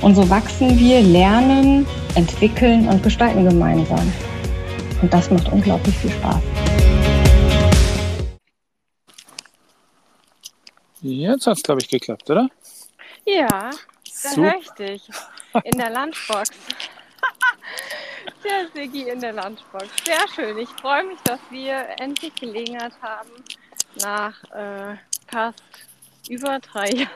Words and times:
Und 0.00 0.14
so 0.14 0.28
wachsen 0.30 0.78
wir, 0.78 1.00
lernen, 1.00 1.86
entwickeln 2.14 2.88
und 2.88 3.02
gestalten 3.02 3.44
gemeinsam. 3.44 4.12
Und 5.02 5.12
das 5.12 5.30
macht 5.30 5.50
unglaublich 5.52 5.96
viel 5.96 6.10
Spaß. 6.10 6.40
Jetzt 11.00 11.46
hat 11.46 11.56
es, 11.56 11.62
glaube 11.62 11.80
ich, 11.80 11.88
geklappt, 11.88 12.28
oder? 12.30 12.48
Ja, 13.24 13.70
da 14.22 14.36
höre 14.36 14.54
ich 14.60 14.70
dich. 14.70 15.08
In 15.64 15.78
der 15.78 15.90
Lunchbox. 15.90 16.50
Der 18.44 18.68
Sigi 18.72 19.08
in 19.08 19.20
der 19.20 19.32
Lunchbox. 19.32 19.88
Sehr 20.04 20.28
schön. 20.34 20.58
Ich 20.58 20.68
freue 20.80 21.04
mich, 21.04 21.18
dass 21.24 21.40
wir 21.50 21.86
endlich 21.98 22.34
Gelegenheit 22.36 22.92
haben, 23.02 23.30
nach 24.00 24.44
äh, 24.52 24.96
fast 25.26 25.62
über 26.28 26.58
drei, 26.60 27.08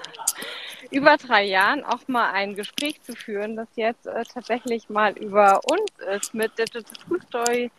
über 0.93 1.17
drei 1.17 1.45
Jahren 1.45 1.85
auch 1.85 2.07
mal 2.07 2.31
ein 2.31 2.55
Gespräch 2.55 3.01
zu 3.03 3.15
führen, 3.15 3.57
das 3.57 3.69
jetzt 3.77 4.07
äh, 4.07 4.23
tatsächlich 4.25 4.89
mal 4.89 5.17
über 5.19 5.61
uns 5.65 5.91
ist 6.17 6.35
mit 6.35 6.57
Digital 6.59 6.85
School 7.01 7.23
Story, 7.23 7.71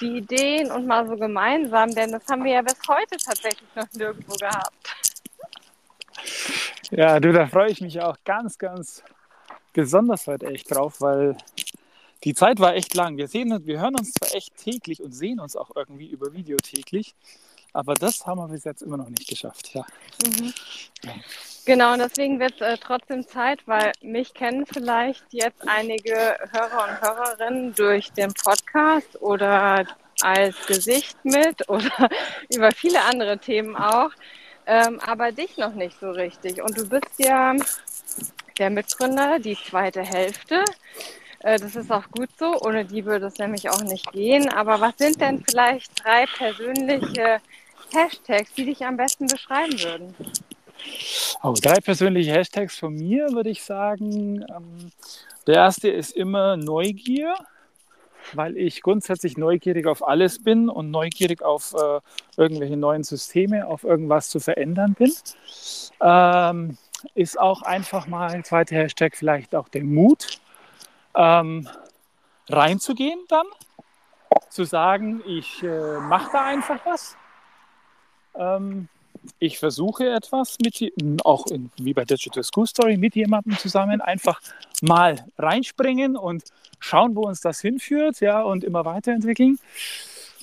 die 0.00 0.18
Ideen 0.18 0.70
und 0.70 0.86
mal 0.86 1.06
so 1.06 1.16
gemeinsam, 1.16 1.92
denn 1.94 2.12
das 2.12 2.26
haben 2.28 2.44
wir 2.44 2.52
ja 2.52 2.62
bis 2.62 2.78
heute 2.88 3.16
tatsächlich 3.16 3.68
noch 3.74 3.90
nirgendwo 3.92 4.34
gehabt. 4.34 4.96
Ja, 6.90 7.20
du, 7.20 7.32
da 7.32 7.46
freue 7.46 7.70
ich 7.70 7.80
mich 7.80 8.00
auch 8.00 8.16
ganz, 8.24 8.58
ganz 8.58 9.02
besonders 9.72 10.26
heute 10.26 10.46
echt 10.46 10.74
drauf, 10.74 11.00
weil 11.00 11.36
die 12.24 12.34
Zeit 12.34 12.60
war 12.60 12.74
echt 12.74 12.94
lang. 12.94 13.16
Wir 13.16 13.28
sehen 13.28 13.66
wir 13.66 13.80
hören 13.80 13.96
uns 13.96 14.12
zwar 14.12 14.34
echt 14.34 14.56
täglich 14.56 15.02
und 15.02 15.12
sehen 15.12 15.40
uns 15.40 15.56
auch 15.56 15.70
irgendwie 15.74 16.06
über 16.06 16.32
Video 16.32 16.56
täglich, 16.58 17.14
aber 17.72 17.94
das 17.94 18.26
haben 18.26 18.38
wir 18.38 18.48
bis 18.48 18.64
jetzt 18.64 18.82
immer 18.82 18.96
noch 18.96 19.08
nicht 19.08 19.28
geschafft. 19.28 19.74
Ja. 19.74 19.84
Mhm. 20.24 20.52
Genau, 21.66 21.92
und 21.92 21.98
deswegen 21.98 22.40
wird 22.40 22.54
es 22.54 22.60
äh, 22.60 22.78
trotzdem 22.78 23.26
Zeit, 23.26 23.60
weil 23.66 23.92
mich 24.00 24.32
kennen 24.34 24.66
vielleicht 24.66 25.24
jetzt 25.30 25.68
einige 25.68 26.36
Hörer 26.50 26.88
und 26.88 27.00
Hörerinnen 27.00 27.74
durch 27.74 28.10
den 28.12 28.32
Podcast 28.32 29.20
oder 29.20 29.86
als 30.22 30.66
Gesicht 30.66 31.16
mit 31.24 31.68
oder 31.68 32.08
über 32.54 32.72
viele 32.72 33.02
andere 33.02 33.38
Themen 33.38 33.76
auch, 33.76 34.10
ähm, 34.66 35.00
aber 35.00 35.32
dich 35.32 35.56
noch 35.58 35.74
nicht 35.74 35.98
so 36.00 36.10
richtig. 36.10 36.62
Und 36.62 36.76
du 36.78 36.88
bist 36.88 37.18
ja 37.18 37.54
der 38.58 38.70
Mitgründer, 38.70 39.38
die 39.38 39.56
zweite 39.56 40.02
Hälfte. 40.02 40.64
Äh, 41.40 41.58
das 41.58 41.76
ist 41.76 41.90
auch 41.90 42.08
gut 42.10 42.30
so, 42.38 42.60
ohne 42.60 42.84
die 42.84 43.04
würde 43.04 43.26
es 43.26 43.38
nämlich 43.38 43.68
auch 43.70 43.82
nicht 43.82 44.10
gehen. 44.12 44.48
Aber 44.52 44.80
was 44.80 44.96
sind 44.98 45.20
denn 45.20 45.44
vielleicht 45.48 46.04
drei 46.04 46.26
persönliche 46.26 47.40
Hashtags, 47.92 48.52
die 48.54 48.64
dich 48.64 48.84
am 48.84 48.96
besten 48.96 49.26
beschreiben 49.26 49.72
würden? 49.80 50.14
Oh, 51.42 51.54
drei 51.60 51.80
persönliche 51.80 52.32
Hashtags 52.32 52.78
von 52.78 52.94
mir 52.94 53.32
würde 53.32 53.50
ich 53.50 53.62
sagen. 53.62 54.42
Ähm, 54.42 54.92
der 55.46 55.56
erste 55.56 55.88
ist 55.88 56.12
immer 56.12 56.56
Neugier, 56.56 57.34
weil 58.34 58.56
ich 58.56 58.82
grundsätzlich 58.82 59.36
neugierig 59.36 59.86
auf 59.86 60.06
alles 60.06 60.42
bin 60.42 60.68
und 60.68 60.90
neugierig 60.90 61.42
auf 61.42 61.74
äh, 61.74 62.00
irgendwelche 62.36 62.76
neuen 62.76 63.02
Systeme, 63.02 63.66
auf 63.66 63.84
irgendwas 63.84 64.28
zu 64.28 64.40
verändern 64.40 64.94
bin. 64.94 65.12
Ähm, 66.00 66.78
ist 67.14 67.40
auch 67.40 67.62
einfach 67.62 68.06
mal 68.06 68.30
ein 68.30 68.44
zweiter 68.44 68.76
Hashtag 68.76 69.16
vielleicht 69.16 69.54
auch 69.54 69.68
der 69.68 69.84
Mut, 69.84 70.40
ähm, 71.14 71.68
reinzugehen 72.48 73.20
dann, 73.28 73.46
zu 74.48 74.64
sagen, 74.64 75.22
ich 75.26 75.62
äh, 75.62 75.98
mache 76.00 76.30
da 76.32 76.44
einfach 76.44 76.80
was 76.84 77.16
ähm, 78.34 78.88
ich 79.38 79.58
versuche 79.58 80.10
etwas 80.10 80.56
mit, 80.62 80.92
auch 81.24 81.46
in, 81.46 81.70
wie 81.76 81.94
bei 81.94 82.04
Digital 82.04 82.42
School 82.42 82.66
Story, 82.66 82.96
mit 82.96 83.14
jemandem 83.14 83.56
zusammen 83.58 84.00
einfach 84.00 84.40
mal 84.82 85.24
reinspringen 85.38 86.16
und 86.16 86.44
schauen, 86.78 87.14
wo 87.14 87.22
uns 87.22 87.40
das 87.40 87.60
hinführt, 87.60 88.20
ja, 88.20 88.42
und 88.42 88.64
immer 88.64 88.84
weiterentwickeln. 88.84 89.58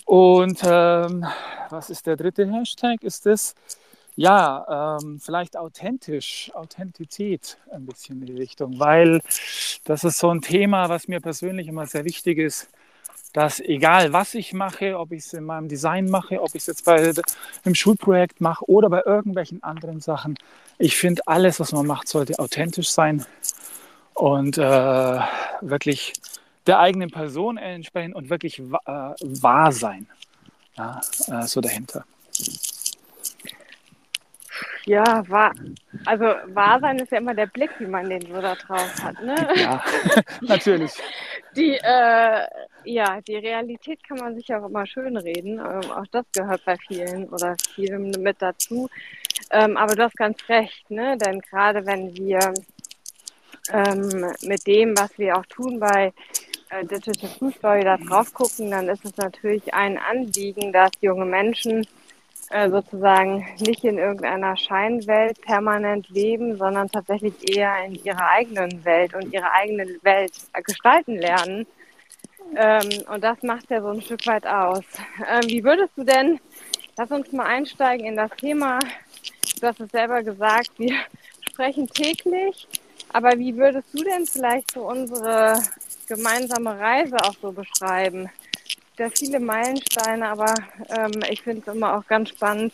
Und 0.05 0.61
ähm, 0.63 1.25
was 1.69 1.89
ist 1.89 2.05
der 2.07 2.15
dritte 2.15 2.51
Hashtag? 2.51 3.03
Ist 3.03 3.25
es, 3.25 3.55
ja, 4.15 4.97
ähm, 5.01 5.19
vielleicht 5.19 5.57
authentisch, 5.57 6.51
Authentizität 6.53 7.57
ein 7.71 7.85
bisschen 7.85 8.21
in 8.21 8.27
die 8.27 8.41
Richtung, 8.41 8.79
weil 8.79 9.21
das 9.83 10.03
ist 10.03 10.19
so 10.19 10.29
ein 10.29 10.41
Thema, 10.41 10.89
was 10.89 11.07
mir 11.07 11.19
persönlich 11.19 11.67
immer 11.67 11.85
sehr 11.87 12.05
wichtig 12.05 12.37
ist 12.37 12.69
dass 13.37 13.59
egal 13.59 14.13
was 14.13 14.33
ich 14.33 14.51
mache, 14.51 14.97
ob 14.97 15.11
ich 15.11 15.19
es 15.19 15.33
in 15.33 15.43
meinem 15.43 15.67
Design 15.67 16.09
mache, 16.09 16.41
ob 16.41 16.55
ich 16.55 16.63
es 16.63 16.65
jetzt 16.65 16.85
bei 16.85 17.13
einem 17.63 17.75
Schulprojekt 17.75 18.41
mache 18.41 18.67
oder 18.67 18.89
bei 18.89 19.03
irgendwelchen 19.05 19.61
anderen 19.61 20.01
Sachen, 20.01 20.39
ich 20.79 20.97
finde, 20.97 21.21
alles, 21.27 21.59
was 21.59 21.71
man 21.71 21.85
macht, 21.85 22.07
sollte 22.07 22.39
authentisch 22.39 22.89
sein 22.89 23.23
und 24.15 24.57
äh, 24.57 25.19
wirklich 25.61 26.13
der 26.65 26.79
eigenen 26.79 27.11
Person 27.11 27.57
entsprechen 27.57 28.13
und 28.13 28.31
wirklich 28.31 28.57
äh, 28.57 28.63
wahr 28.63 29.71
sein. 29.71 30.07
Ja, 30.75 30.99
äh, 31.27 31.43
so 31.45 31.61
dahinter. 31.61 32.05
Ja, 34.87 35.27
wahr. 35.29 35.53
Also 36.05 36.23
wahr 36.55 36.79
sein 36.79 36.97
ist 36.97 37.11
ja 37.11 37.17
immer 37.19 37.35
der 37.35 37.47
Blick, 37.47 37.69
wie 37.77 37.85
man 37.85 38.09
den 38.09 38.21
so 38.21 38.41
da 38.41 38.55
drauf 38.55 39.03
hat. 39.03 39.21
Ne? 39.21 39.35
Ja, 39.57 39.83
natürlich. 40.41 40.93
Die, 41.55 41.73
äh, 41.73 42.47
ja, 42.83 43.21
die 43.21 43.37
Realität 43.37 44.03
kann 44.07 44.17
man 44.17 44.35
sich 44.35 44.53
auch 44.53 44.65
immer 44.67 44.85
schön 44.85 45.17
reden. 45.17 45.59
Ähm, 45.59 45.91
auch 45.91 46.05
das 46.11 46.25
gehört 46.33 46.63
bei 46.65 46.75
vielen 46.87 47.29
oder 47.29 47.55
vielen 47.73 48.11
mit 48.11 48.41
dazu. 48.41 48.89
Ähm, 49.51 49.77
aber 49.77 49.95
du 49.95 50.03
hast 50.03 50.17
ganz 50.17 50.37
recht, 50.49 50.89
ne? 50.91 51.17
Denn 51.17 51.39
gerade 51.41 51.85
wenn 51.85 52.15
wir 52.15 52.53
ähm, 53.71 54.33
mit 54.43 54.67
dem, 54.67 54.97
was 54.97 55.17
wir 55.17 55.37
auch 55.37 55.45
tun 55.45 55.79
bei 55.79 56.13
äh, 56.69 56.85
Digital 56.85 57.29
Food 57.29 57.55
Story 57.55 57.83
da 57.83 57.97
drauf 57.97 58.33
gucken, 58.33 58.71
dann 58.71 58.89
ist 58.89 59.05
es 59.05 59.15
natürlich 59.17 59.73
ein 59.73 59.97
Anliegen, 59.97 60.71
dass 60.73 60.91
junge 61.01 61.25
Menschen 61.25 61.87
äh, 62.49 62.69
sozusagen 62.69 63.45
nicht 63.59 63.83
in 63.83 63.97
irgendeiner 63.97 64.55
Scheinwelt 64.55 65.41
permanent 65.41 66.07
leben, 66.09 66.57
sondern 66.57 66.89
tatsächlich 66.89 67.33
eher 67.55 67.83
in 67.85 67.95
ihrer 67.95 68.29
eigenen 68.29 68.85
Welt 68.85 69.13
und 69.13 69.33
ihre 69.33 69.51
eigene 69.51 69.85
Welt 70.01 70.31
gestalten 70.63 71.17
lernen. 71.17 71.67
Ähm, 72.55 72.89
und 73.13 73.23
das 73.23 73.41
macht 73.43 73.69
ja 73.69 73.81
so 73.81 73.89
ein 73.89 74.01
Stück 74.01 74.25
weit 74.27 74.47
aus. 74.47 74.85
Ähm, 75.29 75.49
wie 75.49 75.63
würdest 75.63 75.91
du 75.97 76.03
denn, 76.03 76.39
lass 76.95 77.11
uns 77.11 77.31
mal 77.33 77.47
einsteigen 77.47 78.05
in 78.05 78.15
das 78.15 78.31
Thema, 78.31 78.79
du 79.59 79.67
hast 79.67 79.81
es 79.81 79.91
selber 79.91 80.23
gesagt, 80.23 80.71
wir 80.77 80.95
sprechen 81.49 81.87
täglich, 81.87 82.67
aber 83.11 83.37
wie 83.37 83.55
würdest 83.57 83.87
du 83.93 84.03
denn 84.03 84.25
vielleicht 84.25 84.71
so 84.71 84.87
unsere 84.87 85.61
gemeinsame 86.07 86.79
Reise 86.79 87.17
auch 87.17 87.35
so 87.41 87.51
beschreiben? 87.51 88.29
Ja 88.99 89.09
viele 89.09 89.39
Meilensteine, 89.39 90.27
aber 90.27 90.53
ähm, 90.89 91.11
ich 91.29 91.41
finde 91.41 91.61
es 91.65 91.73
immer 91.75 91.97
auch 91.97 92.05
ganz 92.07 92.29
spannend 92.29 92.73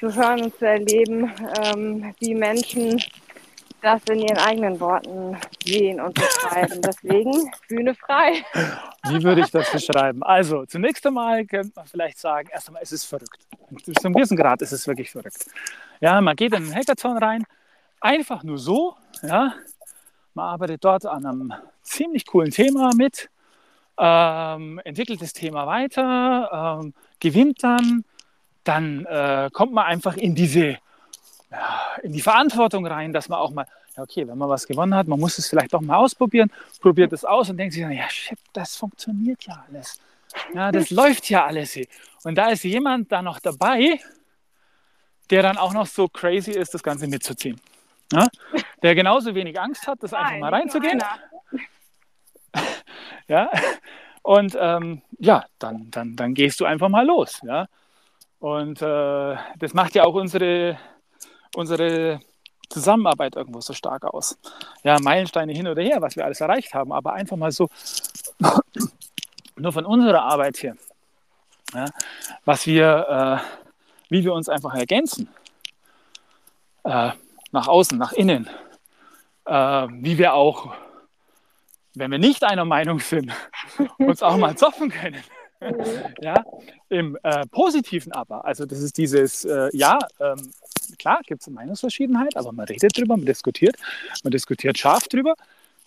zu 0.00 0.14
hören 0.14 0.42
und 0.42 0.58
zu 0.58 0.66
erleben, 0.66 1.32
ähm, 1.62 2.14
wie 2.20 2.34
Menschen 2.34 3.02
das 3.80 4.02
in 4.10 4.20
ihren 4.20 4.38
eigenen 4.38 4.80
Worten 4.80 5.36
sehen 5.64 6.00
und 6.00 6.14
beschreiben. 6.14 6.80
Deswegen 6.82 7.50
Bühne 7.68 7.94
frei. 7.94 8.42
Wie 9.08 9.22
würde 9.22 9.42
ich 9.42 9.50
das 9.50 9.70
beschreiben? 9.70 10.22
Also, 10.22 10.66
zunächst 10.66 11.06
einmal 11.06 11.44
könnte 11.46 11.72
man 11.76 11.86
vielleicht 11.86 12.18
sagen, 12.18 12.48
erst 12.52 12.68
einmal, 12.68 12.82
es 12.82 12.92
ist 12.92 13.04
verrückt. 13.04 13.38
Bis 13.70 13.94
zu 13.94 14.06
einem 14.06 14.14
gewissen 14.14 14.36
Grad 14.36 14.62
ist 14.62 14.72
es 14.72 14.86
wirklich 14.86 15.10
verrückt. 15.10 15.46
Ja, 16.00 16.20
man 16.20 16.34
geht 16.34 16.52
in 16.54 16.64
einen 16.64 16.74
Hackathon 16.74 17.18
rein, 17.18 17.44
einfach 18.00 18.42
nur 18.42 18.58
so, 18.58 18.96
ja, 19.22 19.54
man 20.34 20.46
arbeitet 20.46 20.84
dort 20.84 21.06
an 21.06 21.24
einem 21.26 21.52
ziemlich 21.82 22.26
coolen 22.26 22.50
Thema 22.50 22.90
mit, 22.96 23.30
ähm, 23.98 24.80
entwickelt 24.84 25.20
das 25.20 25.32
Thema 25.32 25.66
weiter, 25.66 26.80
ähm, 26.80 26.94
gewinnt 27.20 27.62
dann, 27.62 28.04
dann 28.64 29.04
äh, 29.06 29.50
kommt 29.52 29.72
man 29.72 29.86
einfach 29.86 30.16
in 30.16 30.34
diese 30.34 30.78
in 32.02 32.12
die 32.12 32.20
Verantwortung 32.20 32.86
rein, 32.86 33.12
dass 33.12 33.28
man 33.28 33.38
auch 33.38 33.50
mal, 33.50 33.66
ja, 33.96 34.02
okay, 34.02 34.26
wenn 34.28 34.36
man 34.36 34.48
was 34.48 34.66
gewonnen 34.66 34.94
hat, 34.94 35.08
man 35.08 35.18
muss 35.18 35.38
es 35.38 35.48
vielleicht 35.48 35.74
auch 35.74 35.80
mal 35.80 35.96
ausprobieren, 35.96 36.50
probiert 36.80 37.12
es 37.12 37.24
aus 37.24 37.48
und 37.50 37.56
denkt 37.56 37.74
sich 37.74 37.82
dann, 37.82 37.92
ja, 37.92 38.08
shit, 38.10 38.38
das 38.52 38.76
funktioniert 38.76 39.44
ja 39.44 39.64
alles. 39.68 39.98
Ja, 40.54 40.70
das 40.70 40.90
läuft 40.90 41.30
ja 41.30 41.46
alles 41.46 41.72
hier. 41.72 41.86
Und 42.22 42.34
da 42.34 42.50
ist 42.50 42.64
jemand 42.64 43.10
da 43.10 43.22
noch 43.22 43.40
dabei, 43.40 43.98
der 45.30 45.42
dann 45.42 45.56
auch 45.56 45.72
noch 45.72 45.86
so 45.86 46.08
crazy 46.08 46.52
ist, 46.52 46.74
das 46.74 46.82
Ganze 46.82 47.06
mitzuziehen. 47.06 47.58
Ja? 48.12 48.28
Der 48.82 48.94
genauso 48.94 49.34
wenig 49.34 49.58
Angst 49.58 49.86
hat, 49.86 50.02
das 50.02 50.12
einfach 50.12 50.38
mal 50.38 50.54
reinzugehen. 50.54 51.02
Ja, 53.28 53.50
und 54.22 54.56
ähm, 54.60 55.02
ja, 55.18 55.44
dann, 55.58 55.90
dann, 55.90 56.16
dann 56.16 56.34
gehst 56.34 56.60
du 56.60 56.64
einfach 56.64 56.88
mal 56.88 57.06
los. 57.06 57.40
Ja? 57.44 57.66
Und 58.40 58.82
äh, 58.82 59.36
das 59.58 59.74
macht 59.74 59.94
ja 59.94 60.04
auch 60.04 60.14
unsere, 60.14 60.78
unsere 61.54 62.20
Zusammenarbeit 62.68 63.36
irgendwo 63.36 63.60
so 63.60 63.72
stark 63.72 64.04
aus. 64.04 64.38
Ja, 64.82 64.98
Meilensteine 65.00 65.52
hin 65.52 65.66
oder 65.66 65.82
her, 65.82 66.02
was 66.02 66.16
wir 66.16 66.24
alles 66.24 66.40
erreicht 66.40 66.74
haben, 66.74 66.92
aber 66.92 67.14
einfach 67.14 67.36
mal 67.36 67.50
so, 67.50 67.68
nur 69.56 69.72
von 69.72 69.86
unserer 69.86 70.22
Arbeit 70.22 70.58
hier, 70.58 70.76
ja, 71.74 71.86
was 72.44 72.66
wir, 72.66 73.40
äh, 73.40 73.70
wie 74.10 74.24
wir 74.24 74.32
uns 74.32 74.48
einfach 74.48 74.74
ergänzen, 74.74 75.28
äh, 76.84 77.12
nach 77.50 77.66
außen, 77.66 77.98
nach 77.98 78.12
innen, 78.12 78.48
äh, 79.46 79.86
wie 79.90 80.18
wir 80.18 80.34
auch, 80.34 80.74
wenn 81.98 82.10
wir 82.10 82.18
nicht 82.18 82.44
einer 82.44 82.64
Meinung 82.64 83.00
sind, 83.00 83.32
uns 83.98 84.22
auch 84.22 84.36
mal 84.36 84.56
zoffen 84.56 84.90
können. 84.90 85.22
ja, 86.20 86.44
im 86.88 87.18
äh, 87.24 87.44
Positiven 87.46 88.12
aber, 88.12 88.44
also 88.44 88.64
das 88.64 88.78
ist 88.80 88.96
dieses, 88.96 89.44
äh, 89.44 89.68
ja, 89.72 89.98
ähm, 90.20 90.52
klar 90.98 91.20
gibt 91.26 91.42
es 91.42 91.48
eine 91.48 91.54
Meinungsverschiedenheit, 91.54 92.36
aber 92.36 92.52
man 92.52 92.66
redet 92.66 92.96
drüber, 92.96 93.16
man 93.16 93.26
diskutiert, 93.26 93.76
man 94.22 94.30
diskutiert 94.30 94.78
scharf 94.78 95.08
drüber, 95.08 95.34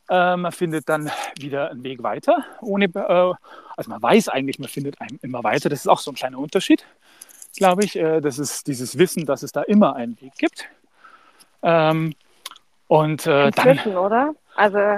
äh, 0.09 0.35
man 0.35 0.51
findet 0.51 0.89
dann 0.89 1.09
wieder 1.39 1.71
einen 1.71 1.85
Weg 1.85 2.03
weiter, 2.03 2.43
ohne, 2.59 2.85
äh, 2.85 3.33
also 3.77 3.89
man 3.89 4.01
weiß 4.01 4.27
eigentlich, 4.27 4.59
man 4.59 4.67
findet 4.67 4.99
einen 4.99 5.19
immer 5.21 5.43
weiter, 5.45 5.69
das 5.69 5.79
ist 5.79 5.87
auch 5.87 5.99
so 5.99 6.11
ein 6.11 6.15
kleiner 6.15 6.39
Unterschied, 6.39 6.85
glaube 7.55 7.85
ich, 7.85 7.95
äh, 7.95 8.19
das 8.19 8.39
ist 8.39 8.67
dieses 8.67 8.97
Wissen, 8.97 9.25
dass 9.25 9.41
es 9.41 9.53
da 9.53 9.61
immer 9.61 9.95
einen 9.95 10.19
Weg 10.19 10.33
gibt. 10.37 10.65
Ähm, 11.63 12.13
und 12.87 13.25
äh, 13.25 13.51
dann, 13.51 13.79
oder? 13.95 14.35
Also 14.55 14.97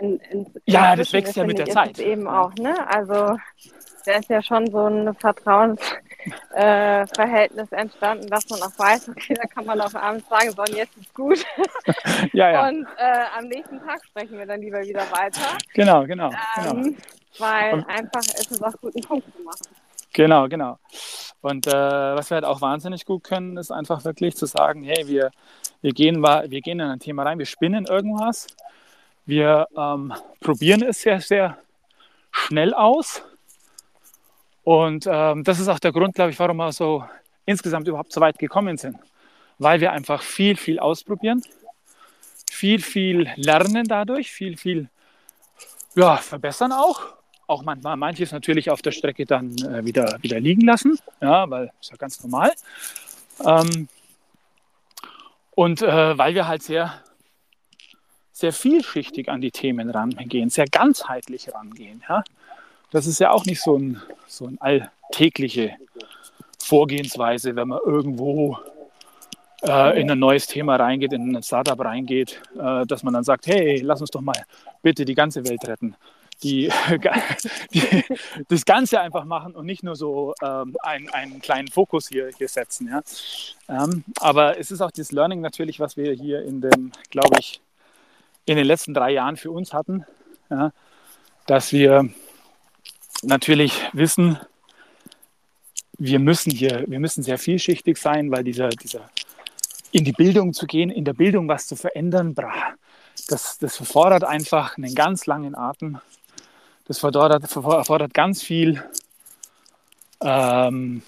in, 0.00 0.18
in, 0.30 0.46
ja, 0.66 0.96
das 0.96 1.12
wächst 1.12 1.36
ja 1.36 1.44
mit 1.44 1.58
der 1.58 1.66
Zeit. 1.66 1.98
Eben 1.98 2.26
auch, 2.26 2.54
ne? 2.54 2.74
Also 2.88 3.36
da 4.04 4.12
ist 4.14 4.30
ja 4.30 4.42
schon 4.42 4.68
so 4.70 4.86
ein 4.86 5.14
Vertrauensverhältnis 5.14 7.68
äh, 7.72 7.76
entstanden, 7.76 8.26
dass 8.28 8.48
man 8.48 8.62
auch 8.62 8.78
weiß, 8.78 9.10
okay, 9.10 9.34
da 9.34 9.46
kann 9.46 9.66
man 9.66 9.80
auch 9.80 9.94
abends 9.94 10.28
sagen, 10.28 10.50
so, 10.50 10.64
jetzt 10.74 10.96
ist 10.96 11.14
gut. 11.14 11.44
ja, 12.32 12.50
ja. 12.50 12.68
Und 12.68 12.86
äh, 12.96 13.24
am 13.36 13.46
nächsten 13.48 13.78
Tag 13.80 14.04
sprechen 14.04 14.38
wir 14.38 14.46
dann 14.46 14.60
lieber 14.60 14.80
wieder 14.80 15.02
weiter. 15.12 15.58
Genau, 15.74 16.06
genau. 16.06 16.30
genau. 16.56 16.70
Ähm, 16.70 16.82
genau. 16.82 16.96
Weil 17.38 17.74
Und, 17.74 17.88
einfach 17.88 18.20
ist 18.20 18.50
es 18.50 18.62
auch 18.62 18.72
gut, 18.80 18.96
einen 18.96 19.04
Punkt 19.04 19.26
zu 19.36 19.42
machen. 19.42 19.66
Genau, 20.12 20.48
genau. 20.48 20.78
Und 21.40 21.66
äh, 21.66 21.70
was 21.70 22.30
wir 22.30 22.36
halt 22.36 22.44
auch 22.44 22.60
wahnsinnig 22.60 23.04
gut 23.04 23.24
können, 23.24 23.56
ist 23.56 23.70
einfach 23.70 24.04
wirklich 24.04 24.36
zu 24.36 24.46
sagen, 24.46 24.82
hey, 24.82 25.06
wir, 25.06 25.30
wir, 25.82 25.92
gehen, 25.92 26.22
wir 26.22 26.60
gehen 26.60 26.80
in 26.80 26.88
ein 26.88 26.98
Thema 26.98 27.24
rein, 27.24 27.38
wir 27.38 27.46
spinnen 27.46 27.84
irgendwas, 27.84 28.48
wir 29.28 29.68
ähm, 29.76 30.12
probieren 30.40 30.82
es 30.82 31.02
sehr, 31.02 31.20
sehr 31.20 31.58
schnell 32.32 32.72
aus 32.72 33.22
und 34.64 35.06
ähm, 35.10 35.44
das 35.44 35.60
ist 35.60 35.68
auch 35.68 35.78
der 35.78 35.92
Grund, 35.92 36.14
glaube 36.14 36.30
ich, 36.30 36.38
warum 36.38 36.58
wir 36.58 36.72
so 36.72 37.02
insgesamt 37.46 37.88
überhaupt 37.88 38.12
so 38.12 38.20
weit 38.20 38.38
gekommen 38.38 38.76
sind. 38.76 38.98
Weil 39.58 39.80
wir 39.80 39.92
einfach 39.92 40.20
viel, 40.20 40.56
viel 40.56 40.78
ausprobieren, 40.78 41.42
viel, 42.50 42.82
viel 42.82 43.30
lernen 43.36 43.86
dadurch, 43.88 44.30
viel, 44.30 44.58
viel 44.58 44.90
ja, 45.94 46.18
verbessern 46.18 46.72
auch. 46.72 47.00
Auch 47.46 47.62
manchmal, 47.62 47.96
manches 47.96 48.30
natürlich 48.30 48.70
auf 48.70 48.82
der 48.82 48.92
Strecke 48.92 49.24
dann 49.24 49.56
äh, 49.56 49.84
wieder, 49.86 50.18
wieder 50.20 50.38
liegen 50.38 50.66
lassen, 50.66 50.98
ja, 51.22 51.48
weil 51.48 51.70
ist 51.80 51.90
ja 51.90 51.96
ganz 51.96 52.22
normal. 52.22 52.52
Ähm, 53.46 53.88
und 55.54 55.80
äh, 55.80 56.18
weil 56.18 56.34
wir 56.34 56.46
halt 56.46 56.62
sehr, 56.62 57.02
sehr 58.38 58.52
vielschichtig 58.52 59.28
an 59.28 59.40
die 59.40 59.50
Themen 59.50 59.90
rangehen, 59.90 60.48
sehr 60.48 60.66
ganzheitlich 60.66 61.52
rangehen. 61.52 62.04
Ja? 62.08 62.22
Das 62.92 63.06
ist 63.06 63.18
ja 63.18 63.32
auch 63.32 63.44
nicht 63.44 63.60
so, 63.60 63.76
ein, 63.76 64.00
so 64.28 64.46
eine 64.46 64.86
alltägliche 65.10 65.72
Vorgehensweise, 66.62 67.56
wenn 67.56 67.68
man 67.68 67.80
irgendwo 67.84 68.58
äh, 69.62 70.00
in 70.00 70.08
ein 70.08 70.20
neues 70.20 70.46
Thema 70.46 70.76
reingeht, 70.76 71.12
in 71.12 71.34
ein 71.34 71.42
Startup 71.42 71.80
reingeht, 71.80 72.40
äh, 72.56 72.86
dass 72.86 73.02
man 73.02 73.12
dann 73.12 73.24
sagt, 73.24 73.48
hey, 73.48 73.80
lass 73.80 74.00
uns 74.00 74.10
doch 74.10 74.20
mal 74.20 74.44
bitte 74.82 75.04
die 75.04 75.16
ganze 75.16 75.44
Welt 75.44 75.66
retten. 75.66 75.96
Die, 76.44 76.70
die 77.74 78.04
das 78.48 78.64
Ganze 78.64 79.00
einfach 79.00 79.24
machen 79.24 79.56
und 79.56 79.66
nicht 79.66 79.82
nur 79.82 79.96
so 79.96 80.32
ähm, 80.40 80.76
einen, 80.84 81.08
einen 81.08 81.42
kleinen 81.42 81.66
Fokus 81.66 82.08
hier, 82.08 82.30
hier 82.38 82.46
setzen. 82.46 82.88
Ja? 82.88 83.02
Ähm, 83.68 84.04
aber 84.20 84.60
es 84.60 84.70
ist 84.70 84.80
auch 84.80 84.92
das 84.92 85.10
Learning 85.10 85.40
natürlich, 85.40 85.80
was 85.80 85.96
wir 85.96 86.12
hier 86.12 86.42
in 86.42 86.60
den, 86.60 86.92
glaube 87.10 87.38
ich, 87.40 87.60
in 88.48 88.56
den 88.56 88.66
letzten 88.66 88.94
drei 88.94 89.10
Jahren 89.10 89.36
für 89.36 89.50
uns 89.50 89.72
hatten, 89.72 90.04
ja? 90.50 90.72
dass 91.46 91.72
wir 91.72 92.08
natürlich 93.22 93.82
wissen, 93.92 94.38
wir 95.98 96.18
müssen 96.18 96.50
hier, 96.50 96.84
wir 96.86 97.00
müssen 97.00 97.22
sehr 97.22 97.38
vielschichtig 97.38 97.98
sein, 97.98 98.30
weil 98.30 98.44
dieser, 98.44 98.68
dieser 98.68 99.10
in 99.90 100.04
die 100.04 100.12
Bildung 100.12 100.52
zu 100.52 100.66
gehen, 100.66 100.90
in 100.90 101.04
der 101.04 101.14
Bildung 101.14 101.48
was 101.48 101.66
zu 101.66 101.74
verändern, 101.74 102.34
das, 103.28 103.58
das 103.58 103.80
erfordert 103.80 104.24
einfach 104.24 104.76
einen 104.76 104.94
ganz 104.94 105.26
langen 105.26 105.54
Atem. 105.54 105.98
Das 106.86 107.02
erfordert, 107.02 107.42
erfordert 107.42 108.14
ganz 108.14 108.42
viel, 108.42 108.82
ähm, 110.22 111.02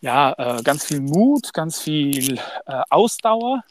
ja, 0.00 0.34
äh, 0.38 0.62
ganz 0.62 0.84
viel 0.84 1.00
Mut, 1.00 1.52
ganz 1.52 1.80
viel 1.80 2.38
äh, 2.66 2.82
Ausdauer 2.90 3.64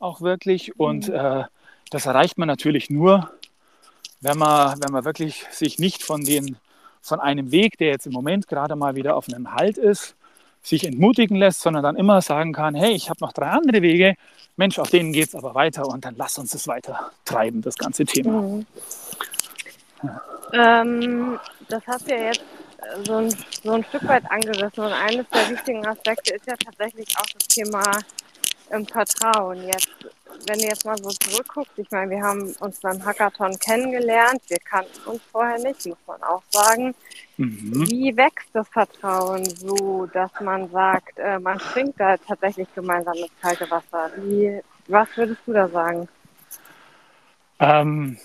auch 0.00 0.20
wirklich. 0.20 0.78
Und 0.78 1.08
mhm. 1.08 1.14
äh, 1.14 1.44
das 1.90 2.06
erreicht 2.06 2.38
man 2.38 2.48
natürlich 2.48 2.88
nur, 2.90 3.30
wenn 4.20 4.38
man, 4.38 4.80
wenn 4.82 4.92
man 4.92 5.04
wirklich 5.04 5.46
sich 5.50 5.78
nicht 5.78 6.02
von, 6.02 6.24
den, 6.24 6.56
von 7.02 7.20
einem 7.20 7.50
Weg, 7.50 7.78
der 7.78 7.88
jetzt 7.88 8.06
im 8.06 8.12
Moment 8.12 8.48
gerade 8.48 8.76
mal 8.76 8.94
wieder 8.94 9.16
auf 9.16 9.28
einem 9.28 9.52
Halt 9.54 9.76
ist, 9.76 10.14
sich 10.62 10.84
entmutigen 10.84 11.36
lässt, 11.36 11.60
sondern 11.60 11.82
dann 11.82 11.96
immer 11.96 12.20
sagen 12.20 12.52
kann, 12.52 12.74
hey, 12.74 12.92
ich 12.92 13.08
habe 13.08 13.20
noch 13.20 13.32
drei 13.32 13.48
andere 13.48 13.82
Wege, 13.82 14.14
Mensch, 14.56 14.78
auf 14.78 14.90
denen 14.90 15.12
geht 15.12 15.28
es 15.28 15.34
aber 15.34 15.54
weiter 15.54 15.86
und 15.86 16.04
dann 16.04 16.16
lass 16.16 16.38
uns 16.38 16.50
das 16.50 16.68
weiter 16.68 17.12
treiben, 17.24 17.62
das 17.62 17.76
ganze 17.76 18.04
Thema. 18.04 18.42
Mhm. 18.42 18.66
Ähm, 20.52 21.40
das 21.68 21.82
hast 21.86 22.06
du 22.06 22.14
ja 22.14 22.26
jetzt 22.26 22.40
äh, 22.40 23.04
so 23.06 23.16
ein, 23.16 23.34
so 23.62 23.72
ein 23.72 23.84
Stück 23.84 24.06
weit 24.06 24.30
angerissen 24.30 24.84
und 24.84 24.92
eines 24.92 25.26
der 25.30 25.50
wichtigen 25.50 25.86
Aspekte 25.86 26.34
ist 26.34 26.46
ja 26.46 26.54
tatsächlich 26.56 27.16
auch 27.16 27.26
das 27.26 27.48
Thema 27.48 27.82
ähm, 28.70 28.86
Vertrauen. 28.86 29.66
Jetzt 29.66 29.88
wenn 30.46 30.58
du 30.58 30.66
jetzt 30.66 30.84
mal 30.84 30.96
so 30.98 31.10
zurückguckst, 31.10 31.78
ich 31.78 31.90
meine, 31.90 32.10
wir 32.10 32.22
haben 32.22 32.52
uns 32.60 32.80
beim 32.80 33.04
Hackathon 33.04 33.58
kennengelernt, 33.58 34.40
wir 34.48 34.58
kannten 34.58 34.98
uns 35.06 35.22
vorher 35.30 35.58
nicht, 35.58 35.86
muss 35.86 35.98
man 36.06 36.22
auch 36.22 36.42
sagen. 36.50 36.94
Mhm. 37.36 37.88
Wie 37.88 38.16
wächst 38.16 38.48
das 38.52 38.68
Vertrauen 38.68 39.44
so, 39.44 40.06
dass 40.06 40.30
man 40.40 40.70
sagt, 40.70 41.18
äh, 41.18 41.38
man 41.38 41.58
springt 41.60 41.98
da 41.98 42.16
tatsächlich 42.16 42.68
gemeinsam 42.74 43.14
ins 43.14 43.30
kalte 43.40 43.70
Wasser? 43.70 44.10
Wie, 44.16 44.60
was 44.88 45.08
würdest 45.16 45.40
du 45.46 45.52
da 45.52 45.68
sagen? 45.68 46.08
Ähm, 47.58 48.18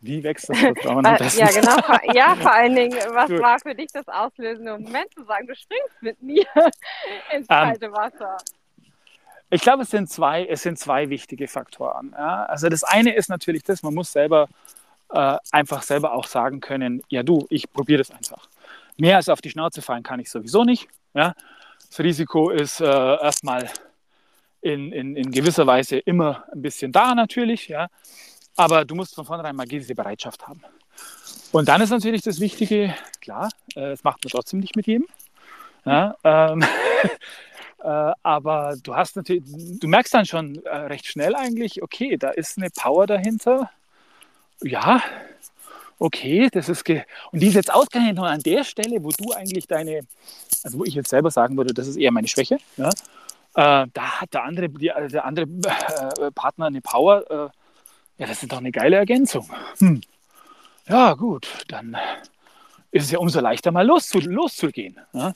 wie 0.00 0.24
wächst 0.24 0.48
das 0.48 0.58
Vertrauen? 0.58 1.04
das 1.18 1.36
ja, 1.36 1.48
genau. 1.48 1.76
Ja, 2.14 2.34
vor 2.36 2.52
allen 2.52 2.74
Dingen, 2.74 2.98
was 3.12 3.28
Gut. 3.28 3.40
war 3.40 3.58
für 3.60 3.74
dich 3.74 3.88
das 3.92 4.08
auslösende 4.08 4.78
Moment 4.78 5.12
zu 5.14 5.24
sagen, 5.24 5.46
du 5.46 5.54
springst 5.54 6.02
mit 6.02 6.22
mir 6.22 6.46
ins 7.32 7.46
ähm, 7.48 7.48
kalte 7.48 7.92
Wasser? 7.92 8.38
Ich 9.50 9.62
glaube, 9.62 9.82
es 9.82 9.90
sind 9.90 10.08
zwei, 10.08 10.46
es 10.46 10.62
sind 10.62 10.78
zwei 10.78 11.10
wichtige 11.10 11.48
Faktoren. 11.48 12.14
Ja? 12.16 12.44
Also 12.44 12.68
das 12.68 12.84
eine 12.84 13.14
ist 13.14 13.28
natürlich 13.28 13.64
das, 13.64 13.82
man 13.82 13.94
muss 13.94 14.12
selber 14.12 14.48
äh, 15.12 15.36
einfach 15.50 15.82
selber 15.82 16.12
auch 16.12 16.26
sagen 16.26 16.60
können, 16.60 17.02
ja 17.08 17.22
du, 17.22 17.46
ich 17.50 17.70
probiere 17.72 17.98
das 17.98 18.12
einfach. 18.12 18.48
Mehr 18.96 19.16
als 19.16 19.28
auf 19.28 19.40
die 19.40 19.50
Schnauze 19.50 19.82
fallen 19.82 20.04
kann 20.04 20.20
ich 20.20 20.30
sowieso 20.30 20.64
nicht. 20.64 20.88
Ja? 21.14 21.34
Das 21.88 21.98
Risiko 21.98 22.50
ist 22.50 22.80
äh, 22.80 22.84
erstmal 22.84 23.68
in, 24.60 24.92
in, 24.92 25.16
in 25.16 25.30
gewisser 25.32 25.66
Weise 25.66 25.98
immer 25.98 26.44
ein 26.52 26.62
bisschen 26.62 26.92
da 26.92 27.14
natürlich, 27.14 27.68
ja. 27.68 27.88
Aber 28.56 28.84
du 28.84 28.94
musst 28.94 29.14
von 29.14 29.24
vornherein 29.24 29.56
mal 29.56 29.66
diese 29.66 29.94
Bereitschaft 29.94 30.46
haben. 30.46 30.62
Und 31.50 31.68
dann 31.68 31.80
ist 31.80 31.90
natürlich 31.90 32.22
das 32.22 32.40
Wichtige, 32.40 32.94
klar, 33.20 33.48
äh, 33.74 33.90
das 33.90 34.04
macht 34.04 34.22
man 34.22 34.30
trotzdem 34.30 34.60
nicht 34.60 34.76
mit 34.76 34.86
jedem. 34.86 35.06
Ja, 35.84 36.14
ähm, 36.22 36.62
Äh, 37.02 37.08
aber 37.84 38.76
du 38.82 38.94
hast 38.94 39.16
natürlich, 39.16 39.44
du 39.80 39.88
merkst 39.88 40.12
dann 40.14 40.26
schon 40.26 40.62
äh, 40.64 40.76
recht 40.76 41.06
schnell 41.06 41.34
eigentlich, 41.34 41.82
okay, 41.82 42.16
da 42.16 42.30
ist 42.30 42.58
eine 42.58 42.70
Power 42.70 43.06
dahinter. 43.06 43.70
Ja, 44.62 45.02
okay, 45.98 46.48
das 46.52 46.68
ist 46.68 46.88
und 46.88 47.40
die 47.40 47.46
ist 47.46 47.54
jetzt 47.54 47.72
ausgerechnet 47.72 48.16
noch 48.16 48.24
an 48.24 48.40
der 48.40 48.64
Stelle, 48.64 49.02
wo 49.02 49.10
du 49.10 49.32
eigentlich 49.32 49.66
deine, 49.66 50.00
also 50.64 50.78
wo 50.78 50.84
ich 50.84 50.94
jetzt 50.94 51.10
selber 51.10 51.30
sagen 51.30 51.56
würde, 51.56 51.72
das 51.72 51.86
ist 51.86 51.96
eher 51.96 52.12
meine 52.12 52.28
Schwäche. 52.28 52.58
Ja? 52.76 52.90
Äh, 53.54 53.86
da 53.92 54.20
hat 54.20 54.34
der 54.34 54.44
andere, 54.44 54.68
die, 54.68 54.90
der 55.10 55.24
andere 55.24 55.46
äh, 55.46 56.30
Partner 56.32 56.66
eine 56.66 56.80
Power. 56.80 57.30
Äh, 57.30 57.48
ja, 58.18 58.26
das 58.26 58.42
ist 58.42 58.52
doch 58.52 58.58
eine 58.58 58.72
geile 58.72 58.96
Ergänzung. 58.96 59.48
Hm. 59.78 60.00
Ja, 60.88 61.14
gut, 61.14 61.48
dann 61.68 61.96
ist 62.92 63.04
es 63.04 63.10
ja 63.10 63.18
umso 63.18 63.40
leichter, 63.40 63.70
mal 63.70 63.86
loszu 63.86 64.18
loszugehen. 64.18 64.98
Ja? 65.12 65.32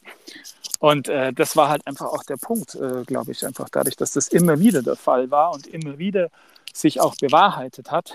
Und 0.80 1.08
äh, 1.08 1.32
das 1.32 1.56
war 1.56 1.68
halt 1.68 1.86
einfach 1.86 2.06
auch 2.06 2.24
der 2.24 2.36
Punkt, 2.36 2.74
äh, 2.74 3.04
glaube 3.04 3.32
ich, 3.32 3.46
einfach 3.46 3.68
dadurch, 3.70 3.96
dass 3.96 4.12
das 4.12 4.28
immer 4.28 4.58
wieder 4.58 4.82
der 4.82 4.96
Fall 4.96 5.30
war 5.30 5.52
und 5.52 5.66
immer 5.66 5.98
wieder 5.98 6.30
sich 6.72 7.00
auch 7.00 7.14
bewahrheitet 7.16 7.90
hat, 7.90 8.12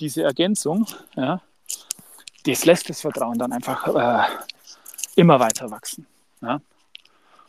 diese 0.00 0.22
Ergänzung, 0.22 0.86
ja, 1.14 1.42
das 2.46 2.64
lässt 2.64 2.88
das 2.88 3.02
Vertrauen 3.02 3.38
dann 3.38 3.52
einfach 3.52 3.86
äh, 3.86 4.26
immer 5.14 5.38
weiter 5.38 5.70
wachsen. 5.70 6.06
Ja? 6.40 6.60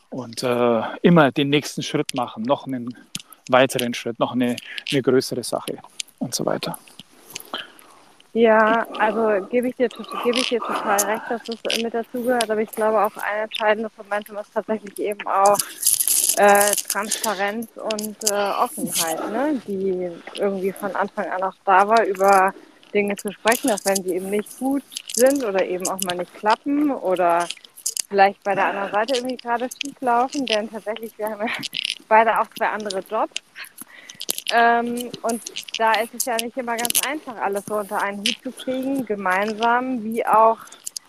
Und 0.10 0.44
äh, 0.44 0.82
immer 1.02 1.32
den 1.32 1.50
nächsten 1.50 1.82
Schritt 1.82 2.14
machen, 2.14 2.44
noch 2.44 2.68
einen 2.68 2.98
weiteren 3.50 3.94
Schritt, 3.94 4.20
noch 4.20 4.34
eine, 4.34 4.58
eine 4.92 5.02
größere 5.02 5.44
Sache 5.44 5.78
und 6.20 6.36
so 6.36 6.46
weiter. 6.46 6.78
Ja, 8.34 8.88
also 8.98 9.46
gebe 9.48 9.68
ich, 9.68 9.76
dir, 9.76 9.90
gebe 10.24 10.38
ich 10.40 10.48
dir 10.48 10.60
total 10.60 11.02
recht, 11.04 11.24
dass 11.30 11.42
das 11.44 11.82
mit 11.82 11.94
dazugehört, 11.94 12.50
aber 12.50 12.62
ich 12.62 12.72
glaube 12.72 13.04
auch 13.04 13.18
ein 13.18 13.44
entscheidendes 13.44 13.92
Momentum 13.98 14.38
ist 14.38 14.54
tatsächlich 14.54 14.98
eben 15.00 15.28
auch 15.28 15.58
äh, 16.38 16.72
Transparenz 16.90 17.68
und 17.76 18.16
äh, 18.32 18.34
Offenheit, 18.34 19.30
ne? 19.32 19.62
die 19.68 20.10
irgendwie 20.40 20.72
von 20.72 20.96
Anfang 20.96 21.30
an 21.30 21.44
auch 21.44 21.56
da 21.66 21.86
war, 21.86 22.06
über 22.06 22.54
Dinge 22.94 23.18
zu 23.18 23.34
sprechen, 23.34 23.70
auch 23.72 23.84
wenn 23.84 24.02
sie 24.02 24.16
eben 24.16 24.30
nicht 24.30 24.58
gut 24.60 24.84
sind 25.14 25.44
oder 25.44 25.66
eben 25.66 25.86
auch 25.90 26.00
mal 26.04 26.16
nicht 26.16 26.34
klappen 26.36 26.90
oder 26.90 27.50
vielleicht 28.08 28.42
bei 28.44 28.56
der 28.56 28.68
anderen 28.68 28.92
Seite 28.92 29.16
irgendwie 29.16 29.38
gerade 29.38 29.68
schief 29.82 30.00
laufen, 30.00 30.46
denn 30.46 30.72
tatsächlich, 30.72 31.18
wir 31.18 31.30
haben 31.30 31.46
ja 31.46 31.54
beide 32.08 32.40
auch 32.40 32.48
zwei 32.58 32.68
andere 32.68 33.00
Jobs 33.10 33.34
ähm, 34.54 35.10
und 35.22 35.42
da 35.80 35.94
ist 35.94 36.14
es 36.14 36.26
ja 36.26 36.36
nicht 36.38 36.58
immer 36.58 36.78
ganz 36.78 37.02
einfach, 37.08 37.36
alles 37.38 37.66
so 37.66 37.76
unter 37.76 38.02
einen 38.02 38.20
Hut 38.20 38.38
zu 38.44 38.52
kriegen, 38.52 39.06
gemeinsam, 39.06 40.04
wie 40.04 40.26
auch 40.26 40.58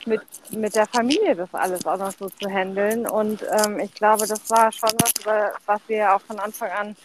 mit, 0.07 0.21
mit 0.51 0.75
der 0.75 0.87
Familie 0.87 1.35
das 1.35 1.53
alles 1.53 1.85
auch 1.87 1.99
noch 1.99 2.13
so 2.13 2.29
zu 2.29 2.49
handeln. 2.49 3.07
Und 3.07 3.43
ähm, 3.43 3.79
ich 3.81 3.95
glaube, 3.95 4.27
das 4.27 4.51
war 4.51 4.73
schon 4.73 4.91
was, 5.01 5.13
was 5.67 5.81
wir 5.87 6.15
auch 6.15 6.21
von 6.23 6.39
Anfang 6.39 6.71
an 6.71 6.97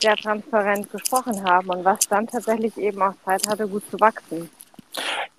sehr 0.00 0.16
transparent 0.16 0.90
gesprochen 0.90 1.42
haben 1.44 1.68
und 1.70 1.84
was 1.84 2.00
dann 2.08 2.26
tatsächlich 2.26 2.76
eben 2.76 3.00
auch 3.02 3.14
Zeit 3.24 3.46
hatte, 3.48 3.68
gut 3.68 3.84
zu 3.90 3.98
wachsen. 4.00 4.50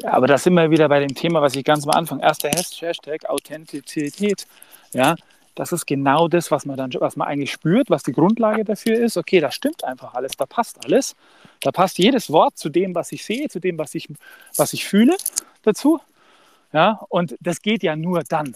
Ja, 0.02 0.14
aber 0.14 0.28
da 0.28 0.38
sind 0.38 0.54
wir 0.54 0.70
wieder 0.72 0.90
bei 0.90 1.00
dem 1.00 1.14
Thema, 1.14 1.42
was 1.42 1.56
ich 1.56 1.64
ganz 1.64 1.84
am 1.86 1.92
Anfang, 1.92 2.20
erster 2.20 2.50
Hashtag, 2.50 3.30
Authentizität. 3.30 4.48
Ja, 4.94 5.16
das 5.56 5.72
ist 5.72 5.86
genau 5.86 6.28
das, 6.28 6.50
was 6.52 6.66
man 6.66 6.78
dann, 6.78 6.92
was 7.00 7.16
man 7.16 7.28
eigentlich 7.28 7.52
spürt, 7.52 7.90
was 7.90 8.04
die 8.04 8.12
Grundlage 8.12 8.64
dafür 8.64 8.98
ist. 9.00 9.18
Okay, 9.18 9.40
da 9.40 9.52
stimmt 9.52 9.84
einfach 9.84 10.14
alles, 10.16 10.34
da 10.34 10.46
passt 10.46 10.84
alles. 10.84 11.16
Da 11.62 11.72
passt 11.72 11.98
jedes 11.98 12.32
Wort 12.32 12.58
zu 12.58 12.70
dem, 12.70 12.96
was 12.96 13.12
ich 13.12 13.24
sehe, 13.24 13.48
zu 13.50 13.60
dem, 13.60 13.78
was 13.78 13.94
ich, 13.96 14.08
was 14.56 14.74
ich 14.74 14.86
fühle 14.86 15.16
dazu. 15.62 16.00
Ja, 16.72 17.02
und 17.10 17.38
das 17.40 17.62
geht 17.62 17.84
ja 17.84 17.96
nur 17.96 18.24
dann, 18.24 18.56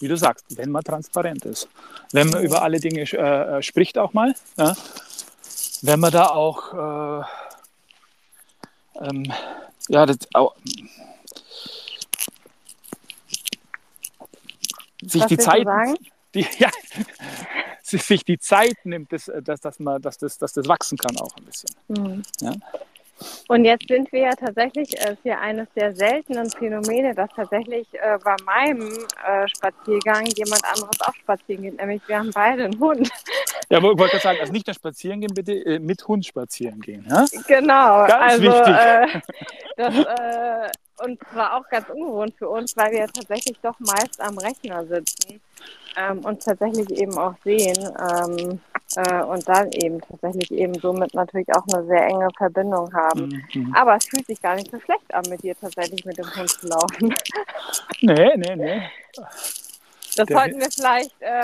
wie 0.00 0.08
du 0.08 0.16
sagst, 0.16 0.56
wenn 0.56 0.70
man 0.70 0.82
transparent 0.82 1.44
ist. 1.44 1.68
Wenn 2.12 2.30
man 2.30 2.42
über 2.42 2.62
alle 2.62 2.80
Dinge 2.80 3.02
äh, 3.02 3.58
äh 3.58 3.62
spricht 3.62 3.98
auch 3.98 4.14
mal. 4.14 4.34
Ja, 4.56 4.74
wenn 5.82 6.00
man 6.00 6.12
da 6.12 6.28
auch, 6.28 6.72
äh, 6.72 7.24
ähm, 9.00 9.32
ja, 9.88 10.06
das, 10.06 10.18
auch, 10.32 10.54
sich 15.02 15.22
was 15.22 15.28
die 15.28 15.36
Zeit, 15.36 15.66
die, 16.34 16.46
ja, 16.58 16.70
sich 17.82 18.24
die 18.24 18.38
Zeit 18.38 18.76
nimmt, 18.84 19.12
dass, 19.12 19.30
dass, 19.42 19.60
dass, 19.60 19.78
man, 19.78 20.00
dass, 20.00 20.18
das, 20.18 20.38
dass 20.38 20.52
das 20.52 20.68
wachsen 20.68 20.98
kann 20.98 21.16
auch 21.18 21.36
ein 21.36 21.44
bisschen. 21.44 21.70
Mhm. 21.88 22.22
Ja? 22.40 22.54
Und 23.48 23.64
jetzt 23.64 23.88
sind 23.88 24.10
wir 24.12 24.20
ja 24.20 24.32
tatsächlich, 24.32 24.94
es 24.98 25.10
ist 25.10 25.24
ja 25.24 25.40
eines 25.40 25.68
der 25.74 25.94
seltenen 25.94 26.50
Phänomene, 26.50 27.14
dass 27.14 27.30
tatsächlich 27.34 27.86
äh, 27.94 28.18
bei 28.22 28.36
meinem 28.44 28.88
äh, 29.26 29.48
Spaziergang 29.48 30.26
jemand 30.36 30.64
anderes 30.64 31.00
auch 31.00 31.14
spazieren 31.14 31.62
geht, 31.62 31.76
nämlich 31.78 32.02
wir 32.06 32.18
haben 32.18 32.30
beide 32.32 32.64
einen 32.64 32.78
Hund. 32.78 33.10
Ja, 33.68 33.78
aber 33.78 33.92
ich 33.92 33.98
wollte 33.98 34.18
sagen, 34.18 34.38
also 34.38 34.52
nicht 34.52 34.66
nur 34.66 34.74
spazieren 34.74 35.20
gehen, 35.20 35.32
bitte 35.34 35.52
äh, 35.52 35.78
mit 35.78 36.06
Hund 36.06 36.26
spazieren 36.26 36.78
gehen. 36.80 37.06
Ja? 37.08 37.24
Genau, 37.46 38.06
ganz 38.06 38.32
also 38.32 38.42
wichtig. 38.42 39.22
Das, 39.76 39.94
und 41.02 41.18
zwar 41.32 41.56
auch 41.56 41.68
ganz 41.68 41.88
ungewohnt 41.88 42.34
für 42.36 42.48
uns, 42.48 42.76
weil 42.76 42.92
wir 42.92 43.06
tatsächlich 43.06 43.58
doch 43.62 43.78
meist 43.80 44.20
am 44.20 44.38
Rechner 44.38 44.84
sitzen 44.86 45.40
ähm, 45.96 46.18
und 46.24 46.42
tatsächlich 46.42 46.90
eben 46.90 47.16
auch 47.18 47.34
sehen 47.44 47.78
ähm, 47.78 48.60
äh, 48.96 49.22
und 49.22 49.48
dann 49.48 49.70
eben 49.72 50.00
tatsächlich 50.00 50.50
eben 50.50 50.74
somit 50.74 51.14
natürlich 51.14 51.48
auch 51.54 51.64
eine 51.72 51.86
sehr 51.86 52.06
enge 52.06 52.28
Verbindung 52.36 52.92
haben. 52.94 53.42
Mhm. 53.54 53.74
Aber 53.74 53.96
es 53.96 54.06
fühlt 54.06 54.26
sich 54.26 54.40
gar 54.40 54.54
nicht 54.54 54.70
so 54.70 54.80
schlecht 54.80 55.12
an, 55.14 55.24
mit 55.28 55.42
dir 55.42 55.56
tatsächlich 55.58 56.04
mit 56.04 56.18
dem 56.18 56.34
Hund 56.34 56.50
zu 56.50 56.68
laufen. 56.68 57.14
Nee, 58.04 58.36
nee, 58.36 58.56
nee. 58.56 58.82
Das 60.16 60.26
sollten 60.28 60.58
wir 60.58 60.70
vielleicht 60.70 61.14
äh, 61.20 61.42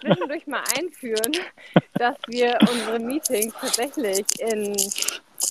zwischendurch 0.00 0.46
mal 0.46 0.62
einführen, 0.78 1.32
dass 1.94 2.16
wir 2.28 2.58
unsere 2.60 2.98
Meetings 2.98 3.54
tatsächlich 3.60 4.26
in 4.40 4.76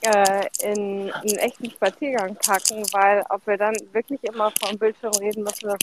äh, 0.01 0.47
in 0.61 1.11
einen 1.11 1.37
echten 1.37 1.69
Spaziergang 1.69 2.35
packen, 2.35 2.83
weil 2.91 3.23
ob 3.29 3.45
wir 3.47 3.57
dann 3.57 3.75
wirklich 3.91 4.23
immer 4.23 4.51
vom 4.51 4.77
Bildschirm 4.77 5.13
reden 5.19 5.43
müssen, 5.43 5.69
das 5.69 5.79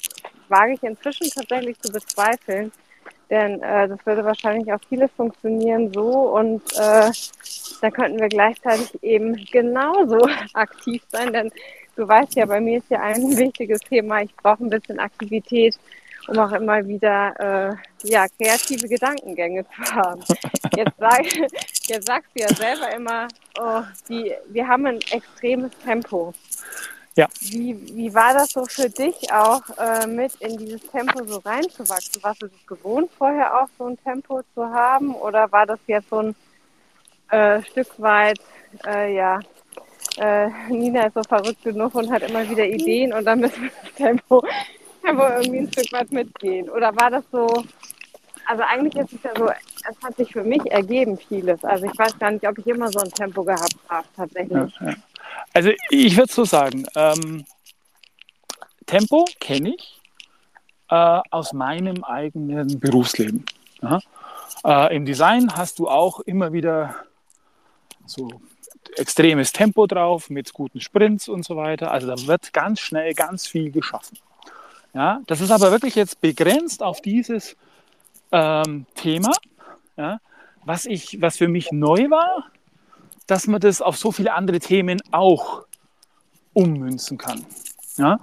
wage 0.49 0.75
ich 0.75 0.83
inzwischen 0.83 1.31
tatsächlich 1.31 1.79
zu 1.81 1.93
bezweifeln. 1.93 2.73
Denn 3.33 3.63
äh, 3.63 3.89
das 3.89 3.99
würde 4.05 4.27
wahrscheinlich 4.27 4.71
auch 4.71 4.81
vieles 4.91 5.11
funktionieren 5.17 5.91
so 5.91 6.37
und 6.37 6.61
äh, 6.75 7.11
da 7.81 7.91
könnten 7.91 8.21
wir 8.21 8.29
gleichzeitig 8.29 9.03
eben 9.03 9.35
genauso 9.51 10.29
aktiv 10.53 11.03
sein, 11.09 11.33
denn 11.33 11.51
du 11.97 12.07
weißt 12.07 12.35
ja, 12.35 12.45
bei 12.45 12.61
mir 12.61 12.77
ist 12.77 12.91
ja 12.91 13.01
ein 13.01 13.35
wichtiges 13.39 13.81
Thema, 13.81 14.21
ich 14.21 14.37
brauche 14.37 14.63
ein 14.63 14.69
bisschen 14.69 14.99
Aktivität 14.99 15.79
um 16.29 16.39
auch 16.39 16.53
immer 16.53 16.87
wieder 16.87 17.35
äh, 17.41 18.09
ja, 18.09 18.27
kreative 18.29 18.89
Gedankengänge 18.89 19.65
zu 19.65 19.95
haben. 19.95 20.23
Jetzt, 20.77 20.97
sag, 20.99 21.25
jetzt 21.89 22.07
sagst 22.07 22.31
du 22.35 22.43
ja 22.43 22.49
selber 22.49 22.95
immer, 22.95 23.29
oh, 23.61 23.83
die, 24.09 24.33
wir 24.49 24.67
haben 24.67 24.87
ein 24.87 25.01
extremes 25.11 25.71
Tempo. 25.85 26.33
Ja. 27.15 27.29
Wie, 27.41 27.95
wie 27.95 28.15
war 28.15 28.33
das 28.33 28.51
so 28.51 28.65
für 28.65 28.89
dich 28.89 29.33
auch, 29.33 29.63
äh, 29.79 30.07
mit 30.07 30.35
in 30.37 30.57
dieses 30.57 30.81
Tempo 30.91 31.25
so 31.25 31.39
reinzuwachsen? 31.39 32.23
Warst 32.23 32.43
du 32.43 32.47
es 32.47 32.67
gewohnt, 32.67 33.11
vorher 33.19 33.63
auch 33.63 33.69
so 33.79 33.87
ein 33.87 33.99
Tempo 34.03 34.41
zu 34.55 34.65
haben? 34.65 35.15
Oder 35.15 35.51
war 35.53 35.67
das 35.67 35.79
jetzt 35.87 36.09
so 36.09 36.21
ein 36.21 36.35
äh, 37.31 37.63
Stück 37.65 37.89
weit, 37.99 38.41
äh, 38.87 39.15
ja, 39.15 39.41
äh, 40.19 40.49
Nina 40.69 41.07
ist 41.07 41.15
so 41.15 41.23
verrückt 41.23 41.63
genug 41.63 41.95
und 41.95 42.11
hat 42.11 42.23
immer 42.23 42.49
wieder 42.49 42.67
Ideen 42.67 43.13
und 43.13 43.25
dann 43.25 43.41
müssen 43.41 43.63
wir 43.63 43.71
das 43.83 43.95
Tempo 43.95 44.43
aber 45.05 45.39
irgendwie 45.39 45.61
ein 45.61 45.73
Stück 45.73 45.93
weit 45.93 46.13
mitgehen. 46.13 46.69
Oder 46.71 46.95
war 46.97 47.11
das 47.11 47.25
so, 47.31 47.65
also 48.47 48.63
eigentlich 48.63 48.95
ist 48.97 49.13
es 49.13 49.23
ja 49.23 49.31
so, 49.37 49.49
es 49.49 50.03
hat 50.03 50.17
sich 50.17 50.33
für 50.33 50.45
mich 50.45 50.65
ergeben 50.71 51.19
vieles. 51.19 51.63
Also 51.65 51.87
ich 51.87 51.99
weiß 51.99 52.19
gar 52.19 52.31
nicht, 52.31 52.47
ob 52.47 52.59
ich 52.59 52.67
immer 52.67 52.91
so 52.91 53.01
ein 53.01 53.11
Tempo 53.11 53.45
gehabt 53.45 53.77
habe, 53.89 54.07
tatsächlich. 54.17 54.75
Ja, 54.81 54.89
ja. 54.89 54.95
Also 55.55 55.71
ich 55.91 56.17
würde 56.17 56.33
so 56.33 56.45
sagen, 56.45 56.87
ähm, 56.97 57.45
Tempo 58.87 59.27
kenne 59.41 59.75
ich 59.75 60.01
äh, 60.89 61.21
aus 61.31 61.53
meinem 61.53 62.05
eigenen 62.05 62.81
Berufsleben. 62.81 63.45
Äh, 64.65 64.97
Im 64.97 65.05
Design 65.05 65.55
hast 65.57 65.79
du 65.79 65.89
auch 65.89 66.21
immer 66.21 66.53
wieder 66.53 66.95
so 68.07 68.31
extremes 68.97 69.53
Tempo 69.53 69.87
drauf 69.87 70.31
mit 70.31 70.53
guten 70.53 70.81
Sprints 70.81 71.29
und 71.29 71.45
so 71.45 71.57
weiter. 71.57 71.91
Also 71.91 72.07
da 72.07 72.27
wird 72.27 72.53
ganz 72.53 72.81
schnell 72.81 73.15
ganz 73.15 73.47
viel 73.47 73.71
geschaffen. 73.71 74.19
Ja, 74.95 75.23
das 75.27 75.41
ist 75.41 75.51
aber 75.51 75.71
wirklich 75.71 75.95
jetzt 75.95 76.21
begrenzt 76.21 76.83
auf 76.83 77.01
dieses 77.01 77.57
ähm, 78.31 78.87
Thema, 78.95 79.33
ja, 79.97 80.21
was, 80.65 80.85
ich, 80.85 81.21
was 81.21 81.39
für 81.39 81.49
mich 81.49 81.73
neu 81.73 82.11
war, 82.11 82.51
dass 83.27 83.47
man 83.47 83.61
das 83.61 83.81
auf 83.81 83.97
so 83.97 84.13
viele 84.13 84.35
andere 84.35 84.61
Themen 84.61 85.01
auch 85.11 85.63
ummünzen 86.53 87.19
kann. 87.19 87.45
Ja, 87.97 88.19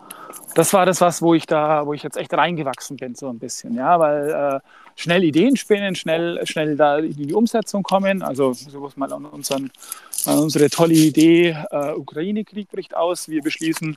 das 0.55 0.73
war 0.73 0.85
das, 0.85 0.99
was, 1.01 1.21
wo 1.21 1.33
ich 1.33 1.45
da, 1.45 1.85
wo 1.85 1.93
ich 1.93 2.01
jetzt 2.01 2.17
echt 2.17 2.33
reingewachsen 2.33 2.97
bin, 2.97 3.13
so 3.13 3.29
ein 3.29 3.37
bisschen, 3.37 3.75
ja, 3.75 3.99
weil 3.99 4.29
äh, 4.29 4.59
schnell 4.95 5.23
Ideen 5.23 5.55
spinnen, 5.57 5.95
schnell, 5.95 6.45
schnell 6.45 6.75
da 6.75 6.97
in 6.97 7.27
die 7.27 7.33
Umsetzung 7.33 7.83
kommen. 7.83 8.23
Also 8.23 8.53
sowas 8.53 8.97
mal 8.97 9.11
an, 9.13 9.25
unseren, 9.25 9.71
unsere 10.25 10.69
tolle 10.69 10.95
Idee, 10.95 11.55
äh, 11.71 11.93
Ukraine-Krieg 11.93 12.69
bricht 12.69 12.95
aus. 12.95 13.29
Wir 13.29 13.43
beschließen, 13.43 13.95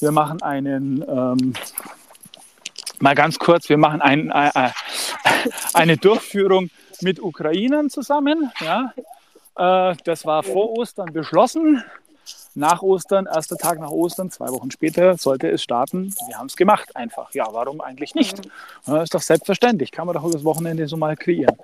wir 0.00 0.12
machen 0.12 0.42
einen 0.42 1.02
ähm, 1.08 1.54
mal 3.00 3.14
ganz 3.14 3.38
kurz, 3.38 3.68
wir 3.68 3.78
machen 3.78 4.02
ein, 4.02 4.30
äh, 4.30 4.70
eine 5.72 5.96
Durchführung 5.96 6.70
mit 7.00 7.20
Ukrainern 7.20 7.90
zusammen. 7.90 8.52
Ja. 8.60 8.92
Äh, 9.56 9.94
das 10.04 10.24
war 10.26 10.42
vor 10.42 10.70
Ostern 10.78 11.12
beschlossen. 11.12 11.82
Nach 12.56 12.82
Ostern, 12.82 13.26
erster 13.26 13.56
Tag 13.56 13.80
nach 13.80 13.90
Ostern, 13.90 14.30
zwei 14.30 14.48
Wochen 14.48 14.70
später 14.70 15.16
sollte 15.16 15.48
es 15.50 15.62
starten. 15.62 16.14
Wir 16.28 16.38
haben 16.38 16.46
es 16.46 16.56
gemacht 16.56 16.94
einfach. 16.94 17.32
Ja, 17.34 17.48
warum 17.50 17.80
eigentlich 17.80 18.14
nicht? 18.14 18.40
Das 18.86 19.04
ist 19.04 19.14
doch 19.14 19.20
selbstverständlich. 19.20 19.90
Kann 19.90 20.06
man 20.06 20.14
doch 20.14 20.30
das 20.30 20.44
Wochenende 20.44 20.86
so 20.86 20.96
mal 20.96 21.16
kreieren. 21.16 21.56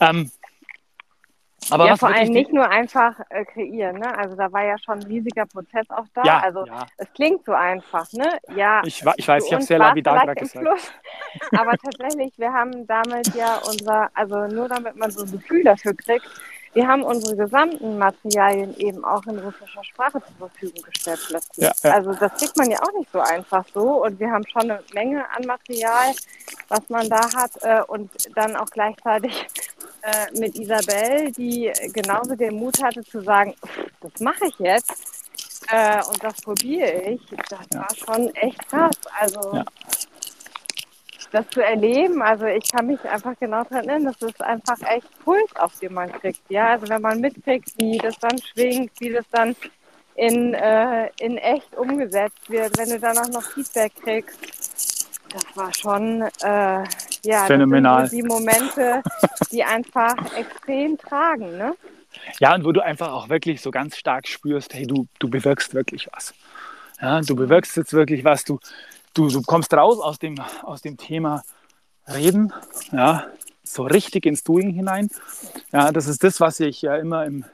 Ähm, 0.00 0.30
aber 1.70 1.86
ja, 1.86 1.96
vor 1.96 2.08
allem 2.08 2.30
nicht 2.30 2.52
nur 2.52 2.68
einfach 2.68 3.14
äh, 3.30 3.44
kreieren, 3.44 3.98
ne? 3.98 4.16
Also 4.16 4.36
da 4.36 4.50
war 4.52 4.64
ja 4.64 4.78
schon 4.78 5.00
ein 5.00 5.06
riesiger 5.06 5.44
Prozess 5.44 5.86
auch 5.90 6.06
da. 6.14 6.22
Ja, 6.24 6.40
also 6.40 6.64
ja. 6.64 6.86
es 6.96 7.12
klingt 7.12 7.44
so 7.44 7.52
einfach, 7.52 8.10
ne? 8.12 8.38
Ja. 8.56 8.82
Ich, 8.84 9.04
ich 9.16 9.28
weiß, 9.28 9.44
ich 9.44 9.52
habe 9.52 9.62
sehr 9.62 9.78
lapidar 9.78 10.24
gerade 10.24 10.40
gesagt. 10.40 10.66
Fluss, 10.66 10.92
aber 11.58 11.72
tatsächlich, 11.76 12.38
wir 12.38 12.52
haben 12.52 12.86
damit 12.86 13.34
ja 13.34 13.58
unser, 13.68 14.08
also 14.14 14.46
nur 14.46 14.68
damit 14.68 14.96
man 14.96 15.10
so 15.10 15.24
ein 15.24 15.30
Gefühl 15.30 15.64
dafür 15.64 15.94
kriegt, 15.94 16.26
wir 16.74 16.86
haben 16.86 17.02
unsere 17.02 17.36
gesamten 17.36 17.98
Materialien 17.98 18.76
eben 18.76 19.04
auch 19.04 19.24
in 19.26 19.38
russischer 19.38 19.82
Sprache 19.84 20.20
zur 20.20 20.48
Verfügung 20.48 20.82
gestellt 20.82 21.20
plötzlich. 21.26 21.66
Ja, 21.66 21.72
ja. 21.82 21.94
Also 21.94 22.12
das 22.14 22.32
kriegt 22.34 22.56
man 22.56 22.70
ja 22.70 22.78
auch 22.82 22.92
nicht 22.98 23.10
so 23.12 23.20
einfach 23.20 23.64
so. 23.72 24.04
Und 24.04 24.20
wir 24.20 24.30
haben 24.30 24.46
schon 24.46 24.70
eine 24.70 24.82
Menge 24.92 25.24
an 25.34 25.46
Material, 25.46 26.14
was 26.68 26.88
man 26.88 27.08
da 27.08 27.20
hat. 27.34 27.52
Äh, 27.62 27.82
und 27.88 28.10
dann 28.36 28.56
auch 28.56 28.70
gleichzeitig 28.70 29.32
äh, 30.02 30.38
mit 30.38 30.58
Isabel, 30.58 31.32
die 31.32 31.72
genauso 31.92 32.34
den 32.34 32.54
Mut 32.54 32.82
hatte 32.82 33.02
zu 33.04 33.20
sagen, 33.22 33.54
das 34.00 34.20
mache 34.20 34.46
ich 34.46 34.58
jetzt. 34.58 34.92
Äh, 35.70 36.02
und 36.06 36.22
das 36.22 36.40
probiere 36.40 37.02
ich. 37.02 37.20
Das 37.48 37.66
ja. 37.72 37.80
war 37.80 37.94
schon 37.94 38.34
echt 38.34 38.68
krass. 38.68 38.96
Also 39.18 39.62
das 41.30 41.48
zu 41.50 41.62
erleben, 41.62 42.22
also 42.22 42.46
ich 42.46 42.70
kann 42.70 42.86
mich 42.86 43.00
einfach 43.04 43.34
genau 43.38 43.62
daran 43.64 43.88
erinnern, 43.88 44.14
das 44.18 44.30
ist 44.30 44.40
einfach 44.42 44.78
echt 44.82 45.06
Puls, 45.24 45.54
auf 45.56 45.78
den 45.78 45.94
man 45.94 46.10
kriegt. 46.12 46.40
Ja, 46.48 46.72
also 46.72 46.88
wenn 46.88 47.02
man 47.02 47.20
mitkriegt, 47.20 47.72
wie 47.78 47.98
das 47.98 48.18
dann 48.18 48.38
schwingt, 48.38 48.92
wie 48.98 49.12
das 49.12 49.24
dann 49.30 49.54
in, 50.14 50.54
äh, 50.54 51.10
in 51.20 51.38
echt 51.38 51.76
umgesetzt 51.76 52.48
wird, 52.48 52.76
wenn 52.78 52.90
du 52.90 52.98
dann 52.98 53.18
auch 53.18 53.28
noch 53.28 53.42
Feedback 53.42 53.92
kriegst, 54.02 55.08
das 55.32 55.44
war 55.54 55.72
schon, 55.74 56.22
äh, 56.22 56.84
ja, 57.22 57.44
phänomenal. 57.46 58.06
So 58.06 58.16
die 58.16 58.22
Momente, 58.22 59.02
die 59.52 59.62
einfach 59.62 60.16
extrem 60.36 60.96
tragen, 60.96 61.58
ne? 61.58 61.74
Ja, 62.40 62.54
und 62.54 62.64
wo 62.64 62.72
du 62.72 62.82
einfach 62.82 63.12
auch 63.12 63.28
wirklich 63.28 63.60
so 63.60 63.70
ganz 63.70 63.96
stark 63.96 64.26
spürst, 64.26 64.74
hey, 64.74 64.86
du, 64.86 65.06
du 65.18 65.28
bewirkst 65.28 65.74
wirklich 65.74 66.08
was. 66.12 66.34
Ja, 67.00 67.20
du 67.20 67.36
bewirkst 67.36 67.76
jetzt 67.76 67.92
wirklich 67.92 68.24
was, 68.24 68.44
du, 68.44 68.58
du, 69.18 69.28
du 69.28 69.42
kommst 69.42 69.74
raus 69.74 69.98
aus 69.98 70.18
dem, 70.18 70.36
aus 70.62 70.82
dem 70.82 70.96
Thema 70.96 71.42
Reden, 72.06 72.52
ja, 72.92 73.26
so 73.64 73.82
richtig 73.82 74.24
ins 74.24 74.44
Doing 74.44 74.70
hinein. 74.70 75.10
Ja, 75.72 75.92
das 75.92 76.06
ist 76.06 76.22
das, 76.24 76.40
was 76.40 76.60
ich 76.60 76.82
ja 76.82 76.96
immer 76.96 77.26
im, 77.26 77.44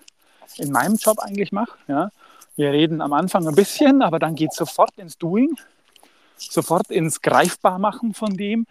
in 0.58 0.70
meinem 0.70 0.96
Job 0.96 1.18
eigentlich 1.18 1.50
mache. 1.50 1.76
Ja. 1.88 2.10
Wir 2.54 2.70
reden 2.70 3.00
am 3.00 3.12
Anfang 3.12 3.48
ein 3.48 3.54
bisschen, 3.54 4.02
aber 4.02 4.18
dann 4.18 4.36
geht 4.36 4.50
es 4.52 4.56
sofort 4.56 4.96
ins 4.96 5.18
Doing, 5.18 5.56
sofort 6.36 6.90
ins 6.90 7.20
Greifbarmachen 7.20 8.14
von 8.14 8.36
dem, 8.36 8.66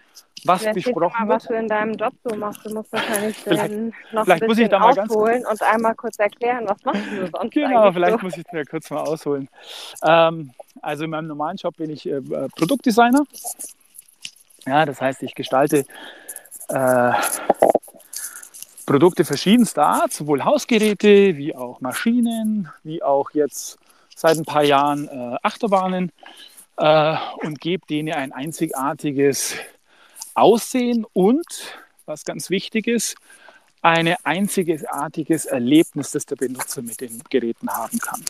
was 0.46 0.62
vielleicht 0.62 0.76
besprochen 0.76 1.28
mal, 1.28 1.28
wird. 1.30 1.42
was 1.42 1.48
du 1.48 1.54
in 1.54 1.68
deinem 1.68 1.94
Job 1.94 2.14
so 2.24 2.36
machst. 2.36 2.66
Du 2.66 2.74
musst 2.74 2.92
wahrscheinlich 2.92 3.38
vielleicht, 3.38 3.74
noch 4.12 4.24
vielleicht 4.24 4.44
ein 4.44 4.48
muss 4.48 4.58
ich 4.58 4.70
da 4.70 4.80
mal 4.80 5.00
ausholen 5.00 5.46
und 5.46 5.62
einmal 5.62 5.96
kurz 5.96 6.20
erklären, 6.20 6.66
was 6.68 6.84
machst 6.84 7.02
du 7.12 7.28
sonst 7.28 7.52
Genau, 7.52 7.92
vielleicht 7.92 8.20
so? 8.20 8.26
muss 8.26 8.38
ich 8.38 8.44
da 8.52 8.64
kurz 8.64 8.90
mal 8.90 9.02
ausholen. 9.02 9.50
Ähm, 10.04 10.52
also 10.82 11.04
in 11.06 11.10
meinem 11.10 11.28
normalen 11.28 11.58
Job 11.58 11.78
bin 11.78 11.90
ich 11.90 12.08
äh, 12.08 12.22
Produktdesigner. 12.22 13.24
Ja, 14.66 14.86
das 14.86 15.02
heißt, 15.02 15.24
ich 15.24 15.36
gestalte 15.36 15.86
äh, 16.70 17.12
Produkte 18.86 19.24
verschiedenster 19.26 19.86
Art, 19.86 20.14
sowohl 20.14 20.44
Hausgeräte 20.44 21.38
wie 21.38 21.56
auch 21.56 21.80
Maschinen, 21.82 22.70
wie 22.84 23.02
auch 23.02 23.32
jetzt 23.32 23.78
seit 24.16 24.38
ein 24.38 24.46
paar 24.46 24.64
Jahren 24.64 25.08
äh, 25.08 25.38
Achterbahnen 25.42 26.12
äh, 26.78 27.16
und 27.44 27.60
gebe 27.62 27.86
denen 27.88 28.14
ein 28.14 28.32
einzigartiges 28.32 29.56
Aussehen 30.36 31.06
und, 31.14 31.46
was 32.06 32.26
ganz 32.26 32.50
wichtig 32.50 32.88
ist, 32.88 33.16
ein 33.82 34.16
einzigartiges 34.24 35.46
Erlebnis, 35.46 36.12
das 36.12 36.26
der 36.26 36.38
Benutzer 36.38 36.82
mit 36.82 37.02
den 37.02 37.22
Geräten 37.30 37.70
haben 37.70 38.00
kann. 38.00 38.24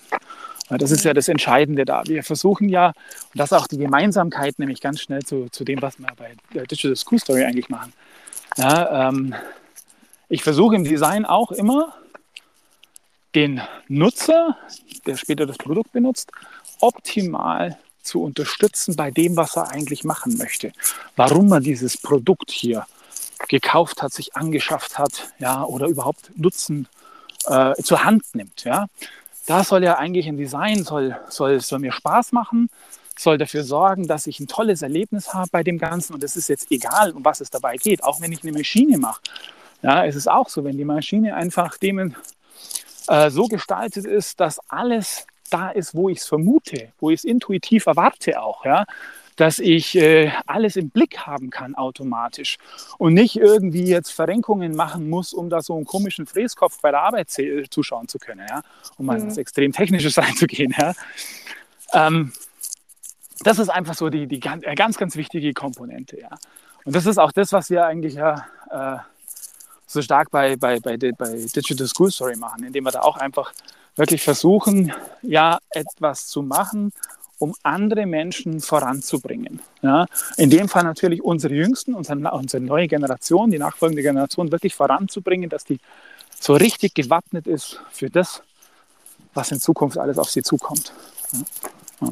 Das 0.70 0.90
ist 0.90 1.06
ja 1.06 1.14
das 1.14 1.28
Entscheidende 1.28 1.86
da. 1.86 2.04
Wir 2.06 2.24
versuchen 2.24 2.70
ja, 2.70 2.88
und 2.88 2.96
das 3.36 3.52
ist 3.52 3.58
auch 3.58 3.68
die 3.68 3.78
Gemeinsamkeit, 3.78 4.58
nämlich 4.58 4.82
ganz 4.82 5.02
schnell 5.02 5.22
zu, 5.22 5.50
zu 5.52 5.64
dem, 5.64 5.82
was 5.82 6.00
wir 6.00 6.08
bei 6.18 6.36
Digital 6.54 6.96
School 6.96 7.20
Story 7.20 7.44
eigentlich 7.44 7.70
machen. 7.70 7.94
Ja, 8.58 9.10
ähm, 9.10 9.36
ich 10.30 10.42
versuche 10.42 10.76
im 10.76 10.84
Design 10.84 11.26
auch 11.26 11.52
immer, 11.52 11.96
den 13.36 13.62
Nutzer, 13.88 14.58
der 15.06 15.18
später 15.18 15.46
das 15.46 15.58
Produkt 15.58 15.92
benutzt, 15.92 16.32
optimal 16.80 17.78
zu 18.04 18.22
unterstützen 18.22 18.96
bei 18.96 19.12
dem, 19.12 19.36
was 19.36 19.56
er 19.56 19.72
eigentlich 19.72 20.04
machen 20.04 20.38
möchte. 20.38 20.72
Warum 21.16 21.52
er 21.52 21.60
dieses 21.60 21.98
Produkt 21.98 22.52
hier 22.52 22.86
gekauft 23.50 24.02
hat, 24.02 24.14
sich 24.14 24.36
angeschafft 24.36 24.98
hat, 24.98 25.34
ja, 25.40 25.64
oder 25.64 25.88
überhaupt 25.88 26.32
Nutzen 26.38 26.88
äh, 27.46 27.74
zur 27.82 28.04
Hand 28.04 28.24
nimmt, 28.34 28.64
ja. 28.64 28.88
Da 29.46 29.64
soll 29.64 29.84
ja 29.84 29.98
eigentlich 29.98 30.28
ein 30.28 30.38
Design, 30.38 30.84
soll, 30.86 31.18
soll, 31.28 31.60
soll 31.60 31.80
mir 31.80 31.92
Spaß 31.92 32.32
machen, 32.32 32.70
soll 33.18 33.38
dafür 33.38 33.64
sorgen, 33.64 34.08
dass 34.08 34.26
ich 34.28 34.40
ein 34.40 34.48
tolles 34.48 34.82
Erlebnis 34.82 35.34
habe 35.34 35.50
bei 35.52 35.64
dem 35.64 35.78
Ganzen. 35.78 36.14
Und 36.14 36.24
es 36.24 36.38
ist 36.38 36.48
jetzt 36.48 36.72
egal, 36.72 37.12
um 37.12 37.26
was 37.26 37.42
es 37.42 37.50
dabei 37.50 37.76
geht. 37.76 38.04
Auch 38.04 38.22
wenn 38.22 38.32
ich 38.32 38.44
eine 38.44 38.54
Maschine 38.54 38.98
mache. 38.98 39.22
Ja, 39.82 40.06
es 40.06 40.16
ist 40.16 40.30
auch 40.30 40.48
so, 40.48 40.64
wenn 40.64 40.78
die 40.78 40.86
Maschine 40.86 41.36
einfach 41.36 41.78
dem 41.78 42.16
äh, 43.08 43.30
so 43.30 43.48
gestaltet 43.48 44.06
ist, 44.06 44.40
dass 44.40 44.60
alles 44.70 45.28
da 45.54 45.70
ist, 45.70 45.96
wo 45.96 46.10
ich 46.10 46.20
es 46.20 46.26
vermute, 46.26 46.92
wo 47.00 47.10
ich 47.10 47.20
es 47.20 47.24
intuitiv 47.24 47.86
erwarte 47.86 48.42
auch, 48.42 48.66
ja, 48.66 48.86
dass 49.36 49.60
ich 49.60 49.96
äh, 49.96 50.32
alles 50.46 50.76
im 50.76 50.90
Blick 50.90 51.20
haben 51.20 51.50
kann 51.50 51.76
automatisch 51.76 52.58
und 52.98 53.14
nicht 53.14 53.36
irgendwie 53.36 53.86
jetzt 53.86 54.12
Verrenkungen 54.12 54.76
machen 54.76 55.10
muss, 55.10 55.34
um 55.34 55.50
da 55.50 55.62
so 55.62 55.76
einen 55.76 55.86
komischen 55.86 56.26
Fräskopf 56.26 56.80
bei 56.82 56.92
der 56.92 57.02
Arbeit 57.02 57.30
zuschauen 57.70 58.08
zu 58.08 58.20
können, 58.20 58.46
ja, 58.50 58.62
um 58.98 59.06
mal 59.06 59.18
mhm. 59.18 59.26
ins 59.26 59.38
extrem 59.38 59.72
Technisches 59.72 60.18
reinzugehen, 60.18 60.74
ja. 60.78 60.94
Ähm, 61.94 62.34
das 63.40 63.60
ist 63.60 63.70
einfach 63.70 63.96
so 63.96 64.10
die, 64.10 64.28
die 64.28 64.42
äh, 64.42 64.76
ganz, 64.76 64.98
ganz 64.98 65.16
wichtige 65.16 65.54
Komponente, 65.54 66.20
ja. 66.20 66.30
Und 66.86 66.96
das 66.96 67.06
ist 67.06 67.18
auch 67.18 67.32
das, 67.32 67.54
was 67.54 67.70
wir 67.70 67.86
eigentlich 67.86 68.16
ja 68.16 68.46
äh, 68.70 68.98
so 69.88 70.02
stark 70.02 70.32
bei, 70.32 70.56
bei, 70.56 70.80
bei, 70.80 70.98
bei 70.98 71.12
Digital 71.56 71.88
School 71.88 72.12
Story 72.12 72.36
machen, 72.36 72.64
indem 72.64 72.84
wir 72.86 72.92
da 72.92 73.02
auch 73.02 73.18
einfach 73.18 73.54
wirklich 73.96 74.24
versuchen, 74.24 74.94
ja, 75.22 75.60
etwas 75.70 76.28
zu 76.28 76.42
machen, 76.42 76.92
um 77.40 77.54
andere 77.64 78.06
Menschen 78.06 78.62
voranzubringen. 78.62 79.60
Ja, 79.82 80.06
in 80.38 80.50
dem 80.50 80.70
Fall 80.70 80.84
natürlich 80.84 81.22
unsere 81.22 81.54
Jüngsten, 81.54 81.94
unsere, 81.94 82.18
unsere 82.32 82.64
neue 82.64 82.88
Generation, 82.88 83.52
die 83.52 83.60
nachfolgende 83.60 84.02
Generation 84.02 84.52
wirklich 84.52 84.76
voranzubringen, 84.76 85.50
dass 85.50 85.66
die 85.66 85.80
so 86.40 86.54
richtig 86.54 86.94
gewappnet 86.94 87.48
ist 87.48 87.82
für 87.92 88.10
das, 88.10 88.42
was 89.34 89.52
in 89.52 89.60
Zukunft 89.60 89.98
alles 89.98 90.18
auf 90.18 90.30
sie 90.30 90.44
zukommt. 90.44 90.94
Ja, 92.00 92.10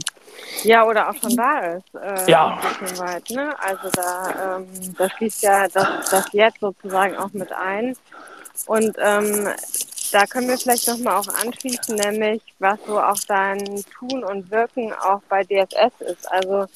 ja 0.63 0.85
oder 0.85 1.09
auch 1.09 1.15
schon 1.15 1.35
da 1.35 1.59
ist. 1.75 1.95
Äh, 1.95 2.31
ja. 2.31 2.59
Weit, 2.97 3.29
ne? 3.29 3.55
Also 3.59 3.89
da, 3.93 4.57
ähm, 4.57 4.67
da 4.97 5.09
schließt 5.09 5.43
ja 5.43 5.67
das, 5.67 6.09
das 6.09 6.25
Jetzt 6.33 6.59
sozusagen 6.59 7.15
auch 7.15 7.31
mit 7.33 7.51
ein. 7.51 7.95
Und 8.65 8.95
ähm, 8.99 9.47
da 10.11 10.25
können 10.25 10.47
wir 10.47 10.57
vielleicht 10.57 10.87
nochmal 10.87 11.17
auch 11.17 11.27
anschließen, 11.27 11.95
nämlich 11.95 12.41
was 12.59 12.79
so 12.85 12.99
auch 12.99 13.19
dein 13.27 13.83
Tun 13.97 14.23
und 14.23 14.51
Wirken 14.51 14.93
auch 14.93 15.21
bei 15.29 15.43
DFS 15.43 16.01
ist. 16.01 16.31
Also 16.31 16.67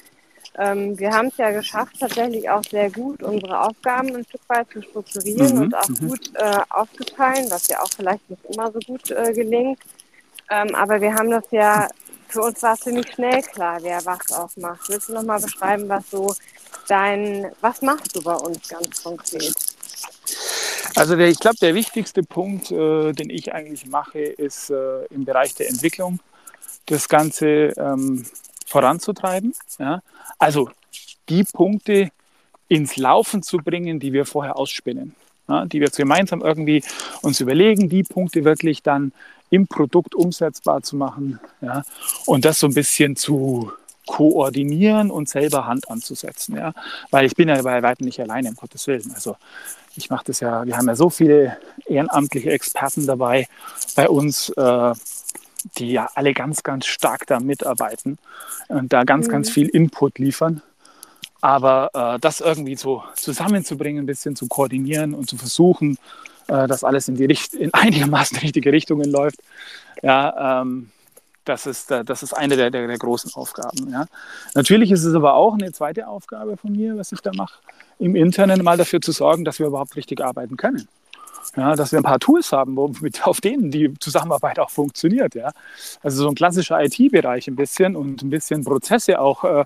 ähm, 0.58 0.98
wir 0.98 1.12
haben 1.12 1.28
es 1.28 1.38
ja 1.38 1.52
geschafft, 1.52 2.00
tatsächlich 2.00 2.50
auch 2.50 2.64
sehr 2.64 2.90
gut 2.90 3.22
unsere 3.22 3.60
Aufgaben 3.60 4.16
ein 4.16 4.26
Stück 4.26 4.42
weit 4.48 4.68
zu 4.72 4.82
strukturieren 4.82 5.56
mhm, 5.56 5.62
und 5.64 5.76
auch 5.76 5.90
mhm. 5.90 6.08
gut 6.08 6.32
äh, 6.36 6.60
aufzuteilen, 6.70 7.52
was 7.52 7.68
ja 7.68 7.82
auch 7.82 7.90
vielleicht 7.96 8.30
nicht 8.30 8.46
immer 8.46 8.72
so 8.72 8.80
gut 8.80 9.12
äh, 9.12 9.34
gelingt. 9.34 9.80
Ähm, 10.50 10.74
aber 10.74 11.02
wir 11.02 11.14
haben 11.14 11.30
das 11.30 11.44
ja, 11.52 11.90
für 12.30 12.42
uns 12.42 12.62
war 12.64 12.74
es 12.74 12.82
ziemlich 12.82 13.12
schnell 13.12 13.42
klar, 13.42 13.80
wer 13.82 14.06
was 14.06 14.32
auch 14.32 14.56
macht. 14.56 14.88
Willst 14.88 15.10
du 15.10 15.14
nochmal 15.14 15.42
beschreiben, 15.42 15.90
was 15.90 16.10
so 16.10 16.34
dein, 16.88 17.52
was 17.60 17.82
machst 17.82 18.16
du 18.16 18.22
bei 18.22 18.36
uns 18.36 18.70
ganz 18.70 19.04
konkret? 19.04 19.75
Also 20.96 21.16
der, 21.16 21.28
ich 21.28 21.40
glaube, 21.40 21.58
der 21.62 21.76
wichtigste 21.76 22.24
Punkt, 22.24 22.72
äh, 22.72 23.12
den 23.12 23.30
ich 23.30 23.54
eigentlich 23.54 23.86
mache, 23.88 24.20
ist 24.20 24.70
äh, 24.70 25.06
im 25.06 25.26
Bereich 25.26 25.54
der 25.56 25.68
Entwicklung 25.70 26.20
das 26.86 27.10
Ganze 27.10 27.74
ähm, 27.78 28.26
voranzutreiben. 28.66 29.54
Ja? 29.80 30.02
Also 30.40 30.70
die 31.30 31.44
Punkte 31.44 32.12
ins 32.68 32.98
Laufen 32.98 33.44
zu 33.44 33.58
bringen, 33.58 34.00
die 34.00 34.14
wir 34.14 34.26
vorher 34.26 34.58
ausspinnen, 34.58 35.16
ja? 35.48 35.66
die 35.66 35.80
wir 35.80 35.88
jetzt 35.88 35.98
gemeinsam 35.98 36.42
irgendwie 36.42 36.84
uns 37.22 37.40
überlegen, 37.42 37.90
die 37.90 38.04
Punkte 38.04 38.44
wirklich 38.44 38.82
dann 38.82 39.12
im 39.50 39.68
Produkt 39.68 40.16
umsetzbar 40.16 40.82
zu 40.82 40.96
machen 40.96 41.40
ja? 41.62 41.84
und 42.26 42.46
das 42.46 42.60
so 42.60 42.68
ein 42.68 42.74
bisschen 42.74 43.16
zu 43.16 43.72
koordinieren 44.08 45.10
und 45.10 45.30
selber 45.30 45.66
Hand 45.66 45.90
anzusetzen. 45.90 46.56
Ja? 46.56 46.74
Weil 47.12 47.26
ich 47.26 47.36
bin 47.36 47.50
ja 47.50 47.62
bei 47.62 47.82
weitem 47.82 48.06
nicht 48.06 48.20
alleine, 48.20 48.50
um 48.50 48.56
Gottes 48.56 48.86
Willen. 48.88 49.12
Also 49.14 49.36
ich 49.98 50.10
mache 50.10 50.26
das 50.26 50.40
ja, 50.40 50.66
wir 50.66 50.78
haben 50.78 50.88
ja 50.88 50.96
so 50.96 51.10
viele 51.10 51.58
ehrenamtliche 51.86 52.52
Experten 52.52 53.06
dabei 53.06 53.48
bei 53.96 54.10
uns, 54.10 54.50
äh, 54.50 54.94
die 55.78 55.92
ja 55.92 56.10
alle 56.16 56.34
ganz, 56.34 56.64
ganz 56.64 56.86
stark 56.86 57.26
da 57.28 57.40
mitarbeiten 57.40 58.18
und 58.68 58.94
da 58.94 59.04
ganz, 59.04 59.28
mhm. 59.28 59.32
ganz 59.32 59.50
viel 59.50 59.68
Input 59.68 60.20
liefern. 60.20 60.62
Aber 61.42 61.90
äh, 61.94 62.20
das 62.20 62.42
irgendwie 62.42 62.76
so 62.76 63.04
zusammenzubringen, 63.16 64.04
ein 64.04 64.08
bisschen 64.08 64.36
zu 64.36 64.48
koordinieren 64.48 65.14
und 65.14 65.30
zu 65.30 65.38
versuchen, 65.38 65.98
äh, 66.48 66.68
dass 66.68 66.84
alles 66.84 67.08
in, 67.08 67.16
die 67.16 67.26
Richt 67.26 67.54
in 67.54 67.74
einigermaßen 67.74 68.38
richtige 68.40 68.72
Richtungen 68.72 69.10
läuft, 69.10 69.40
ja, 70.02 70.62
ähm, 70.62 70.92
das 71.46 71.66
ist, 71.66 71.92
äh, 71.92 72.04
das 72.04 72.24
ist 72.24 72.34
eine 72.34 72.56
der, 72.56 72.72
der, 72.72 72.88
der, 72.88 72.98
großen 72.98 73.32
Aufgaben. 73.36 73.90
Ja. 73.92 74.06
Natürlich 74.54 74.92
ist 74.92 75.04
es 75.04 75.14
aber 75.16 75.36
auch 75.36 75.54
eine 75.54 75.72
zweite 75.72 76.08
Aufgabe 76.08 76.58
von 76.58 76.72
mir, 76.72 76.98
was 76.98 77.12
ich 77.12 77.22
da 77.22 77.32
mache, 77.34 77.60
im 78.00 78.16
Internen 78.16 78.64
mal 78.64 78.78
dafür 78.78 79.00
zu 79.02 79.12
sorgen, 79.12 79.46
dass 79.46 79.60
wir 79.60 79.68
überhaupt 79.68 79.96
richtig 79.96 80.22
arbeiten 80.22 80.58
können. 80.58 80.88
Ja, 81.56 81.76
dass 81.76 81.92
wir 81.92 82.00
ein 82.00 82.04
paar 82.04 82.20
Tools 82.20 82.52
haben, 82.52 82.76
wo, 82.76 82.92
mit, 83.02 83.26
auf 83.26 83.40
denen 83.40 83.72
die 83.72 83.94
Zusammenarbeit 84.00 84.60
auch 84.60 84.72
funktioniert. 84.72 85.36
Ja. 85.36 85.52
Also 86.02 86.24
so 86.24 86.30
ein 86.30 86.36
klassischer 86.36 86.84
IT-Bereich 86.84 87.48
ein 87.48 87.56
bisschen 87.56 87.96
und 87.96 88.24
ein 88.24 88.30
bisschen 88.30 88.66
Prozesse 88.66 89.20
auch 89.22 89.44
äh, 89.44 89.66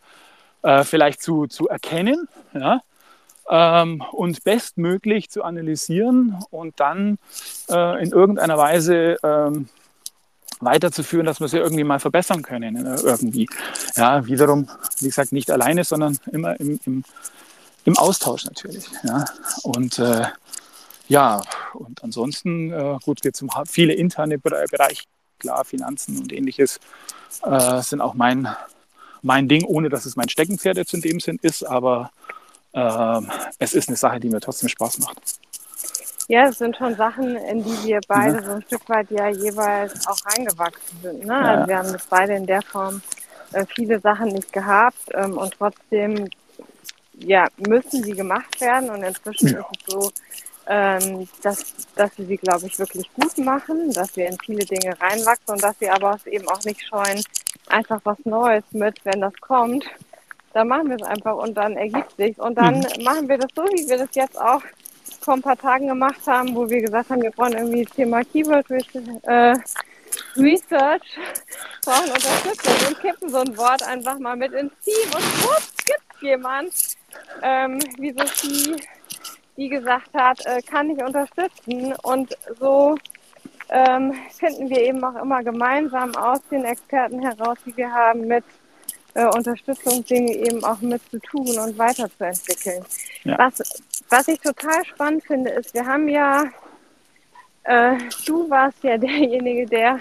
äh, 0.61 0.83
vielleicht 0.83 1.21
zu, 1.21 1.47
zu 1.47 1.67
erkennen 1.67 2.27
ja, 2.53 2.81
ähm, 3.49 4.03
und 4.11 4.43
bestmöglich 4.43 5.29
zu 5.29 5.43
analysieren 5.43 6.37
und 6.51 6.79
dann 6.79 7.17
äh, 7.69 8.03
in 8.03 8.11
irgendeiner 8.11 8.57
Weise 8.57 9.17
ähm, 9.23 9.69
weiterzuführen, 10.59 11.25
dass 11.25 11.39
wir 11.39 11.47
sie 11.47 11.57
irgendwie 11.57 11.83
mal 11.83 11.99
verbessern 11.99 12.41
können. 12.41 12.75
Äh, 12.85 12.99
irgendwie. 13.01 13.49
Ja, 13.95 14.25
wiederum, 14.25 14.69
wie 14.99 15.07
gesagt, 15.07 15.31
nicht 15.31 15.51
alleine, 15.51 15.83
sondern 15.83 16.17
immer 16.31 16.59
im, 16.59 16.79
im, 16.85 17.03
im 17.85 17.97
Austausch 17.97 18.45
natürlich. 18.45 18.85
Ja. 19.03 19.25
Und 19.63 19.99
äh, 19.99 20.25
ja, 21.07 21.41
und 21.73 22.03
ansonsten, 22.03 22.71
äh, 22.71 22.97
gut, 23.03 23.21
geht 23.21 23.41
um 23.41 23.49
viele 23.65 23.93
interne 23.93 24.37
Bereiche, 24.37 25.05
klar, 25.39 25.65
Finanzen 25.65 26.19
und 26.19 26.31
ähnliches 26.31 26.79
äh, 27.43 27.81
sind 27.81 28.01
auch 28.01 28.13
mein, 28.13 28.47
mein 29.21 29.47
Ding, 29.47 29.63
ohne 29.63 29.89
dass 29.89 30.05
es 30.05 30.15
mein 30.15 30.29
Steckenpferd 30.29 30.77
jetzt 30.77 30.93
in 30.93 31.01
dem 31.01 31.19
Sinn 31.19 31.39
ist, 31.41 31.63
aber 31.63 32.11
äh, 32.73 33.21
es 33.57 33.73
ist 33.73 33.87
eine 33.87 33.97
Sache, 33.97 34.19
die 34.19 34.29
mir 34.29 34.39
trotzdem 34.39 34.69
Spaß 34.69 34.99
macht. 34.99 35.17
Ja, 36.29 36.47
es 36.47 36.59
sind 36.59 36.77
schon 36.77 36.95
Sachen, 36.95 37.35
in 37.37 37.63
die 37.63 37.85
wir 37.85 38.01
beide 38.07 38.35
ja. 38.35 38.43
so 38.43 38.51
ein 38.51 38.61
Stück 38.61 38.87
weit 38.87 39.09
ja 39.09 39.29
jeweils 39.29 40.05
auch 40.05 40.17
reingewachsen 40.25 40.99
sind. 41.01 41.25
Ne? 41.25 41.33
Ja. 41.33 41.41
Also 41.41 41.67
wir 41.67 41.77
haben 41.79 41.91
das 41.91 42.05
beide 42.05 42.35
in 42.35 42.45
der 42.45 42.61
Form 42.61 43.01
äh, 43.51 43.65
viele 43.65 43.99
Sachen 43.99 44.27
nicht 44.27 44.53
gehabt 44.53 45.09
ähm, 45.15 45.39
und 45.39 45.55
trotzdem 45.57 46.29
ja, 47.15 47.47
müssen 47.57 48.03
sie 48.03 48.11
gemacht 48.11 48.61
werden 48.61 48.91
und 48.91 49.01
inzwischen 49.01 49.53
ja. 49.53 49.59
ist 49.61 49.87
es 49.87 49.91
so, 49.91 50.11
ähm, 50.67 51.27
dass, 51.41 51.73
dass 51.95 52.15
wir 52.19 52.27
sie, 52.27 52.37
glaube 52.37 52.67
ich, 52.67 52.77
wirklich 52.77 53.11
gut 53.15 53.35
machen, 53.39 53.91
dass 53.93 54.15
wir 54.15 54.27
in 54.27 54.37
viele 54.45 54.63
Dinge 54.65 55.01
reinwachsen 55.01 55.53
und 55.53 55.63
dass 55.63 55.81
wir 55.81 55.91
aber 55.95 56.19
eben 56.27 56.47
auch 56.47 56.63
nicht 56.63 56.85
scheuen, 56.85 57.23
einfach 57.69 58.01
was 58.03 58.17
Neues 58.25 58.63
mit, 58.69 59.03
wenn 59.03 59.21
das 59.21 59.33
kommt. 59.41 59.83
Dann 60.53 60.67
machen 60.67 60.89
wir 60.89 60.97
es 60.97 61.01
einfach 61.01 61.37
und 61.37 61.55
dann 61.55 61.75
ergibt 61.75 62.15
sich 62.17 62.37
und 62.37 62.55
dann 62.55 62.81
mhm. 62.81 63.03
machen 63.03 63.27
wir 63.27 63.39
das 63.39 63.49
so, 63.55 63.63
wie 63.63 63.89
wir 63.89 63.97
das 63.97 64.09
jetzt 64.13 64.39
auch 64.39 64.61
vor 65.29 65.35
ein 65.35 65.43
paar 65.43 65.57
Tagen 65.57 65.87
gemacht 65.87 66.25
haben, 66.25 66.55
wo 66.55 66.67
wir 66.67 66.81
gesagt 66.81 67.11
haben, 67.11 67.21
wir 67.21 67.29
brauchen 67.29 67.53
irgendwie 67.53 67.83
das 67.83 67.93
Thema 67.93 68.23
Keyword 68.23 68.65
äh, 68.71 69.53
Research, 70.35 71.03
brauchen 71.85 72.09
Unterstützung 72.09 72.87
und 72.87 72.99
kippen 72.99 73.29
so 73.29 73.37
ein 73.37 73.55
Wort 73.55 73.83
einfach 73.83 74.17
mal 74.17 74.35
mit 74.35 74.53
ins 74.53 74.73
Team 74.83 75.13
und 75.13 75.21
schwupps 75.21 75.85
gibt 75.85 76.21
jemand, 76.23 76.73
ähm, 77.43 77.77
wie 77.99 78.11
Sophie, 78.11 78.75
die 79.55 79.69
gesagt 79.69 80.09
hat, 80.15 80.43
äh, 80.47 80.63
kann 80.63 80.89
ich 80.89 81.03
unterstützen 81.03 81.93
und 82.01 82.35
so 82.59 82.97
ähm, 83.69 84.15
finden 84.35 84.67
wir 84.67 84.81
eben 84.81 85.03
auch 85.03 85.21
immer 85.21 85.43
gemeinsam 85.43 86.15
aus 86.15 86.39
den 86.49 86.65
Experten 86.65 87.21
heraus, 87.21 87.59
die 87.67 87.77
wir 87.77 87.91
haben, 87.91 88.21
mit 88.21 88.45
äh, 89.13 89.25
Unterstützung 89.25 90.03
Dinge 90.05 90.33
eben 90.33 90.63
auch 90.63 90.81
mit 90.81 91.03
zu 91.11 91.19
tun 91.19 91.55
und 91.59 91.77
weiterzuentwickeln. 91.77 92.83
Ja. 93.25 93.37
Was 93.37 93.59
was 94.09 94.27
ich 94.27 94.39
total 94.39 94.83
spannend 94.85 95.23
finde, 95.23 95.51
ist, 95.51 95.73
wir 95.73 95.85
haben 95.85 96.07
ja, 96.07 96.45
äh, 97.63 97.97
du 98.25 98.49
warst 98.49 98.83
ja 98.83 98.97
derjenige, 98.97 99.65
der 99.65 99.99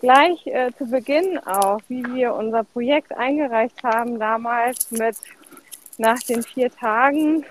gleich 0.00 0.46
äh, 0.46 0.70
zu 0.76 0.86
Beginn 0.86 1.38
auch, 1.38 1.80
wie 1.88 2.04
wir 2.14 2.34
unser 2.34 2.64
Projekt 2.64 3.16
eingereicht 3.16 3.82
haben, 3.82 4.18
damals 4.18 4.90
mit 4.90 5.16
nach 5.98 6.18
den 6.20 6.42
vier 6.42 6.70
Tagen 6.70 7.44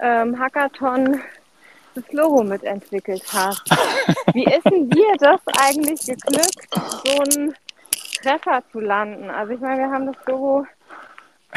ähm, 0.00 0.38
Hackathon 0.38 1.20
das 1.94 2.12
Logo 2.12 2.44
mitentwickelt 2.44 3.24
hast. 3.32 3.68
Wie 4.34 4.44
ist 4.44 4.64
denn 4.64 4.88
dir 4.90 5.14
das 5.18 5.40
eigentlich 5.58 6.00
geglückt, 6.00 6.68
so 7.04 7.20
einen 7.22 7.54
Treffer 8.22 8.62
zu 8.70 8.80
landen? 8.80 9.30
Also 9.30 9.54
ich 9.54 9.60
meine, 9.60 9.82
wir 9.82 9.90
haben 9.90 10.06
das 10.06 10.26
Logo 10.26 10.66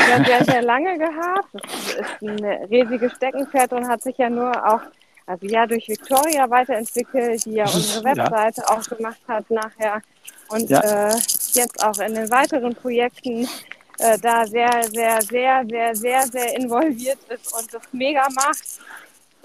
ja 0.08 0.24
sehr, 0.24 0.46
sehr 0.46 0.62
lange 0.62 0.98
gehabt. 0.98 1.48
Das 1.54 1.96
ist 1.96 2.22
ein 2.22 2.44
riesiges 2.70 3.14
Steckenpferd 3.14 3.74
und 3.74 3.88
hat 3.88 4.02
sich 4.02 4.18
ja 4.18 4.30
nur 4.30 4.52
auch, 4.66 4.82
also 5.26 5.46
ja, 5.46 5.66
durch 5.66 5.88
Victoria 5.88 6.50
weiterentwickelt, 6.50 7.46
die 7.46 7.54
ja 7.54 7.66
unsere 7.74 8.04
Webseite 8.04 8.62
ja. 8.62 8.68
auch 8.68 8.84
gemacht 8.84 9.22
hat 9.28 9.50
nachher. 9.50 10.02
Und 10.50 10.70
ja. 10.70 11.10
äh, 11.10 11.16
jetzt 11.54 11.84
auch 11.84 11.98
in 12.00 12.16
den 12.16 12.30
weiteren 12.30 12.76
Projekten 12.76 13.48
äh, 14.00 14.18
da 14.20 14.46
sehr, 14.46 14.84
sehr, 14.92 15.22
sehr, 15.22 15.64
sehr, 15.68 15.96
sehr, 15.96 16.22
sehr 16.24 16.56
involviert 16.56 17.20
ist 17.30 17.54
und 17.54 17.74
das 17.74 17.82
mega 17.92 18.26
macht. 18.34 18.80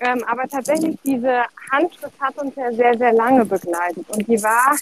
Ähm, 0.01 0.25
aber 0.25 0.49
tatsächlich, 0.49 0.99
diese 1.05 1.45
Handschrift 1.71 2.21
hat 2.21 2.37
uns 2.38 2.55
ja 2.57 2.73
sehr, 2.73 2.97
sehr 2.97 3.12
lange 3.12 3.45
begleitet. 3.45 4.05
Und 4.09 4.27
die 4.27 4.43
war 4.43 4.77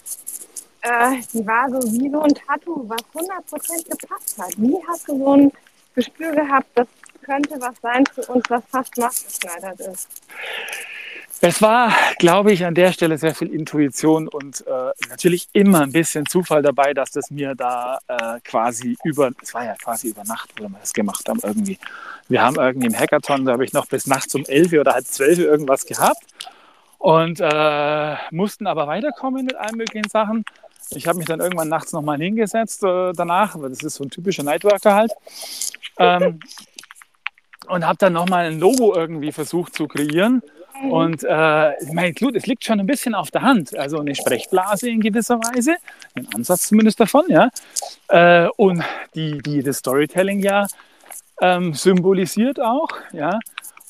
äh, 0.83 1.21
die 1.33 1.47
war 1.47 1.69
so 1.71 1.81
wie 1.93 2.11
so 2.11 2.21
ein 2.21 2.35
Tattoo, 2.35 2.85
was 2.89 3.01
100% 3.15 3.89
gepasst 3.89 4.39
hat. 4.39 4.53
Wie 4.57 4.77
hast 4.89 5.09
du 5.09 5.19
so 5.19 5.37
ein 5.37 5.53
Gespür 5.95 6.33
gehabt, 6.33 6.67
das 6.75 6.89
könnte 7.23 7.61
was 7.61 7.75
sein 7.83 8.05
für 8.07 8.23
uns, 8.33 8.45
was 8.49 8.63
fast 8.71 8.97
maßgeschneidert 8.97 9.81
ist? 9.81 10.09
Es 11.45 11.61
war, 11.61 11.93
glaube 12.19 12.53
ich, 12.53 12.65
an 12.65 12.77
der 12.77 12.93
Stelle 12.93 13.19
sehr 13.19 13.35
viel 13.35 13.53
Intuition 13.53 14.29
und 14.29 14.65
äh, 14.65 14.91
natürlich 15.09 15.49
immer 15.53 15.81
ein 15.81 15.91
bisschen 15.91 16.25
Zufall 16.25 16.63
dabei, 16.63 16.95
dass 16.95 17.11
das 17.11 17.33
mir 17.33 17.57
da 17.57 17.99
äh, 18.07 18.39
quasi 18.45 18.97
über, 19.03 19.31
es 19.43 19.53
war 19.53 19.65
ja 19.65 19.75
quasi 19.75 20.11
über 20.11 20.23
Nacht, 20.23 20.51
wo 20.57 20.69
wir 20.69 20.79
das 20.79 20.93
gemacht 20.93 21.29
haben 21.29 21.41
irgendwie. 21.43 21.81
Wir 22.29 22.43
haben 22.43 22.57
irgendwie 22.57 22.87
im 22.87 22.97
Hackathon, 22.97 23.45
da 23.45 23.53
habe 23.53 23.65
ich 23.65 23.73
noch 23.73 23.87
bis 23.87 24.07
nachts 24.07 24.33
um 24.37 24.45
11 24.45 24.73
oder 24.75 24.95
halb 24.95 25.05
12 25.05 25.41
irgendwas 25.41 25.85
gehabt 25.85 26.23
und 26.99 27.41
äh, 27.41 28.15
mussten 28.31 28.69
aber 28.69 28.87
weiterkommen 28.87 29.45
mit 29.45 29.57
allen 29.57 29.77
möglichen 29.77 30.09
Sachen. 30.09 30.45
Ich 30.97 31.07
habe 31.07 31.19
mich 31.19 31.27
dann 31.27 31.41
irgendwann 31.41 31.69
nachts 31.69 31.93
nochmal 31.93 32.19
hingesetzt 32.19 32.83
äh, 32.83 33.13
danach, 33.13 33.61
weil 33.61 33.71
das 33.71 33.83
ist 33.83 33.95
so 33.95 34.05
ein 34.05 34.11
typischer 34.11 34.43
Nightworker 34.43 34.95
halt. 34.95 35.13
Ähm, 35.99 36.41
und 37.69 37.87
habe 37.87 37.99
dann 37.99 38.13
nochmal 38.13 38.47
ein 38.47 38.59
Logo 38.59 38.95
irgendwie 38.95 39.33
versucht 39.33 39.75
zu 39.75 39.87
kreieren. 39.87 40.43
Mhm. 40.83 40.91
Und 40.91 41.25
äh, 41.25 41.83
ich 41.83 41.93
meine, 41.93 42.13
gut, 42.13 42.37
es 42.37 42.47
liegt 42.47 42.65
schon 42.65 42.81
ein 42.81 42.87
bisschen 42.87 43.15
auf 43.15 43.31
der 43.31 43.43
Hand. 43.43 43.77
Also 43.77 44.01
eine 44.01 44.15
Sprechblase 44.15 44.91
in 44.91 45.01
gewisser 45.01 45.39
Weise, 45.39 45.77
ein 46.15 46.29
Ansatz 46.35 46.69
zumindest 46.69 47.01
davon, 47.01 47.25
ja. 47.29 47.51
Äh, 48.09 48.49
und 48.57 48.83
die, 49.15 49.39
die 49.39 49.63
das 49.63 49.79
Storytelling 49.79 50.41
ja 50.41 50.67
ähm, 51.41 51.75
symbolisiert 51.75 52.61
auch, 52.61 52.89
ja. 53.13 53.39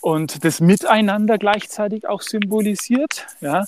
Und 0.00 0.44
das 0.44 0.60
Miteinander 0.60 1.38
gleichzeitig 1.38 2.08
auch 2.08 2.22
symbolisiert, 2.22 3.26
ja 3.40 3.64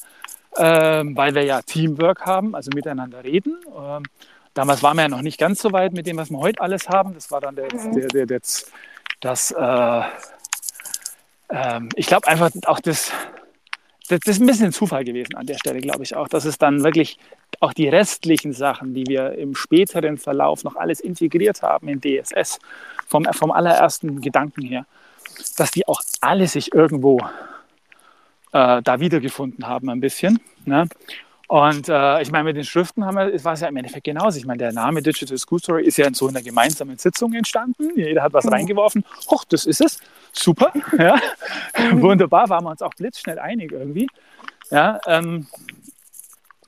ähm, 0.58 1.16
weil 1.16 1.34
wir 1.34 1.44
ja 1.44 1.62
Teamwork 1.62 2.26
haben, 2.26 2.54
also 2.54 2.70
miteinander 2.74 3.24
reden. 3.24 3.56
Ähm, 3.76 4.04
damals 4.54 4.82
waren 4.82 4.96
wir 4.96 5.02
ja 5.02 5.08
noch 5.08 5.22
nicht 5.22 5.38
ganz 5.38 5.60
so 5.60 5.72
weit 5.72 5.92
mit 5.92 6.06
dem, 6.06 6.16
was 6.16 6.30
wir 6.30 6.38
heute 6.38 6.60
alles 6.60 6.88
haben. 6.88 7.14
Das 7.14 7.30
war 7.30 7.40
dann 7.40 7.56
der, 7.56 7.72
mhm. 7.72 7.92
der, 7.92 8.08
der, 8.08 8.26
der 8.26 8.40
das, 9.20 9.50
äh, 9.52 10.00
äh, 11.48 11.80
ich 11.96 12.06
glaube 12.06 12.28
einfach 12.28 12.50
auch 12.66 12.80
das, 12.80 13.10
das, 14.08 14.20
das, 14.20 14.36
ist 14.36 14.40
ein 14.40 14.46
bisschen 14.46 14.72
Zufall 14.72 15.04
gewesen 15.04 15.34
an 15.34 15.46
der 15.46 15.56
Stelle, 15.56 15.80
glaube 15.80 16.02
ich 16.02 16.14
auch, 16.14 16.28
dass 16.28 16.44
es 16.44 16.58
dann 16.58 16.84
wirklich 16.84 17.18
auch 17.60 17.72
die 17.72 17.88
restlichen 17.88 18.52
Sachen, 18.52 18.94
die 18.94 19.06
wir 19.06 19.32
im 19.32 19.54
späteren 19.54 20.18
Verlauf 20.18 20.62
noch 20.62 20.76
alles 20.76 21.00
integriert 21.00 21.62
haben 21.62 21.88
in 21.88 22.00
DSS, 22.00 22.58
vom, 23.06 23.24
vom 23.32 23.50
allerersten 23.50 24.20
Gedanken 24.20 24.62
her, 24.62 24.86
dass 25.56 25.70
die 25.70 25.88
auch 25.88 26.02
alle 26.20 26.46
sich 26.46 26.74
irgendwo 26.74 27.18
äh, 28.54 28.82
da 28.82 29.00
wiedergefunden 29.00 29.66
haben 29.66 29.90
ein 29.90 30.00
bisschen. 30.00 30.38
Ne? 30.64 30.88
Und 31.48 31.88
äh, 31.88 32.22
ich 32.22 32.30
meine, 32.30 32.44
mit 32.44 32.56
den 32.56 32.64
Schriften 32.64 33.04
haben 33.04 33.16
wir, 33.16 33.44
war 33.44 33.52
es 33.52 33.60
ja 33.60 33.68
im 33.68 33.76
Endeffekt 33.76 34.04
genauso. 34.04 34.38
Ich 34.38 34.46
meine, 34.46 34.58
der 34.58 34.72
Name 34.72 35.02
Digital 35.02 35.36
School 35.36 35.58
Story 35.58 35.84
ist 35.84 35.98
ja 35.98 36.06
in 36.06 36.14
so 36.14 36.28
einer 36.28 36.40
gemeinsamen 36.40 36.96
Sitzung 36.96 37.34
entstanden. 37.34 37.90
Jeder 37.96 38.22
hat 38.22 38.32
was 38.32 38.44
mhm. 38.44 38.52
reingeworfen. 38.52 39.04
Hoch, 39.28 39.44
das 39.44 39.66
ist 39.66 39.80
es. 39.80 39.98
Super. 40.32 40.72
Ja. 40.98 41.20
Wunderbar, 41.92 42.48
waren 42.48 42.64
wir 42.64 42.70
uns 42.70 42.80
auch 42.80 42.94
blitzschnell 42.94 43.38
einig 43.38 43.72
irgendwie. 43.72 44.06
Ja, 44.70 45.00
ähm, 45.06 45.48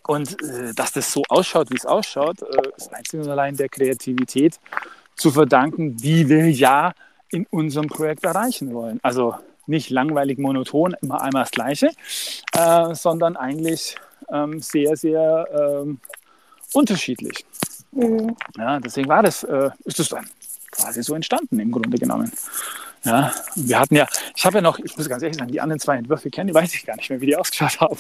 und 0.07 0.33
äh, 0.43 0.75
dass 0.75 0.93
das 0.93 1.13
so 1.13 1.23
ausschaut, 1.29 1.71
wie 1.71 1.77
es 1.77 1.87
ausschaut, 1.87 2.43
äh, 2.43 2.77
ist 2.77 2.93
einzig 2.93 3.21
und 3.21 3.29
allein 3.29 3.57
der 3.57 3.69
Kreativität 3.69 4.59
zu 5.15 5.31
verdanken, 5.31 5.97
die 5.97 6.29
wir 6.29 6.51
ja 6.51 6.93
in 7.31 7.47
unserem 7.51 7.87
Projekt 7.87 8.25
erreichen 8.25 8.75
wollen. 8.75 8.99
Also 9.03 9.37
nicht 9.67 9.91
langweilig 9.91 10.39
monoton, 10.39 10.95
immer 11.03 11.21
einmal 11.21 11.43
das 11.45 11.51
Gleiche, 11.51 11.91
äh, 12.53 12.95
sondern 12.95 13.37
eigentlich 13.37 13.97
ähm, 14.33 14.61
sehr, 14.61 14.97
sehr 14.97 15.47
ähm, 15.85 16.01
unterschiedlich. 16.73 17.45
Mhm. 17.93 18.37
Ja, 18.57 18.81
deswegen 18.81 19.09
war 19.09 19.23
das, 19.23 19.43
äh, 19.45 19.71
ist 19.85 19.99
das 19.99 20.09
dann 20.09 20.27
quasi 20.71 21.03
so 21.03 21.15
entstanden 21.15 21.59
im 21.59 21.73
Grunde 21.73 21.99
genommen. 21.99 22.31
Ja, 23.05 23.33
wir 23.55 23.79
hatten 23.79 23.95
ja, 23.95 24.07
ich 24.35 24.45
habe 24.45 24.57
ja 24.57 24.63
noch, 24.63 24.81
ich 24.81 24.97
muss 24.97 25.09
ganz 25.09 25.23
ehrlich 25.23 25.39
sagen, 25.39 25.53
die 25.53 25.61
anderen 25.61 25.79
zwei 25.79 25.97
Entwürfe 25.97 26.29
kennen, 26.29 26.49
die 26.49 26.55
weiß 26.55 26.75
ich 26.75 26.85
gar 26.85 26.97
nicht 26.97 27.09
mehr, 27.09 27.21
wie 27.21 27.27
die 27.27 27.37
ausgeschaut 27.37 27.81
haben. 27.81 27.99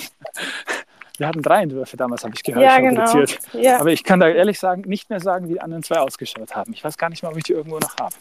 Wir 1.18 1.28
hatten 1.28 1.42
drei 1.42 1.62
Entwürfe 1.62 1.96
damals, 1.96 2.24
habe 2.24 2.34
ich 2.34 2.42
gehört, 2.42 2.64
ja, 2.64 2.78
genau. 2.78 3.24
Ja. 3.52 3.80
Aber 3.80 3.90
ich 3.90 4.04
kann 4.04 4.20
da 4.20 4.28
ehrlich 4.28 4.58
sagen, 4.58 4.82
nicht 4.82 5.10
mehr 5.10 5.20
sagen, 5.20 5.48
wie 5.48 5.54
die 5.54 5.60
anderen 5.60 5.82
zwei 5.82 5.98
ausgeschaut 5.98 6.54
haben. 6.54 6.72
Ich 6.72 6.84
weiß 6.84 6.98
gar 6.98 7.08
nicht 7.08 7.22
mehr, 7.22 7.30
ob 7.30 7.38
ich 7.38 7.44
die 7.44 7.52
irgendwo 7.52 7.78
noch 7.78 7.96
habe. 7.98 8.14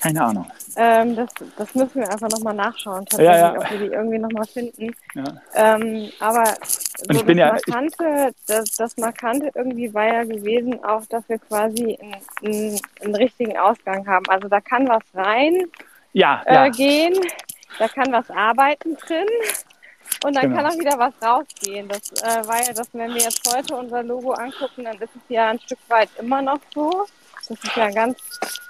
Keine 0.00 0.24
Ahnung. 0.24 0.50
Ähm, 0.76 1.14
das, 1.14 1.28
das, 1.58 1.74
müssen 1.74 2.00
wir 2.00 2.10
einfach 2.10 2.30
nochmal 2.30 2.54
nachschauen, 2.54 3.04
tatsächlich, 3.04 3.36
ja, 3.36 3.54
ob 3.54 3.70
wir 3.70 3.78
die 3.78 3.92
irgendwie 3.92 4.18
nochmal 4.18 4.46
finden. 4.46 4.94
Ähm, 5.54 6.10
aber 6.20 6.44
so 6.96 7.22
das, 7.22 7.24
Markante, 7.24 8.34
das, 8.46 8.70
das, 8.72 8.96
Markante 8.96 9.50
irgendwie 9.54 9.92
war 9.92 10.06
ja 10.06 10.24
gewesen 10.24 10.82
auch, 10.84 11.04
dass 11.06 11.28
wir 11.28 11.38
quasi 11.38 11.98
einen, 12.42 12.80
einen 13.02 13.14
richtigen 13.14 13.58
Ausgang 13.58 14.06
haben. 14.06 14.24
Also 14.28 14.48
da 14.48 14.60
kann 14.62 14.88
was 14.88 15.02
rein 15.12 15.66
äh, 16.14 16.70
gehen, 16.70 17.14
da 17.78 17.88
kann 17.88 18.10
was 18.10 18.30
arbeiten 18.30 18.96
drin. 18.96 19.28
Und 20.24 20.36
dann 20.36 20.50
genau. 20.50 20.56
kann 20.56 20.66
auch 20.66 20.78
wieder 20.78 20.98
was 20.98 21.14
rausgehen. 21.22 21.88
Das 21.88 22.10
äh, 22.22 22.46
war 22.46 22.62
ja 22.62 22.72
das, 22.72 22.88
wenn 22.92 23.14
wir 23.14 23.22
jetzt 23.22 23.40
heute 23.52 23.74
unser 23.74 24.02
Logo 24.02 24.32
angucken, 24.32 24.84
dann 24.84 24.96
ist 24.96 25.14
es 25.14 25.22
ja 25.28 25.48
ein 25.48 25.60
Stück 25.60 25.78
weit 25.88 26.10
immer 26.18 26.42
noch 26.42 26.60
so. 26.74 27.06
Das 27.48 27.58
ist 27.64 27.76
ja 27.76 27.84
ein 27.86 27.94
ganz 27.94 28.18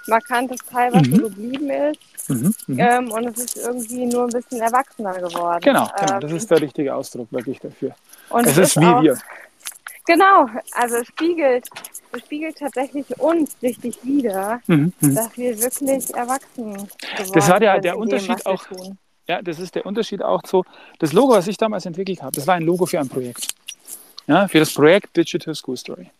markantes 0.07 0.59
Teil, 0.71 0.93
was 0.93 1.07
mhm. 1.07 1.15
so 1.15 1.21
geblieben 1.23 1.69
ist. 1.69 2.29
Mhm, 2.29 2.53
mhm, 2.67 2.79
ähm, 2.79 3.11
und 3.11 3.25
es 3.25 3.37
ist 3.45 3.57
irgendwie 3.57 4.05
nur 4.05 4.23
ein 4.23 4.29
bisschen 4.29 4.61
erwachsener 4.61 5.13
geworden. 5.13 5.61
Genau, 5.61 5.89
genau. 5.99 6.19
das 6.19 6.31
ist 6.31 6.49
der 6.49 6.61
richtige 6.61 6.95
Ausdruck 6.95 7.31
wirklich 7.31 7.59
dafür. 7.59 7.93
Und 8.29 8.47
es 8.47 8.57
ist, 8.57 8.77
ist 8.77 8.81
wie 8.81 8.85
auch, 8.85 9.01
wir. 9.01 9.17
Genau, 10.05 10.47
also 10.73 10.97
es 10.97 11.07
spiegelt, 11.07 11.67
es 12.11 12.21
spiegelt 12.21 12.57
tatsächlich 12.57 13.19
uns 13.19 13.55
richtig 13.61 14.03
wieder, 14.03 14.61
mhm, 14.67 14.93
mhm. 14.99 15.15
dass 15.15 15.37
wir 15.37 15.59
wirklich 15.59 16.13
erwachsen 16.15 16.73
geworden 16.73 16.87
sind. 17.17 17.35
Das 17.35 17.49
war 17.49 17.59
der, 17.59 17.79
der 17.79 17.97
Unterschied 17.97 18.39
dem, 18.39 18.47
auch. 18.47 18.65
Ja, 19.31 19.41
das 19.41 19.59
ist 19.59 19.75
der 19.75 19.85
Unterschied 19.85 20.21
auch 20.21 20.41
so. 20.45 20.65
Das 20.99 21.13
Logo, 21.13 21.31
was 21.31 21.47
ich 21.47 21.55
damals 21.55 21.85
entwickelt 21.85 22.21
habe, 22.21 22.33
das 22.33 22.47
war 22.47 22.55
ein 22.55 22.63
Logo 22.63 22.85
für 22.85 22.99
ein 22.99 23.07
Projekt. 23.07 23.47
Ja, 24.27 24.49
für 24.49 24.59
das 24.59 24.73
Projekt 24.73 25.15
Digital 25.15 25.55
School 25.55 25.77
Story. 25.77 26.11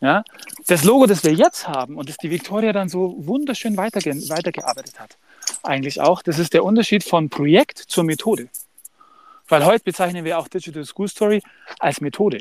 Ja, 0.00 0.24
das 0.66 0.82
Logo, 0.84 1.04
das 1.04 1.22
wir 1.22 1.34
jetzt 1.34 1.68
haben 1.68 1.98
und 1.98 2.08
das 2.08 2.16
die 2.16 2.30
Victoria 2.30 2.72
dann 2.72 2.88
so 2.88 3.14
wunderschön 3.18 3.76
weiterge 3.76 4.14
weitergearbeitet 4.30 4.98
hat, 4.98 5.18
eigentlich 5.62 6.00
auch, 6.00 6.22
das 6.22 6.38
ist 6.38 6.54
der 6.54 6.64
Unterschied 6.64 7.04
von 7.04 7.28
Projekt 7.28 7.76
zur 7.76 8.04
Methode. 8.04 8.48
Weil 9.46 9.66
heute 9.66 9.84
bezeichnen 9.84 10.24
wir 10.24 10.38
auch 10.38 10.48
Digital 10.48 10.86
School 10.86 11.08
Story 11.08 11.42
als 11.78 12.00
Methode, 12.00 12.38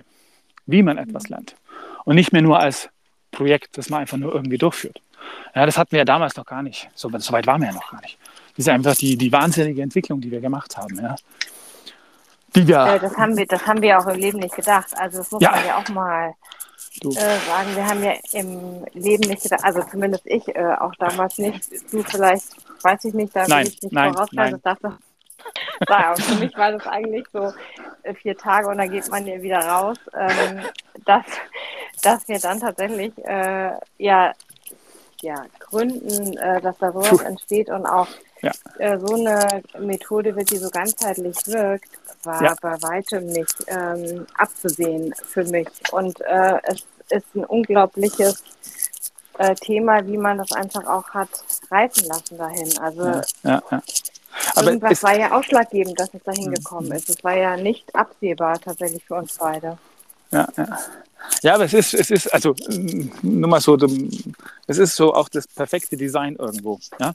wie 0.65 0.81
man 0.81 0.97
etwas 0.97 1.27
lernt. 1.27 1.57
Und 2.05 2.15
nicht 2.15 2.31
mehr 2.31 2.41
nur 2.41 2.57
als 2.57 2.87
Projekt, 3.31 3.77
das 3.77 3.89
man 3.89 3.99
einfach 3.99 4.17
nur 4.17 4.33
irgendwie 4.33 4.57
durchführt. 4.57 5.01
Ja, 5.53 5.65
das 5.65 5.77
hatten 5.77 5.91
wir 5.91 5.99
ja 5.99 6.05
damals 6.05 6.37
noch 6.37 6.45
gar 6.45 6.63
nicht. 6.63 6.89
So, 6.95 7.09
so 7.17 7.33
weit 7.33 7.47
waren 7.47 7.59
wir 7.59 7.67
ja 7.67 7.73
noch 7.73 7.91
gar 7.91 7.99
nicht. 7.99 8.17
Das 8.59 8.67
ist 8.67 8.73
einfach 8.73 8.95
die, 8.95 9.15
die 9.15 9.31
wahnsinnige 9.31 9.81
Entwicklung, 9.81 10.19
die 10.19 10.29
wir 10.31 10.41
gemacht 10.41 10.75
haben. 10.75 10.99
Ja. 11.01 11.15
Die 12.53 12.67
wir, 12.67 12.87
äh, 12.87 12.99
das, 12.99 13.15
haben 13.15 13.37
wir, 13.37 13.45
das 13.45 13.65
haben 13.65 13.81
wir 13.81 13.97
auch 13.97 14.05
im 14.07 14.19
Leben 14.19 14.39
nicht 14.39 14.53
gedacht. 14.53 14.87
Also 14.97 15.19
das 15.19 15.31
muss 15.31 15.41
ja. 15.41 15.51
man 15.51 15.65
ja 15.65 15.77
auch 15.77 15.87
mal 15.87 16.33
äh, 17.05 17.09
sagen. 17.09 17.73
Wir 17.73 17.87
haben 17.87 18.03
ja 18.03 18.15
im 18.33 18.85
Leben 18.91 19.29
nicht 19.29 19.43
gedacht, 19.43 19.63
also 19.63 19.81
zumindest 19.89 20.25
ich 20.25 20.45
äh, 20.49 20.75
auch 20.77 20.93
damals 20.95 21.37
nicht. 21.37 21.71
Du 21.89 22.03
vielleicht, 22.03 22.47
weiß 22.83 23.05
ich 23.05 23.13
nicht, 23.13 23.33
da 23.33 23.47
will 23.47 23.65
ich 23.65 23.81
nicht. 23.81 23.95
Das 23.95 24.61
darf 24.61 24.79
naja, 25.87 26.11
und 26.11 26.21
für 26.21 26.35
mich 26.35 26.57
war 26.57 26.73
das 26.73 26.85
eigentlich 26.85 27.27
so 27.31 27.53
äh, 28.03 28.13
vier 28.13 28.37
Tage 28.37 28.67
und 28.67 28.77
dann 28.77 28.91
geht 28.91 29.09
man 29.09 29.25
ja 29.25 29.41
wieder 29.41 29.59
raus, 29.59 29.97
ähm, 30.13 30.59
dass, 31.05 31.23
dass 32.03 32.27
wir 32.27 32.39
dann 32.39 32.59
tatsächlich 32.59 33.17
äh, 33.19 33.71
ja, 33.97 34.33
ja, 35.21 35.45
gründen, 35.59 36.37
äh, 36.37 36.61
dass 36.61 36.77
da 36.77 36.91
sowas 36.91 37.21
entsteht 37.21 37.69
und 37.69 37.85
auch 37.85 38.07
ja. 38.41 38.51
äh, 38.77 38.97
so 38.99 39.15
eine 39.15 39.61
Methode 39.79 40.35
wird, 40.35 40.51
die 40.51 40.57
so 40.57 40.69
ganzheitlich 40.69 41.35
wirkt, 41.47 41.89
war 42.23 42.43
ja. 42.43 42.55
bei 42.61 42.81
weitem 42.81 43.25
nicht 43.27 43.55
ähm, 43.67 44.25
abzusehen 44.37 45.13
für 45.15 45.43
mich. 45.45 45.67
Und 45.91 46.19
äh, 46.21 46.59
es 46.63 46.85
ist 47.09 47.35
ein 47.35 47.45
unglaubliches 47.45 48.43
äh, 49.37 49.55
Thema, 49.55 50.05
wie 50.05 50.17
man 50.17 50.37
das 50.37 50.51
einfach 50.51 50.85
auch 50.85 51.09
hat 51.09 51.29
reifen 51.71 52.07
lassen 52.07 52.37
dahin. 52.37 52.77
Also 52.79 53.21
ja. 53.43 53.61
Aber 54.55 54.67
irgendwas 54.67 55.03
war 55.03 55.17
ja 55.17 55.31
ausschlaggebend, 55.31 55.99
dass 55.99 56.13
es 56.13 56.23
dahin 56.23 56.49
mhm. 56.49 56.55
gekommen 56.55 56.91
ist. 56.91 57.09
Es 57.09 57.23
war 57.23 57.35
ja 57.35 57.57
nicht 57.57 57.93
absehbar 57.95 58.59
tatsächlich 58.59 59.03
für 59.05 59.15
uns 59.15 59.37
beide. 59.37 59.77
Ja, 60.31 60.47
ja. 61.41 61.55
aber 61.55 61.65
es 61.65 61.73
ist, 61.73 61.93
es 61.93 62.11
ist, 62.11 62.27
also 62.33 62.55
nur 63.21 63.49
mal 63.49 63.61
so, 63.61 63.77
es 64.67 64.77
ist 64.77 64.95
so 64.95 65.13
auch 65.13 65.29
das 65.29 65.47
perfekte 65.47 65.97
Design 65.97 66.35
irgendwo. 66.35 66.79
Ja? 66.99 67.13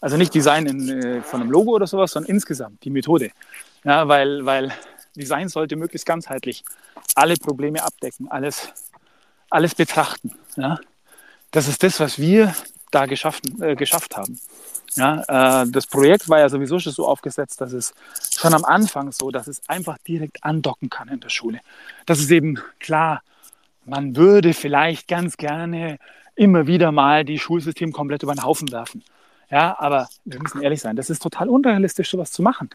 Also 0.00 0.16
nicht 0.16 0.34
Design 0.34 0.66
in, 0.66 0.88
äh, 0.88 1.22
von 1.22 1.40
einem 1.40 1.50
Logo 1.50 1.72
oder 1.72 1.86
sowas, 1.86 2.12
sondern 2.12 2.30
insgesamt 2.30 2.84
die 2.84 2.90
Methode. 2.90 3.30
Ja, 3.84 4.08
weil, 4.08 4.44
weil 4.44 4.72
Design 5.14 5.48
sollte 5.48 5.76
möglichst 5.76 6.06
ganzheitlich 6.06 6.64
alle 7.14 7.36
Probleme 7.36 7.82
abdecken, 7.82 8.28
alles, 8.30 8.68
alles 9.50 9.74
betrachten. 9.74 10.32
Ja? 10.56 10.78
Das 11.50 11.68
ist 11.68 11.82
das, 11.82 12.00
was 12.00 12.18
wir 12.18 12.54
da 12.90 13.06
geschaffen, 13.06 13.62
äh, 13.62 13.74
geschafft 13.74 14.16
haben. 14.16 14.38
Ja, 14.96 15.62
äh, 15.62 15.66
das 15.70 15.86
Projekt 15.86 16.28
war 16.28 16.40
ja 16.40 16.48
sowieso 16.48 16.78
schon 16.78 16.92
so 16.92 17.06
aufgesetzt, 17.06 17.60
dass 17.60 17.72
es 17.72 17.94
schon 18.38 18.54
am 18.54 18.64
Anfang 18.64 19.12
so, 19.12 19.30
dass 19.30 19.46
es 19.46 19.60
einfach 19.68 19.98
direkt 19.98 20.42
andocken 20.42 20.90
kann 20.90 21.08
in 21.08 21.20
der 21.20 21.28
Schule. 21.28 21.60
Das 22.06 22.18
ist 22.18 22.30
eben 22.30 22.58
klar, 22.80 23.22
man 23.84 24.16
würde 24.16 24.54
vielleicht 24.54 25.06
ganz 25.08 25.36
gerne 25.36 25.98
immer 26.34 26.66
wieder 26.66 26.92
mal 26.92 27.24
die 27.24 27.38
Schulsystem 27.38 27.92
komplett 27.92 28.22
über 28.22 28.34
den 28.34 28.42
Haufen 28.42 28.70
werfen. 28.72 29.04
Ja, 29.50 29.76
aber 29.78 30.08
wir 30.24 30.40
müssen 30.40 30.60
ehrlich 30.60 30.80
sein, 30.80 30.96
das 30.96 31.08
ist 31.08 31.22
total 31.22 31.48
unrealistisch, 31.48 32.10
sowas 32.10 32.32
zu 32.32 32.42
machen. 32.42 32.70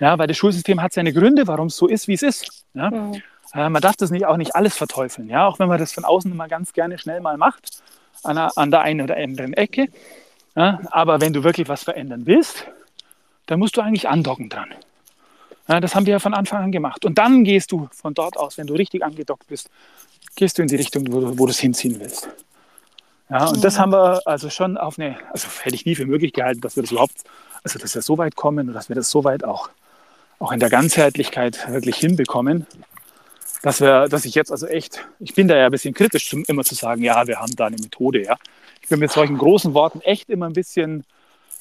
Ja, 0.00 0.18
weil 0.18 0.26
das 0.26 0.36
Schulsystem 0.36 0.80
hat 0.80 0.92
seine 0.92 1.12
Gründe, 1.12 1.46
warum 1.46 1.68
es 1.68 1.76
so 1.76 1.86
ist, 1.86 2.08
wie 2.08 2.14
es 2.14 2.22
ist. 2.22 2.64
Ja? 2.74 2.90
Mhm. 2.90 3.22
Äh, 3.52 3.68
man 3.68 3.82
darf 3.82 3.96
das 3.96 4.10
nicht, 4.10 4.26
auch 4.26 4.36
nicht 4.36 4.56
alles 4.56 4.76
verteufeln. 4.76 5.28
Ja, 5.28 5.46
auch 5.46 5.58
wenn 5.58 5.68
man 5.68 5.78
das 5.78 5.92
von 5.92 6.04
außen 6.04 6.30
immer 6.30 6.48
ganz 6.48 6.72
gerne 6.72 6.98
schnell 6.98 7.20
mal 7.20 7.36
macht, 7.36 7.82
an 8.22 8.36
der, 8.36 8.50
an 8.56 8.70
der 8.70 8.80
einen 8.80 9.02
oder 9.02 9.16
anderen 9.16 9.52
Ecke. 9.52 9.88
Ja? 10.54 10.80
Aber 10.90 11.20
wenn 11.20 11.32
du 11.32 11.44
wirklich 11.44 11.68
was 11.68 11.82
verändern 11.82 12.26
willst, 12.26 12.66
dann 13.46 13.58
musst 13.58 13.76
du 13.76 13.80
eigentlich 13.80 14.08
andocken 14.08 14.48
dran. 14.48 14.68
Ja, 15.68 15.80
das 15.80 15.94
haben 15.94 16.06
wir 16.06 16.12
ja 16.12 16.18
von 16.18 16.34
Anfang 16.34 16.64
an 16.64 16.72
gemacht. 16.72 17.04
Und 17.04 17.16
dann 17.16 17.44
gehst 17.44 17.72
du 17.72 17.88
von 17.92 18.12
dort 18.14 18.36
aus, 18.36 18.58
wenn 18.58 18.66
du 18.66 18.74
richtig 18.74 19.02
angedockt 19.02 19.46
bist, 19.46 19.70
gehst 20.36 20.58
du 20.58 20.62
in 20.62 20.68
die 20.68 20.76
Richtung, 20.76 21.06
wo 21.10 21.20
du, 21.20 21.38
wo 21.38 21.46
du 21.46 21.50
es 21.50 21.58
hinziehen 21.58 21.98
willst. 22.00 22.28
Ja, 23.30 23.48
und 23.48 23.64
das 23.64 23.78
haben 23.78 23.92
wir 23.92 24.20
also 24.26 24.50
schon 24.50 24.76
auf 24.76 24.98
eine, 24.98 25.16
also 25.32 25.48
hätte 25.62 25.74
ich 25.74 25.86
nie 25.86 25.94
für 25.94 26.04
möglich 26.04 26.32
gehalten, 26.34 26.60
dass 26.60 26.76
wir 26.76 26.82
das 26.82 26.92
überhaupt, 26.92 27.16
also 27.62 27.78
dass 27.78 27.94
wir 27.94 28.02
so 28.02 28.18
weit 28.18 28.36
kommen 28.36 28.68
und 28.68 28.74
dass 28.74 28.90
wir 28.90 28.96
das 28.96 29.10
so 29.10 29.24
weit 29.24 29.44
auch, 29.44 29.70
auch 30.38 30.52
in 30.52 30.60
der 30.60 30.68
Ganzheitlichkeit 30.68 31.66
wirklich 31.72 31.96
hinbekommen, 31.96 32.66
dass 33.62 33.80
wir, 33.80 34.08
dass 34.08 34.26
ich 34.26 34.34
jetzt 34.34 34.52
also 34.52 34.66
echt, 34.66 35.06
ich 35.20 35.34
bin 35.34 35.48
da 35.48 35.56
ja 35.56 35.66
ein 35.66 35.70
bisschen 35.70 35.94
kritisch, 35.94 36.28
zum, 36.28 36.44
immer 36.48 36.64
zu 36.64 36.74
sagen, 36.74 37.02
ja, 37.02 37.26
wir 37.26 37.40
haben 37.40 37.56
da 37.56 37.66
eine 37.66 37.76
Methode, 37.76 38.22
ja. 38.22 38.36
Ich 38.84 38.90
bin 38.90 39.00
mit 39.00 39.10
solchen 39.10 39.38
großen 39.38 39.72
Worten 39.72 40.02
echt 40.02 40.28
immer 40.28 40.44
ein 40.44 40.52
bisschen 40.52 41.06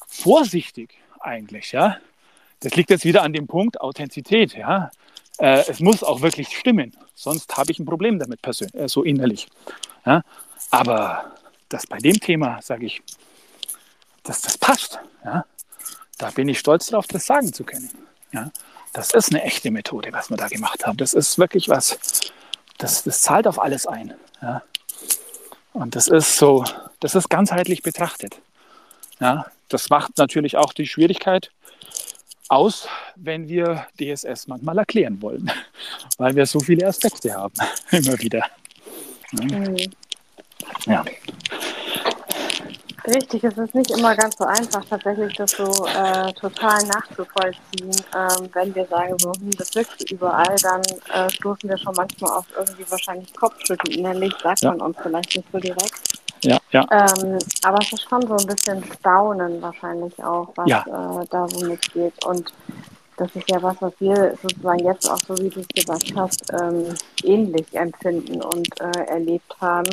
vorsichtig 0.08 0.98
eigentlich, 1.22 1.72
ja. 1.72 1.96
Das 2.60 2.76
liegt 2.76 2.90
jetzt 2.90 3.06
wieder 3.06 3.24
an 3.24 3.32
dem 3.32 3.48
Punkt 3.48 3.80
Authentizität, 3.80 4.56
ja. 4.56 4.92
Äh, 5.38 5.64
es 5.70 5.80
muss 5.80 6.04
auch 6.04 6.20
wirklich 6.20 6.50
stimmen, 6.50 6.92
sonst 7.16 7.56
habe 7.56 7.72
ich 7.72 7.80
ein 7.80 7.86
Problem 7.86 8.20
damit 8.20 8.42
persönlich, 8.42 8.76
äh, 8.76 8.90
so 8.90 9.04
innerlich. 9.04 9.48
Ja? 10.06 10.24
Aber 10.70 11.32
das 11.70 11.88
bei 11.88 11.98
dem 11.98 12.20
Thema, 12.20 12.62
sage 12.62 12.88
ich, 12.88 13.02
dass 14.24 14.42
das 14.42 14.58
passt. 14.58 15.00
Ja? 15.24 15.46
Da 16.18 16.30
bin 16.32 16.50
ich 16.50 16.60
stolz 16.60 16.88
darauf, 16.88 17.08
das 17.08 17.26
sagen 17.26 17.54
zu 17.54 17.64
können. 17.64 17.90
Ja? 18.34 18.52
Das 18.92 19.14
ist 19.14 19.32
eine 19.32 19.44
echte 19.44 19.72
Methode, 19.72 20.12
was 20.12 20.30
wir 20.30 20.36
da 20.36 20.50
gemacht 20.50 20.86
haben. 20.86 20.98
Das 20.98 21.14
ist 21.14 21.40
wirklich 21.40 21.70
was, 21.70 21.98
das, 22.80 23.04
das 23.04 23.22
zahlt 23.22 23.48
auf 23.48 23.62
alles 23.62 23.88
ein. 23.88 24.14
Ja? 24.42 24.62
Und 25.74 25.96
das 25.96 26.08
ist 26.08 26.38
so, 26.38 26.64
das 27.00 27.16
ist 27.16 27.30
ganzheitlich 27.30 27.82
betrachtet. 27.82 28.40
Ja? 29.20 29.48
Das 29.70 29.90
macht 29.90 30.18
natürlich 30.18 30.58
auch 30.58 30.74
die 30.74 30.86
Schwierigkeit 30.86 31.52
aus, 32.50 32.88
wenn 33.16 33.48
wir 33.48 33.88
DSS 34.00 34.48
manchmal 34.48 34.78
erklären 34.78 35.22
wollen, 35.22 35.52
weil 36.18 36.36
wir 36.36 36.46
so 36.46 36.60
viele 36.60 36.88
Aspekte 36.88 37.34
haben, 37.34 37.56
immer 37.92 38.20
wieder. 38.20 38.44
Ja. 39.32 39.46
Mhm. 39.46 39.78
ja. 40.86 41.06
Richtig, 43.06 43.44
es 43.44 43.58
ist 43.58 43.76
nicht 43.76 43.92
immer 43.92 44.16
ganz 44.16 44.38
so 44.38 44.46
einfach, 44.46 44.84
tatsächlich 44.86 45.36
das 45.36 45.52
so 45.52 45.66
äh, 45.88 46.32
total 46.34 46.82
nachzuvollziehen. 46.86 47.92
Ähm, 48.16 48.50
wenn 48.54 48.74
wir 48.74 48.86
sagen, 48.86 49.16
so, 49.20 49.34
hm, 49.34 49.52
das 49.58 49.76
wirkt 49.76 50.10
überall, 50.10 50.56
dann 50.62 50.82
äh, 51.14 51.30
stoßen 51.30 51.70
wir 51.70 51.78
schon 51.78 51.94
manchmal 51.96 52.32
auf 52.32 52.46
irgendwie 52.58 52.90
wahrscheinlich 52.90 53.34
Kopfschütteln. 53.34 54.00
Innerlich 54.00 54.34
sagt 54.42 54.62
ja. 54.62 54.70
man 54.72 54.82
uns 54.82 54.98
vielleicht 55.04 55.36
nicht 55.36 55.48
so 55.52 55.60
direkt. 55.60 55.94
ja, 56.44 56.58
ja. 56.72 56.86
Ähm, 56.92 57.40
aber 57.64 57.80
es 57.82 57.92
ist 57.92 58.08
schon 58.10 58.22
so 58.26 58.36
ein 58.38 58.48
bisschen 58.48 58.82
Staunen 59.00 59.62
wahrscheinlich 59.62 60.18
auch, 60.24 60.54
was 60.56 60.70
Ja. 60.70 60.82
äh, 60.88 61.26
da 61.30 61.48
so 61.50 61.66
mitgeht. 61.66 62.14
Und 62.26 62.54
das 63.18 63.30
ist 63.36 63.50
ja 63.50 63.62
was, 63.62 63.76
was 63.82 63.94
wir 64.00 64.36
sozusagen 64.42 64.86
jetzt 64.86 65.10
auch, 65.10 65.20
so 65.28 65.38
wie 65.38 65.50
du 65.50 65.60
es 65.60 65.68
gesagt 65.68 66.14
hast, 66.16 66.42
ähm, 66.54 66.86
ähnlich 67.24 67.66
empfinden 67.74 68.42
und 68.42 68.68
äh, 68.80 69.06
erlebt 69.08 69.56
haben. 69.62 69.90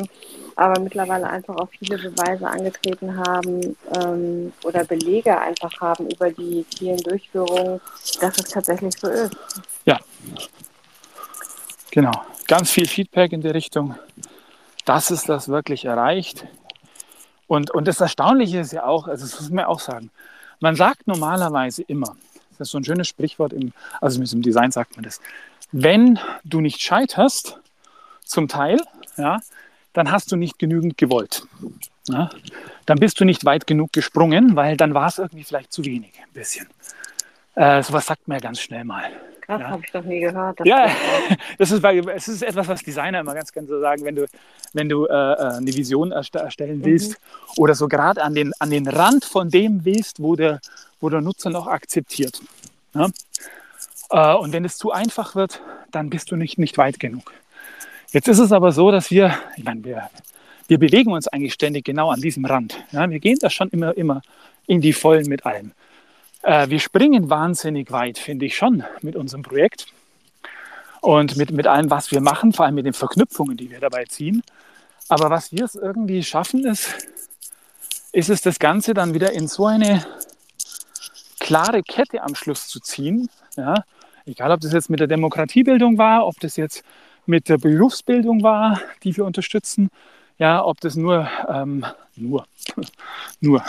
Aber 0.61 0.79
mittlerweile 0.79 1.27
einfach 1.27 1.55
auch 1.55 1.69
viele 1.71 1.97
Beweise 1.97 2.47
angetreten 2.47 3.17
haben 3.17 3.75
ähm, 3.99 4.53
oder 4.63 4.85
Belege 4.85 5.35
einfach 5.35 5.71
haben 5.81 6.07
über 6.07 6.29
die 6.29 6.63
vielen 6.77 6.97
Durchführungen, 6.97 7.81
dass 8.19 8.37
es 8.37 8.49
tatsächlich 8.49 8.93
so 8.95 9.07
ist. 9.07 9.35
Ja, 9.85 9.99
genau. 11.89 12.11
Ganz 12.47 12.69
viel 12.69 12.87
Feedback 12.87 13.33
in 13.33 13.41
die 13.41 13.47
Richtung, 13.47 13.95
dass 14.85 15.09
es 15.09 15.23
das 15.23 15.47
wirklich 15.47 15.85
erreicht. 15.85 16.45
Und, 17.47 17.71
und 17.71 17.87
das 17.87 17.99
Erstaunliche 17.99 18.59
ist 18.59 18.71
ja 18.71 18.85
auch, 18.85 19.07
also 19.07 19.25
das 19.25 19.41
muss 19.41 19.49
man 19.49 19.65
auch 19.65 19.79
sagen, 19.79 20.11
man 20.59 20.75
sagt 20.75 21.07
normalerweise 21.07 21.81
immer, 21.81 22.15
das 22.59 22.67
ist 22.67 22.71
so 22.73 22.77
ein 22.77 22.83
schönes 22.83 23.07
Sprichwort, 23.07 23.51
im, 23.51 23.73
also 23.99 24.19
mit 24.19 24.31
dem 24.31 24.43
Design 24.43 24.69
sagt 24.69 24.95
man 24.95 25.05
das, 25.05 25.21
wenn 25.71 26.19
du 26.43 26.61
nicht 26.61 26.79
scheiterst, 26.81 27.57
zum 28.23 28.47
Teil, 28.47 28.79
ja, 29.17 29.39
dann 29.93 30.11
hast 30.11 30.31
du 30.31 30.35
nicht 30.35 30.57
genügend 30.59 30.97
gewollt. 30.97 31.43
Ja? 32.07 32.29
Dann 32.85 32.99
bist 32.99 33.19
du 33.19 33.25
nicht 33.25 33.45
weit 33.45 33.67
genug 33.67 33.91
gesprungen, 33.93 34.55
weil 34.55 34.77
dann 34.77 34.93
war 34.93 35.07
es 35.07 35.17
irgendwie 35.17 35.43
vielleicht 35.43 35.71
zu 35.71 35.83
wenig, 35.85 36.11
ein 36.21 36.31
bisschen. 36.33 36.67
Äh, 37.55 37.83
sowas 37.83 38.05
sagt 38.05 38.27
man 38.27 38.37
ja 38.37 38.41
ganz 38.41 38.59
schnell 38.61 38.83
mal. 38.85 39.09
Krass, 39.41 39.59
Ja. 39.61 39.67
habe 39.69 39.81
ich 39.85 39.93
noch 39.93 40.03
nie 40.03 40.19
gehört. 40.21 40.59
Das 40.59 40.67
Ja, 40.67 40.89
das 41.57 41.71
ist, 41.71 41.83
es 41.83 42.27
ist 42.27 42.41
etwas, 42.43 42.67
was 42.67 42.81
Designer 42.83 43.19
immer 43.19 43.33
ganz 43.33 43.51
gerne 43.51 43.67
so 43.67 43.79
sagen, 43.81 44.03
wenn 44.05 44.15
du, 44.15 44.25
wenn 44.73 44.87
du 44.87 45.05
äh, 45.05 45.09
äh, 45.11 45.35
eine 45.57 45.73
Vision 45.75 46.11
erste- 46.11 46.39
erstellen 46.39 46.83
willst 46.85 47.17
oder 47.57 47.75
so 47.75 47.87
gerade 47.87 48.23
an 48.23 48.33
den, 48.35 48.53
an 48.59 48.69
den 48.69 48.87
Rand 48.87 49.25
von 49.25 49.49
dem 49.49 49.83
willst, 49.83 50.21
wo 50.21 50.35
der, 50.35 50.61
wo 51.01 51.09
der 51.09 51.21
Nutzer 51.21 51.49
noch 51.49 51.67
akzeptiert. 51.67 52.41
Ja? 52.93 53.09
Äh, 54.11 54.35
und 54.37 54.53
wenn 54.53 54.63
es 54.63 54.77
zu 54.77 54.91
einfach 54.91 55.35
wird, 55.35 55.61
dann 55.91 56.09
bist 56.09 56.31
du 56.31 56.35
nicht, 56.37 56.57
nicht 56.57 56.77
weit 56.77 56.99
genug. 56.99 57.33
Jetzt 58.11 58.27
ist 58.27 58.39
es 58.39 58.51
aber 58.51 58.73
so, 58.73 58.91
dass 58.91 59.09
wir, 59.09 59.37
ich 59.55 59.63
meine, 59.63 59.83
wir, 59.85 60.09
wir 60.67 60.77
bewegen 60.77 61.13
uns 61.13 61.29
eigentlich 61.29 61.53
ständig 61.53 61.85
genau 61.85 62.09
an 62.09 62.19
diesem 62.19 62.43
Rand. 62.43 62.83
Ja? 62.91 63.09
Wir 63.09 63.19
gehen 63.19 63.37
da 63.39 63.49
schon 63.49 63.69
immer, 63.69 63.95
immer 63.95 64.21
in 64.67 64.81
die 64.81 64.91
Vollen 64.91 65.27
mit 65.27 65.45
allem. 65.45 65.71
Äh, 66.41 66.67
wir 66.69 66.79
springen 66.79 67.29
wahnsinnig 67.29 67.89
weit, 67.91 68.17
finde 68.17 68.45
ich 68.45 68.57
schon, 68.57 68.83
mit 69.01 69.15
unserem 69.15 69.43
Projekt 69.43 69.87
und 70.99 71.37
mit, 71.37 71.51
mit 71.51 71.67
allem, 71.67 71.89
was 71.89 72.11
wir 72.11 72.19
machen, 72.19 72.51
vor 72.51 72.65
allem 72.65 72.75
mit 72.75 72.85
den 72.85 72.93
Verknüpfungen, 72.93 73.55
die 73.55 73.69
wir 73.69 73.79
dabei 73.79 74.03
ziehen. 74.05 74.43
Aber 75.07 75.29
was 75.29 75.53
wir 75.53 75.63
es 75.63 75.75
irgendwie 75.75 76.21
schaffen, 76.21 76.65
ist, 76.65 76.93
ist 78.11 78.29
es, 78.29 78.41
das 78.41 78.59
Ganze 78.59 78.93
dann 78.93 79.13
wieder 79.13 79.31
in 79.31 79.47
so 79.47 79.67
eine 79.67 80.05
klare 81.39 81.81
Kette 81.81 82.21
am 82.23 82.35
Schluss 82.35 82.67
zu 82.67 82.81
ziehen. 82.81 83.29
Ja? 83.55 83.85
Egal, 84.25 84.51
ob 84.51 84.59
das 84.59 84.73
jetzt 84.73 84.89
mit 84.89 84.99
der 84.99 85.07
Demokratiebildung 85.07 85.97
war, 85.97 86.27
ob 86.27 86.37
das 86.41 86.57
jetzt 86.57 86.83
mit 87.25 87.49
der 87.49 87.57
Berufsbildung 87.57 88.43
war, 88.43 88.81
die 89.03 89.15
wir 89.15 89.25
unterstützen, 89.25 89.89
ja, 90.37 90.63
ob 90.63 90.79
das 90.81 90.95
nur, 90.95 91.29
ähm, 91.47 91.85
nur, 92.15 92.45
nur, 93.41 93.63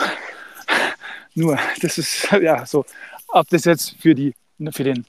nur, 1.35 1.59
das 1.81 1.99
ist 1.99 2.31
ja 2.41 2.65
so, 2.67 2.85
ob 3.29 3.49
das 3.49 3.65
jetzt 3.65 3.97
für, 4.01 4.15
die, 4.15 4.35
für 4.71 4.85
den 4.85 5.05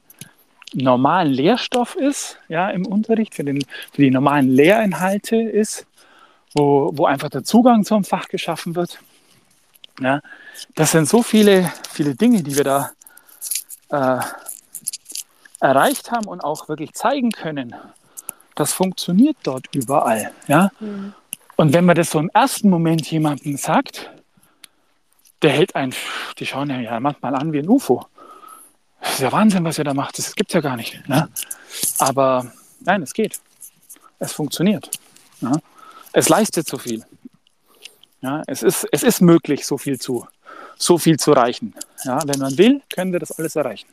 normalen 0.73 1.32
Lehrstoff 1.32 1.95
ist, 1.95 2.38
ja, 2.47 2.69
im 2.69 2.86
Unterricht, 2.86 3.36
für, 3.36 3.43
den, 3.43 3.63
für 3.91 4.01
die 4.01 4.12
normalen 4.12 4.49
Lehrinhalte 4.49 5.38
ist, 5.38 5.86
wo, 6.53 6.91
wo 6.93 7.06
einfach 7.06 7.29
der 7.29 7.43
Zugang 7.43 7.84
zum 7.84 8.03
Fach 8.03 8.27
geschaffen 8.27 8.75
wird. 8.75 8.99
Ja, 9.99 10.21
das 10.75 10.91
sind 10.91 11.08
so 11.08 11.21
viele, 11.21 11.71
viele 11.91 12.15
Dinge, 12.15 12.41
die 12.41 12.58
wir 12.58 12.63
da 12.63 12.91
äh, 13.89 14.19
erreicht 15.60 16.12
haben 16.12 16.27
und 16.27 16.43
auch 16.43 16.67
wirklich 16.67 16.93
zeigen 16.93 17.32
können. 17.32 17.75
Das 18.55 18.73
funktioniert 18.73 19.37
dort 19.43 19.67
überall. 19.73 20.31
Ja? 20.47 20.71
Mhm. 20.79 21.13
Und 21.55 21.73
wenn 21.73 21.85
man 21.85 21.95
das 21.95 22.11
so 22.11 22.19
im 22.19 22.29
ersten 22.33 22.69
Moment 22.69 23.09
jemandem 23.09 23.57
sagt, 23.57 24.11
der 25.41 25.51
hält 25.51 25.75
einen, 25.75 25.93
die 26.39 26.45
schauen 26.45 26.69
ja, 26.69 26.79
ja 26.79 26.99
manchmal 26.99 27.35
an 27.35 27.51
wie 27.51 27.59
ein 27.59 27.69
UFO. 27.69 28.05
Das 29.01 29.15
ist 29.15 29.19
ja 29.19 29.31
Wahnsinn, 29.31 29.63
was 29.65 29.77
ihr 29.77 29.83
da 29.83 29.93
macht. 29.93 30.17
Das 30.17 30.33
gibt 30.33 30.49
es 30.49 30.53
ja 30.53 30.61
gar 30.61 30.77
nicht. 30.77 31.07
Ne? 31.07 31.29
Aber 31.99 32.51
nein, 32.79 33.03
es 33.03 33.13
geht. 33.13 33.39
Es 34.19 34.31
funktioniert. 34.31 34.89
Ja? 35.41 35.51
Es 36.13 36.29
leistet 36.29 36.67
so 36.67 36.77
viel. 36.77 37.05
Ja? 38.21 38.41
Es, 38.47 38.63
ist, 38.63 38.87
es 38.91 39.03
ist 39.03 39.21
möglich, 39.21 39.65
so 39.67 39.77
viel 39.77 39.99
zu, 39.99 40.25
so 40.77 40.97
viel 40.97 41.19
zu 41.19 41.31
erreichen. 41.31 41.73
Ja? 42.05 42.19
Wenn 42.25 42.39
man 42.39 42.57
will, 42.57 42.81
können 42.93 43.11
wir 43.11 43.19
das 43.19 43.31
alles 43.37 43.55
erreichen. 43.57 43.89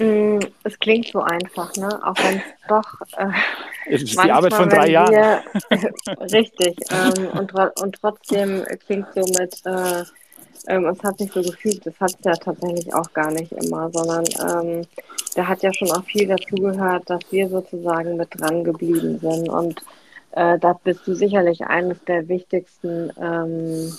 Mm, 0.00 0.38
Es 0.64 0.78
klingt 0.78 1.08
so 1.08 1.20
einfach, 1.20 1.74
ne? 1.76 1.88
Auch 2.04 2.16
wenn 2.24 2.38
es 2.38 2.42
doch 2.68 3.00
äh, 3.18 3.30
Es 3.86 4.02
ist 4.02 4.24
die 4.24 4.30
Arbeit 4.30 4.54
von 4.54 4.68
drei 4.68 4.88
Jahren. 4.88 5.12
Wir, 5.12 5.42
richtig. 6.32 6.76
Ähm, 6.90 7.28
und, 7.38 7.52
und 7.52 7.96
trotzdem 8.00 8.64
klingt 8.86 9.06
so 9.14 9.20
mit, 9.38 9.54
äh, 9.66 10.04
ähm, 10.68 10.86
es 10.86 11.02
hat 11.02 11.18
sich 11.18 11.30
so 11.32 11.42
gefühlt, 11.42 11.84
das 11.84 11.94
hat 12.00 12.12
es 12.18 12.24
ja 12.24 12.34
tatsächlich 12.34 12.92
auch 12.94 13.12
gar 13.12 13.30
nicht 13.30 13.52
immer, 13.52 13.90
sondern 13.90 14.24
ähm, 14.48 14.86
da 15.34 15.46
hat 15.46 15.62
ja 15.62 15.72
schon 15.72 15.90
auch 15.90 16.04
viel 16.04 16.26
dazugehört, 16.26 17.08
dass 17.10 17.20
wir 17.30 17.48
sozusagen 17.48 18.16
mit 18.16 18.28
dran 18.40 18.64
geblieben 18.64 19.18
sind. 19.18 19.48
Und 19.48 19.80
äh, 20.32 20.58
da 20.58 20.72
bist 20.82 21.06
du 21.06 21.14
sicherlich 21.14 21.62
eines 21.66 22.02
der 22.04 22.26
wichtigsten 22.28 23.12
ähm, 23.20 23.92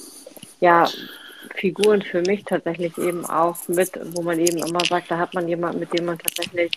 ja, 0.61 0.87
Figuren 1.55 2.01
für 2.01 2.21
mich 2.21 2.43
tatsächlich 2.43 2.97
eben 2.97 3.25
auch 3.25 3.55
mit, 3.67 3.91
wo 4.15 4.21
man 4.21 4.39
eben 4.39 4.57
immer 4.57 4.83
sagt, 4.85 5.11
da 5.11 5.17
hat 5.17 5.33
man 5.33 5.47
jemanden, 5.47 5.79
mit 5.79 5.93
dem 5.93 6.05
man 6.05 6.17
tatsächlich 6.17 6.71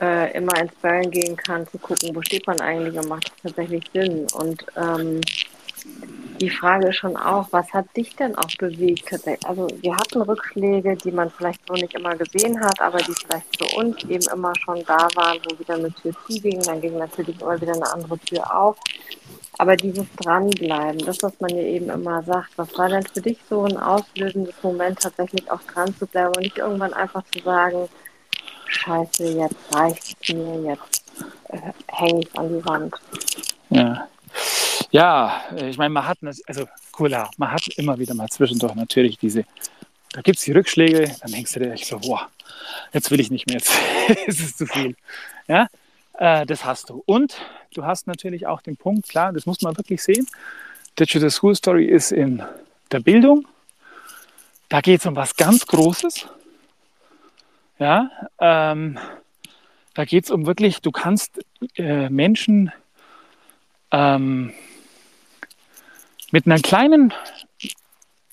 äh, 0.00 0.36
immer 0.36 0.58
ins 0.60 0.74
Ballen 0.76 1.10
gehen 1.10 1.36
kann, 1.36 1.66
zu 1.68 1.78
gucken, 1.78 2.14
wo 2.14 2.22
steht 2.22 2.46
man 2.46 2.60
eigentlich 2.60 2.98
und 2.98 3.08
macht 3.08 3.28
es 3.28 3.42
tatsächlich 3.42 3.84
Sinn. 3.92 4.26
Und 4.34 4.64
ähm, 4.76 5.20
die 6.40 6.50
Frage 6.50 6.88
ist 6.88 6.96
schon 6.96 7.16
auch, 7.16 7.48
was 7.50 7.72
hat 7.72 7.86
dich 7.96 8.14
denn 8.16 8.36
auch 8.36 8.54
bewegt? 8.58 9.10
Also 9.46 9.68
wir 9.80 9.96
hatten 9.96 10.20
Rückschläge, 10.20 10.96
die 10.96 11.12
man 11.12 11.30
vielleicht 11.30 11.66
so 11.66 11.74
nicht 11.74 11.94
immer 11.94 12.14
gesehen 12.14 12.60
hat, 12.60 12.80
aber 12.80 12.98
die 12.98 13.14
vielleicht 13.14 13.56
für 13.56 13.76
uns 13.78 14.04
eben 14.04 14.26
immer 14.32 14.52
schon 14.56 14.84
da 14.84 15.08
waren, 15.14 15.38
wo 15.44 15.58
wieder 15.58 15.74
eine 15.74 15.92
Tür 15.94 16.12
zuging, 16.26 16.60
dann 16.62 16.80
ging 16.80 16.98
natürlich 16.98 17.40
immer 17.40 17.58
wieder 17.60 17.74
eine 17.74 17.90
andere 17.90 18.18
Tür 18.18 18.54
auf. 18.54 18.76
Aber 19.58 19.76
dieses 19.76 20.06
Dranbleiben, 20.16 20.98
das, 21.04 21.22
was 21.22 21.32
man 21.40 21.50
ja 21.50 21.62
eben 21.62 21.88
immer 21.88 22.22
sagt, 22.22 22.50
was 22.56 22.76
war 22.76 22.88
denn 22.88 23.06
für 23.06 23.22
dich 23.22 23.38
so 23.48 23.64
ein 23.64 23.76
auslösendes 23.76 24.54
Moment, 24.62 25.00
tatsächlich 25.00 25.50
auch 25.50 25.62
dran 25.62 25.94
zu 25.96 26.06
bleiben 26.06 26.34
und 26.36 26.42
nicht 26.42 26.58
irgendwann 26.58 26.92
einfach 26.92 27.22
zu 27.32 27.40
sagen, 27.40 27.88
scheiße, 28.66 29.24
jetzt 29.32 29.74
reicht's 29.74 30.14
mir, 30.32 30.62
jetzt 30.70 31.04
äh, 31.48 31.72
hänge 31.88 32.20
ich 32.20 32.38
an 32.38 32.48
die 32.48 32.64
Wand. 32.64 32.94
Ja. 33.70 34.08
Ja, 34.90 35.42
ich 35.56 35.78
meine, 35.78 35.90
man 35.90 36.06
hat, 36.06 36.18
also 36.46 36.66
klar, 36.92 37.30
man 37.36 37.52
hat 37.52 37.66
immer 37.76 37.98
wieder 37.98 38.14
mal 38.14 38.28
zwischendurch 38.28 38.74
natürlich 38.74 39.18
diese, 39.18 39.44
da 40.12 40.20
gibt 40.20 40.38
es 40.38 40.44
die 40.44 40.52
Rückschläge, 40.52 41.14
dann 41.20 41.32
denkst 41.32 41.52
du 41.54 41.60
dir 41.60 41.72
echt 41.72 41.86
so, 41.86 41.98
boah, 41.98 42.28
jetzt 42.92 43.10
will 43.10 43.20
ich 43.20 43.30
nicht 43.30 43.46
mehr, 43.46 43.56
jetzt 43.58 43.72
ist 44.26 44.40
es 44.40 44.56
zu 44.56 44.66
viel. 44.66 44.96
Ja, 45.48 45.68
äh, 46.18 46.46
das 46.46 46.64
hast 46.64 46.90
du. 46.90 47.02
Und 47.06 47.40
du 47.74 47.84
hast 47.84 48.06
natürlich 48.06 48.46
auch 48.46 48.62
den 48.62 48.76
Punkt, 48.76 49.08
klar, 49.08 49.32
das 49.32 49.46
muss 49.46 49.62
man 49.62 49.76
wirklich 49.76 50.02
sehen, 50.02 50.26
Digital 50.98 51.30
School 51.30 51.54
Story 51.54 51.84
ist 51.86 52.12
in 52.12 52.42
der 52.90 53.00
Bildung, 53.00 53.46
da 54.68 54.80
geht 54.80 55.00
es 55.00 55.06
um 55.06 55.14
was 55.14 55.36
ganz 55.36 55.66
Großes. 55.66 56.28
Ja, 57.78 58.10
ähm, 58.40 58.98
da 59.94 60.04
geht 60.04 60.24
es 60.24 60.30
um 60.30 60.46
wirklich, 60.46 60.80
du 60.80 60.90
kannst 60.90 61.44
äh, 61.76 62.08
Menschen 62.08 62.72
ähm, 63.90 64.52
mit 66.30 66.46
einer 66.46 66.58
kleinen, 66.58 67.12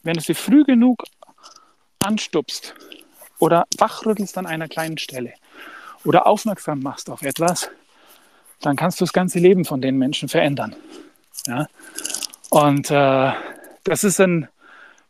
wenn 0.04 0.13
du 0.13 0.22
sie 0.22 0.34
früh 0.34 0.63
genug 0.63 1.04
anstupst 2.04 2.74
oder 3.39 3.65
wachrüttelst 3.78 4.38
an 4.38 4.46
einer 4.46 4.68
kleinen 4.68 4.97
Stelle 4.97 5.34
oder 6.05 6.26
aufmerksam 6.26 6.82
machst 6.82 7.10
auf 7.10 7.22
etwas, 7.22 7.70
dann 8.66 8.76
kannst 8.76 8.99
du 8.99 9.05
das 9.05 9.14
ganze 9.14 9.39
Leben 9.39 9.66
von 9.66 9.82
den 9.82 9.97
Menschen 9.97 10.30
verändern. 10.30 10.76
Ja? 11.47 11.68
Und 12.49 12.89
äh, 12.89 13.32
das 13.84 14.03
ist 14.03 14.20
ein, 14.20 14.47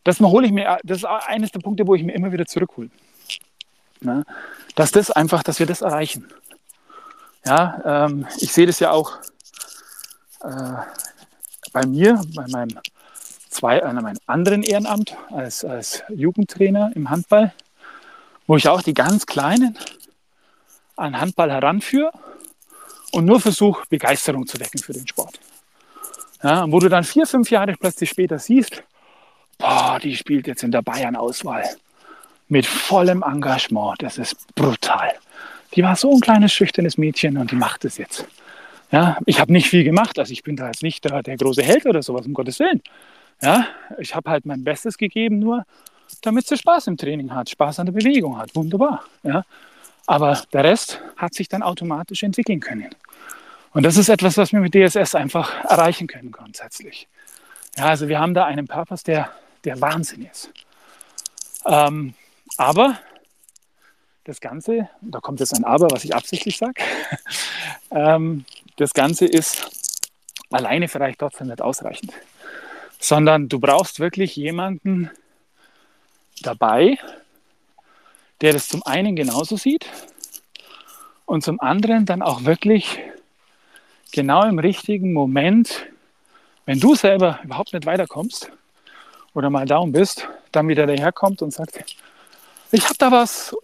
das 0.04 0.20
hole 0.20 0.48
ich 0.48 0.52
mir, 0.52 0.80
das 0.84 1.00
ist 1.00 1.06
eines 1.06 1.52
der 1.52 1.60
Punkte, 1.60 1.88
wo 1.88 1.96
ich 1.96 2.04
mir 2.04 2.14
immer 2.14 2.32
wieder 2.32 2.46
zurückhole. 2.46 2.90
Ja? 4.02 4.24
Dass 4.76 4.92
das 4.92 5.12
einfach, 5.12 5.44
dass 5.44 5.60
wir 5.60 5.66
das 5.66 5.82
erreichen. 5.82 6.28
Ja, 7.46 8.06
ähm, 8.06 8.26
ich 8.40 8.54
sehe 8.54 8.66
das 8.66 8.80
ja 8.80 8.92
auch 8.92 9.18
äh, 10.42 10.76
bei 11.74 11.86
mir, 11.86 12.22
bei 12.34 12.46
meinem, 12.48 12.80
zwei, 13.50 13.80
äh, 13.80 13.94
meinem 13.94 14.18
anderen 14.28 14.64
Ehrenamt 14.64 15.16
als, 15.30 15.66
als 15.66 16.04
Jugendtrainer 16.10 16.92
im 16.96 17.10
Handball, 17.10 17.54
wo 18.48 18.56
ich 18.56 18.70
auch 18.70 18.82
die 18.82 18.94
ganz 18.94 19.26
Kleinen 19.26 19.78
an 20.96 21.20
Handball 21.20 21.52
heranführe 21.52 22.14
und 23.14 23.26
nur 23.26 23.40
versuche, 23.40 23.84
Begeisterung 23.90 24.46
zu 24.48 24.60
wecken 24.60 24.80
für 24.80 24.94
den 24.94 25.08
Sport. 25.08 25.40
Ja, 26.42 26.70
wo 26.70 26.80
du 26.80 26.90
dann 26.90 27.04
vier, 27.04 27.26
fünf 27.26 27.50
Jahre 27.52 27.76
plötzlich 27.80 28.10
später 28.10 28.38
siehst, 28.40 28.84
boah, 29.58 30.00
die 30.02 30.16
spielt 30.16 30.48
jetzt 30.48 30.64
in 30.64 30.72
der 30.72 30.82
Bayern-Auswahl 30.82 31.64
mit 32.50 32.66
vollem 32.66 33.24
Engagement. 33.24 34.02
Das 34.02 34.18
ist 34.18 34.54
brutal. 34.56 35.14
Die 35.76 35.84
war 35.84 35.96
so 35.96 36.12
ein 36.14 36.20
kleines, 36.20 36.52
schüchternes 36.52 36.98
Mädchen 36.98 37.38
und 37.38 37.52
die 37.52 37.56
macht 37.56 37.86
es 37.86 37.98
jetzt. 37.98 38.26
Ja, 38.92 39.18
ich 39.26 39.40
habe 39.40 39.54
nicht 39.54 39.70
viel 39.70 39.84
gemacht, 39.84 40.20
also 40.20 40.32
ich 40.32 40.44
bin 40.44 40.56
da 40.56 40.68
jetzt 40.68 40.84
nicht 40.84 41.04
der, 41.06 41.24
der 41.24 41.38
große 41.38 41.64
Held 41.64 41.86
oder 41.86 42.04
sowas, 42.04 42.26
um 42.26 42.34
Gottes 42.34 42.60
Willen. 42.60 42.82
Ja, 43.42 43.68
ich 43.98 44.14
habe 44.14 44.30
halt 44.30 44.46
mein 44.46 44.64
Bestes 44.64 44.98
gegeben, 44.98 45.40
nur 45.40 45.66
damit 46.22 46.48
sie 46.48 46.58
Spaß 46.58 46.88
im 46.88 46.98
Training 46.98 47.34
hat, 47.34 47.50
Spaß 47.50 47.80
an 47.80 47.88
der 47.88 47.94
Bewegung 47.94 48.38
hat. 48.38 48.56
Wunderbar. 48.56 49.04
Ja. 49.24 49.46
Aber 50.06 50.42
der 50.52 50.64
Rest 50.64 51.02
hat 51.18 51.34
sich 51.34 51.48
dann 51.48 51.64
automatisch 51.64 52.24
entwickeln 52.24 52.60
können. 52.60 52.90
Und 53.72 53.84
das 53.84 53.98
ist 53.98 54.10
etwas, 54.10 54.38
was 54.38 54.52
wir 54.52 54.60
mit 54.60 54.76
DSS 54.76 55.16
einfach 55.16 55.64
erreichen 55.66 56.08
können 56.08 56.32
grundsätzlich. 56.32 57.08
Ja, 57.78 57.86
also 57.86 58.08
wir 58.08 58.20
haben 58.20 58.34
da 58.34 58.46
einen 58.46 58.68
Purpose, 58.68 59.04
der, 59.04 59.32
der 59.64 59.82
Wahnsinn 59.82 60.28
ist. 60.32 60.52
Ähm, 61.66 62.14
aber 62.58 63.00
das 64.26 64.40
Ganze, 64.40 64.90
da 65.02 65.20
kommt 65.20 65.40
jetzt 65.40 65.56
ein 65.56 65.66
Aber, 65.66 65.88
was 65.92 66.04
ich 66.04 66.16
absichtlich 66.16 66.58
sage, 66.58 66.82
ähm, 67.92 68.46
das 68.78 68.94
Ganze 68.94 69.26
ist 69.26 69.70
alleine 70.52 70.88
vielleicht 70.88 71.20
trotzdem 71.20 71.48
nicht 71.48 71.62
ausreichend, 71.62 72.14
sondern 73.00 73.50
du 73.50 73.60
brauchst 73.60 74.00
wirklich 74.00 74.36
jemanden 74.36 75.10
dabei, 76.42 76.98
der 78.44 78.52
das 78.52 78.68
zum 78.68 78.84
einen 78.84 79.16
genauso 79.16 79.56
sieht 79.56 79.88
und 81.26 81.46
zum 81.46 81.62
anderen 81.62 82.06
dann 82.06 82.22
auch 82.22 82.44
wirklich 82.44 83.00
genau 84.12 84.44
im 84.44 84.60
richtigen 84.60 85.14
Moment, 85.14 85.86
wenn 86.66 86.78
du 86.82 86.94
selber 86.94 87.40
überhaupt 87.46 87.72
nicht 87.72 87.86
weiterkommst 87.86 88.52
oder 89.34 89.50
mal 89.50 89.66
down 89.66 89.94
bist, 89.94 90.28
dann 90.52 90.68
wieder 90.68 90.86
daherkommt 90.86 91.42
und 91.42 91.54
sagt, 91.54 91.86
ich 92.74 92.84
habe 92.84 92.96
da 92.98 93.12
was, 93.12 93.56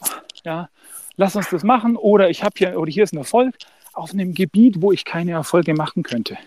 ja, 0.46 0.70
lass 1.18 1.36
uns 1.36 1.50
das 1.50 1.64
machen 1.64 1.98
oder 1.98 2.30
ich 2.30 2.42
habe 2.42 2.54
hier 2.58 2.80
oder 2.80 2.90
hier 2.90 3.04
ist 3.04 3.12
ein 3.12 3.18
Erfolg 3.18 3.56
auf 3.92 4.14
einem 4.14 4.34
Gebiet, 4.34 4.82
wo 4.82 4.94
ich 4.94 5.04
keine 5.04 5.32
Erfolge 5.32 5.74
machen 5.74 6.04
könnte. 6.04 6.38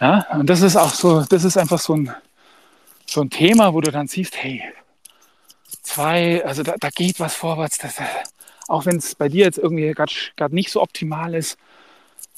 Ja, 0.00 0.26
und 0.32 0.48
das 0.48 0.62
ist 0.62 0.76
auch 0.76 0.94
so, 0.94 1.24
das 1.28 1.44
ist 1.44 1.58
einfach 1.58 1.78
so 1.78 1.94
ein, 1.94 2.14
so 3.04 3.20
ein 3.20 3.28
Thema, 3.28 3.74
wo 3.74 3.82
du 3.82 3.90
dann 3.90 4.06
siehst, 4.06 4.34
hey, 4.42 4.62
zwei, 5.84 6.44
also 6.44 6.64
da, 6.64 6.74
da 6.78 6.90
geht 6.90 7.20
was 7.20 7.34
vorwärts, 7.34 7.78
das, 7.78 7.94
auch 8.66 8.86
wenn 8.86 8.96
es 8.96 9.14
bei 9.14 9.28
dir 9.28 9.44
jetzt 9.44 9.58
irgendwie 9.58 9.92
gerade 9.92 10.54
nicht 10.54 10.70
so 10.70 10.82
optimal 10.82 11.34
ist, 11.34 11.56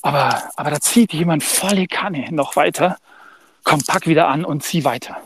aber, 0.02 0.50
aber 0.56 0.70
da 0.70 0.80
zieht 0.80 1.12
jemand 1.12 1.42
volle 1.42 1.86
Kanne 1.86 2.30
noch 2.30 2.56
weiter, 2.56 2.98
komm, 3.64 3.82
pack 3.82 4.06
wieder 4.06 4.28
an 4.28 4.44
und 4.44 4.62
zieh 4.62 4.84
weiter. 4.84 5.16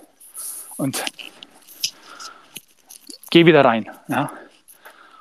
Und 0.77 1.05
geh 3.31 3.45
wieder 3.45 3.64
rein. 3.64 3.91
Ja? 4.09 4.31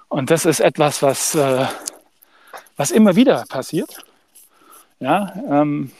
Und 0.07 0.31
das 0.31 0.45
ist 0.45 0.59
etwas, 0.59 1.01
was, 1.01 1.35
äh, 1.35 1.65
was 2.77 2.91
immer 2.91 3.15
wieder 3.15 3.45
passiert. 3.49 4.03
Ja, 4.99 5.33
ähm, 5.49 5.91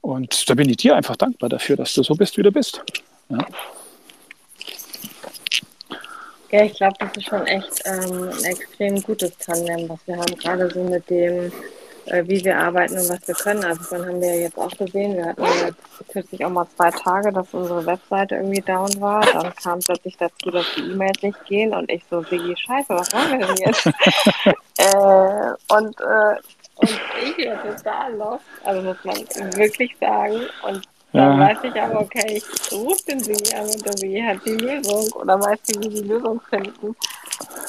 und 0.00 0.48
da 0.48 0.54
bin 0.54 0.68
ich 0.68 0.78
dir 0.78 0.96
einfach 0.96 1.16
dankbar 1.16 1.48
dafür, 1.48 1.76
dass 1.76 1.94
du 1.94 2.02
so 2.02 2.14
bist, 2.14 2.36
wie 2.36 2.42
du 2.42 2.52
bist. 2.52 2.82
Ja, 3.28 3.38
ja 6.56 6.64
ich 6.64 6.74
glaube, 6.74 6.94
das 6.98 7.16
ist 7.16 7.26
schon 7.26 7.46
echt 7.46 7.82
ähm, 7.84 8.30
ein 8.30 8.44
extrem 8.44 9.02
gutes 9.02 9.36
Tandem, 9.38 9.88
was 9.88 9.98
wir 10.06 10.16
haben, 10.16 10.36
gerade 10.36 10.70
so 10.70 10.82
mit 10.82 11.08
dem 11.10 11.52
äh, 12.06 12.22
wie 12.26 12.44
wir 12.44 12.56
arbeiten 12.58 12.94
und 12.98 13.08
was 13.08 13.26
wir 13.26 13.34
können. 13.34 13.64
Also 13.64 13.82
dann 13.90 14.06
haben 14.06 14.20
wir 14.20 14.40
jetzt 14.40 14.56
auch 14.56 14.70
gesehen, 14.70 15.16
wir 15.16 15.26
hatten 15.26 15.42
jetzt 15.42 16.08
kürzlich 16.12 16.44
auch 16.44 16.50
mal 16.50 16.66
zwei 16.76 16.90
Tage, 16.90 17.32
dass 17.32 17.52
unsere 17.52 17.84
Webseite 17.84 18.36
irgendwie 18.36 18.60
down 18.60 19.00
war. 19.00 19.20
Dann 19.20 19.54
kam 19.56 19.80
plötzlich 19.80 20.16
dazu, 20.16 20.50
dass 20.50 20.66
die 20.76 20.82
E-Mails 20.92 21.22
nicht 21.22 21.44
gehen 21.46 21.74
und 21.74 21.90
ich 21.90 22.02
so, 22.08 22.22
Sigi, 22.22 22.54
scheiße, 22.56 22.88
was 22.90 23.12
machen 23.12 23.40
wir 23.40 23.46
denn 23.46 23.56
jetzt? 23.56 23.86
äh, 24.78 25.74
und, 25.74 26.00
äh, 26.00 26.36
und 26.76 27.00
ich 27.24 27.36
bin 27.36 27.52
total 27.62 28.14
lost, 28.14 28.44
also 28.64 28.82
muss 28.82 29.04
man 29.04 29.16
wirklich 29.56 29.96
sagen. 29.98 30.42
Und 30.62 30.82
dann 31.16 31.40
weiß 31.40 31.58
ich 31.64 31.80
aber, 31.80 32.00
okay, 32.00 32.42
ich 32.42 32.72
rufe 32.72 33.02
den 33.08 33.20
Sigi 33.20 33.54
an 33.54 33.64
und 33.64 34.02
der 34.02 34.26
hat 34.26 34.38
die 34.44 34.50
Lösung 34.50 35.12
oder 35.12 35.40
weiß 35.40 35.58
wie 35.68 35.82
wir 35.82 35.90
die 35.90 36.08
Lösung 36.08 36.40
finden. 36.48 36.96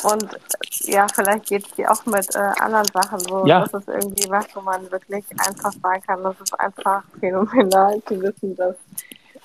Und 0.04 0.40
ja, 0.84 1.08
vielleicht 1.14 1.48
geht 1.48 1.66
es 1.66 1.72
dir 1.74 1.92
auch 1.92 2.06
mit 2.06 2.36
äh, 2.36 2.40
anderen 2.60 2.88
Sachen 2.94 3.20
so. 3.20 3.46
Ja. 3.46 3.66
Das 3.66 3.82
ist 3.82 3.88
irgendwie 3.88 4.30
was, 4.30 4.46
wo 4.56 4.62
man 4.62 4.90
wirklich 4.92 5.26
einfach 5.46 5.74
sagen 5.74 6.04
kann, 6.06 6.24
das 6.24 6.36
ist 6.42 6.60
einfach 6.60 7.04
phänomenal 7.20 8.02
zu 8.06 8.22
wissen, 8.22 8.56
dass 8.56 8.76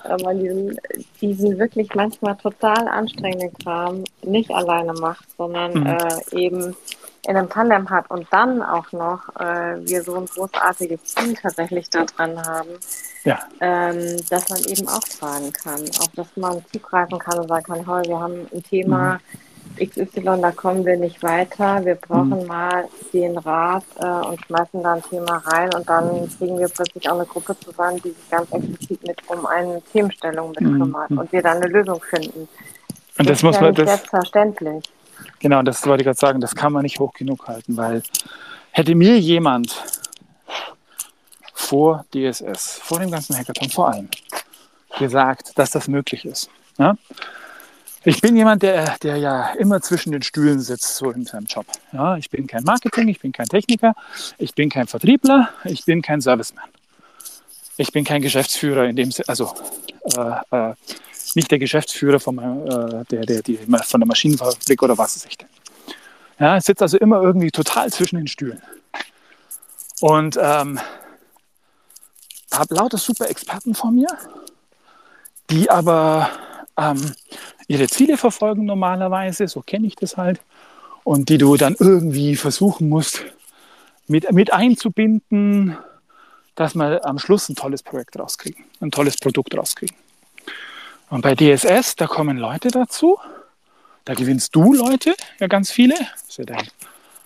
äh, 0.05 0.23
man 0.23 0.39
diesen, 0.39 0.79
diesen 1.21 1.59
wirklich 1.59 1.95
manchmal 1.95 2.37
total 2.37 2.89
anstrengenden 2.89 3.53
Kram 3.59 4.05
nicht 4.23 4.51
alleine 4.51 4.93
macht, 4.95 5.25
sondern 5.37 5.73
mhm. 5.75 5.87
äh, 5.87 6.37
eben 6.37 6.77
in 7.27 7.37
einem 7.37 7.49
Tandem 7.49 7.89
hat 7.89 8.11
und 8.11 8.27
dann 8.31 8.63
auch 8.63 8.91
noch 8.93 9.29
äh, 9.39 9.77
wir 9.87 10.03
so 10.03 10.17
ein 10.17 10.27
großartiges 10.27 11.15
Team 11.15 11.37
tatsächlich 11.41 11.89
da 11.89 12.05
dran 12.05 12.37
haben, 12.45 12.71
ja. 13.25 13.39
ähm, 13.61 14.17
dass 14.31 14.49
man 14.49 14.61
eben 14.65 14.89
auch 14.89 15.07
fragen 15.07 15.53
kann, 15.53 15.81
auf 16.01 16.11
das 16.15 16.27
man 16.37 16.65
zugreifen 16.73 17.19
kann 17.19 17.39
und 17.39 17.49
sagen 17.49 17.65
kann, 17.65 17.87
hey, 17.87 18.09
wir 18.09 18.19
haben 18.19 18.47
ein 18.53 18.63
Thema, 18.63 19.15
mhm 19.15 19.19
XY, 19.79 20.41
da 20.41 20.51
kommen 20.51 20.85
wir 20.85 20.97
nicht 20.97 21.23
weiter, 21.23 21.85
wir 21.85 21.95
brauchen 21.95 22.43
mhm. 22.43 22.47
mal 22.47 22.89
den 23.13 23.39
Rat 23.39 23.85
äh, 23.99 24.27
und 24.27 24.41
schmeißen 24.45 24.83
da 24.83 24.95
ein 24.95 25.03
Thema 25.03 25.39
rein 25.47 25.73
und 25.75 25.89
dann 25.89 26.29
kriegen 26.39 26.59
wir 26.59 26.69
plötzlich 26.69 27.09
auch 27.09 27.17
eine 27.17 27.27
Gruppe 27.27 27.57
zusammen, 27.61 28.01
die 28.03 28.11
sich 28.11 28.31
ganz 28.31 28.51
explizit 28.53 29.07
mit 29.07 29.19
um 29.29 29.47
eine 29.47 29.81
Themenstellung 29.93 30.51
mit 30.51 30.61
mhm. 30.61 30.79
kümmert 30.79 31.11
mhm. 31.11 31.19
und 31.19 31.33
wir 31.33 31.43
dann 31.43 31.59
eine 31.59 31.67
Lösung 31.67 32.01
finden. 32.03 32.49
Und 33.19 33.29
das, 33.29 33.39
das 33.39 33.43
muss 33.43 33.57
ja 33.57 33.63
man 33.63 33.75
das 33.75 33.89
selbstverständlich. 33.89 34.85
Genau, 35.39 35.63
das 35.63 35.87
wollte 35.87 36.03
ich 36.03 36.07
gerade 36.07 36.19
sagen, 36.19 36.41
das 36.41 36.55
kann 36.55 36.73
man 36.73 36.83
nicht 36.83 36.99
hoch 36.99 37.13
genug 37.15 37.47
halten, 37.49 37.77
weil 37.77 38.03
hätte 38.73 38.95
mir 38.95 39.19
jemand 39.19 39.75
vor 41.63 42.05
DSS, 42.13 42.81
vor 42.83 42.99
dem 42.99 43.11
ganzen 43.11 43.37
Hackathon 43.37 43.71
vor 43.71 43.89
allem, 43.91 44.09
gesagt, 44.99 45.57
dass 45.57 45.71
das 45.71 45.89
möglich 45.89 46.25
ist. 46.25 46.51
Ja? 46.79 46.97
Ich 48.05 48.21
bin 48.21 48.37
jemand, 48.37 48.63
der, 48.63 48.97
der 49.03 49.17
ja 49.17 49.53
immer 49.53 49.81
zwischen 49.81 50.11
den 50.11 50.23
Stühlen 50.23 50.61
sitzt, 50.61 50.97
so 50.97 51.11
in 51.13 51.25
seinem 51.25 51.47
Job. 51.47 51.67
Ja, 51.93 52.17
ich 52.17 52.31
bin 52.31 52.49
kein 52.49 52.65
Marketing, 52.65 53.09
ich 53.09 53.21
bin 53.21 53.31
kein 53.31 53.47
Techniker, 53.47 53.95
ich 54.39 54.55
bin 54.55 54.71
kein 54.71 54.89
Vertriebler, 54.89 55.51
ich 55.65 55.85
bin 55.85 56.03
kein 56.03 56.21
Serviceman. 56.21 56.69
Ich 57.77 57.93
bin 57.93 58.05
kein 58.05 58.21
Geschäftsführer 58.21 58.85
in 58.85 58.97
dem 58.97 59.11
also 59.29 59.55
äh, 60.17 60.71
äh, 60.71 60.75
nicht 61.35 61.51
der 61.51 61.59
Geschäftsführer 61.59 62.19
von, 62.19 62.39
äh, 62.39 63.05
der, 63.05 63.25
der, 63.25 63.43
die, 63.43 63.57
von 63.57 64.01
der 64.01 64.07
Maschinenfabrik 64.07 64.83
oder 64.83 64.99
was 64.99 65.17
weiß 65.17 65.27
ich 65.27 65.39
denn. 65.39 65.49
Ja, 66.39 66.57
ich 66.57 66.65
sitze 66.65 66.83
also 66.83 66.99
immer 66.99 67.23
irgendwie 67.23 67.51
total 67.51 67.91
zwischen 67.93 68.17
den 68.17 68.27
Stühlen. 68.27 68.61
Und 70.01 70.37
ähm, 70.43 70.81
habe 72.53 72.75
lauter 72.75 72.99
super 72.99 73.29
Experten 73.29 73.75
vor 73.75 73.91
mir, 73.91 74.09
die 75.51 75.71
aber 75.71 76.31
ähm, 76.77 77.13
ihre 77.69 77.89
Ziele 77.89 78.17
verfolgen 78.17 78.65
normalerweise, 78.65 79.49
so 79.49 79.61
kenne 79.61 79.87
ich 79.87 79.97
das 79.97 80.17
halt, 80.17 80.41
und 81.05 81.29
die 81.29 81.39
du 81.39 81.57
dann 81.57 81.75
irgendwie 81.79 82.37
versuchen 82.37 82.89
musst 82.89 83.25
mit, 84.07 84.31
mit 84.33 84.53
einzubinden, 84.53 85.77
dass 86.55 86.75
wir 86.75 87.05
am 87.05 87.19
Schluss 87.19 87.49
ein 87.49 87.57
tolles 87.57 87.83
Projekt 87.83 88.19
rauskriegen, 88.19 88.65
ein 88.81 88.91
tolles 88.91 89.17
Produkt 89.17 89.57
rauskriegen. 89.57 89.97
Und 91.11 91.23
bei 91.23 91.35
DSS, 91.35 91.97
da 91.97 92.07
kommen 92.07 92.39
Leute 92.39 92.69
dazu, 92.69 93.19
da 94.05 94.15
gewinnst 94.15 94.55
du 94.55 94.73
Leute, 94.73 95.15
ja 95.41 95.47
ganz 95.47 95.71
viele, 95.71 95.95
das 95.95 96.23
ist 96.29 96.39
ja 96.39 96.45
dein, 96.45 96.69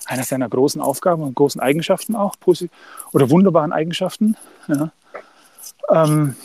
eines 0.07 0.29
deiner 0.29 0.49
großen 0.49 0.81
Aufgaben 0.81 1.23
und 1.23 1.35
großen 1.35 1.61
Eigenschaften 1.61 2.15
auch, 2.15 2.37
oder 3.13 3.31
wunderbaren 3.31 3.73
Eigenschaften. 3.73 4.37
Ja. 4.69 4.91
Ähm, 5.91 6.37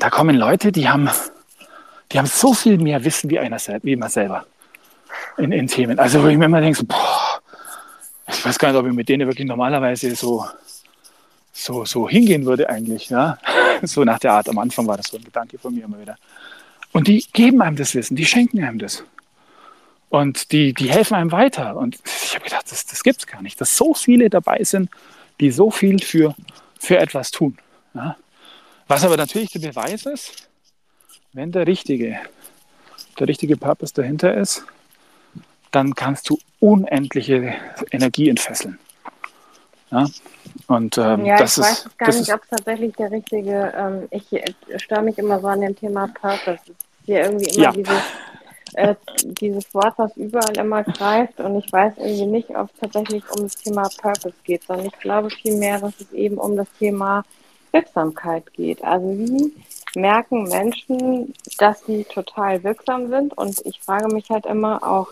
da 0.00 0.10
kommen 0.10 0.36
Leute, 0.36 0.72
die 0.72 0.88
haben 0.88 1.10
die 2.12 2.18
haben 2.18 2.26
so 2.26 2.52
viel 2.52 2.78
mehr 2.78 3.04
Wissen 3.04 3.30
wie 3.30 3.38
einer 3.38 3.58
wie 3.82 3.96
man 3.96 4.10
selber 4.10 4.44
in, 5.38 5.50
in 5.52 5.66
Themen. 5.66 5.98
Also 5.98 6.22
wo 6.22 6.28
ich 6.28 6.36
mir 6.36 6.44
immer 6.44 6.60
denke, 6.60 6.78
so, 6.78 6.84
boah, 6.84 7.40
ich 8.28 8.44
weiß 8.44 8.58
gar 8.58 8.70
nicht, 8.70 8.78
ob 8.78 8.86
ich 8.86 8.92
mit 8.92 9.08
denen 9.08 9.26
wirklich 9.26 9.46
normalerweise 9.46 10.14
so, 10.14 10.44
so, 11.52 11.84
so 11.84 12.08
hingehen 12.08 12.44
würde 12.44 12.68
eigentlich. 12.68 13.08
Ja? 13.08 13.38
So 13.84 14.04
nach 14.04 14.20
der 14.20 14.34
Art. 14.34 14.48
Am 14.48 14.58
Anfang 14.58 14.86
war 14.86 14.96
das 14.96 15.06
so 15.06 15.16
ein 15.16 15.24
Gedanke 15.24 15.58
von 15.58 15.74
mir 15.74 15.84
immer 15.84 15.98
wieder. 15.98 16.16
Und 16.92 17.08
die 17.08 17.26
geben 17.32 17.60
einem 17.62 17.74
das 17.74 17.96
Wissen, 17.96 18.14
die 18.14 18.24
schenken 18.24 18.62
einem 18.62 18.78
das. 18.78 19.02
Und 20.08 20.52
die, 20.52 20.72
die 20.72 20.88
helfen 20.88 21.14
einem 21.14 21.32
weiter. 21.32 21.74
Und 21.74 21.98
ich 22.04 22.36
habe 22.36 22.44
gedacht, 22.44 22.70
das, 22.70 22.86
das 22.86 23.02
gibt 23.02 23.18
es 23.18 23.26
gar 23.26 23.42
nicht, 23.42 23.60
dass 23.60 23.76
so 23.76 23.92
viele 23.92 24.30
dabei 24.30 24.62
sind, 24.62 24.88
die 25.40 25.50
so 25.50 25.72
viel 25.72 26.00
für, 26.00 26.36
für 26.78 26.98
etwas 26.98 27.32
tun. 27.32 27.58
Ja? 27.94 28.16
Was 28.88 29.04
aber 29.04 29.16
natürlich 29.16 29.50
der 29.50 29.60
Beweis 29.70 30.06
ist, 30.06 30.48
wenn 31.32 31.52
der 31.52 31.66
richtige, 31.66 32.18
der 33.18 33.28
richtige 33.28 33.56
Purpose 33.56 33.94
dahinter 33.94 34.34
ist, 34.34 34.64
dann 35.70 35.94
kannst 35.94 36.28
du 36.28 36.38
unendliche 36.60 37.54
Energie 37.90 38.28
entfesseln. 38.28 38.78
Ja? 39.90 40.06
Und 40.66 40.98
ähm, 40.98 41.26
Ja, 41.26 41.36
das 41.38 41.56
ich 41.56 41.64
ist, 41.64 41.86
weiß 41.86 41.96
gar 41.98 42.06
das 42.06 42.20
nicht, 42.20 42.34
ob 42.34 42.42
es 42.42 42.48
tatsächlich 42.50 42.94
der 42.96 43.10
richtige, 43.10 43.72
ähm, 43.76 44.08
ich 44.10 44.32
äh, 44.32 44.52
störe 44.78 45.02
mich 45.02 45.18
immer 45.18 45.40
so 45.40 45.46
an 45.46 45.60
dem 45.60 45.76
Thema 45.76 46.08
Purpose. 46.08 46.58
Es 46.64 46.68
ist 46.68 46.76
hier 47.06 47.22
irgendwie 47.24 47.50
immer 47.50 47.62
Ja. 47.64 47.72
dieses, 47.72 48.02
äh, 48.74 48.94
dieses 49.40 49.74
Wort, 49.74 49.94
was 49.98 50.16
überall 50.16 50.56
immer 50.56 50.82
greift 50.84 51.40
und 51.40 51.58
ich 51.58 51.72
weiß 51.72 51.94
irgendwie 51.98 52.26
nicht, 52.26 52.50
ob 52.50 52.70
es 52.72 52.80
tatsächlich 52.80 53.22
um 53.30 53.42
das 53.44 53.56
Thema 53.56 53.88
Purpose 54.00 54.34
geht, 54.44 54.62
sondern 54.64 54.86
ich 54.86 54.98
glaube 54.98 55.30
vielmehr, 55.30 55.78
dass 55.78 56.00
es 56.00 56.12
eben 56.12 56.38
um 56.38 56.56
das 56.56 56.68
Thema 56.78 57.24
Wirksamkeit 57.72 58.52
geht. 58.52 58.82
Also 58.84 59.06
wie 59.10 59.52
merken 59.94 60.44
Menschen, 60.44 61.34
dass 61.58 61.84
sie 61.84 62.04
total 62.04 62.62
wirksam 62.62 63.08
sind? 63.08 63.36
Und 63.36 63.60
ich 63.64 63.80
frage 63.80 64.12
mich 64.12 64.30
halt 64.30 64.46
immer 64.46 64.82
auch 64.82 65.08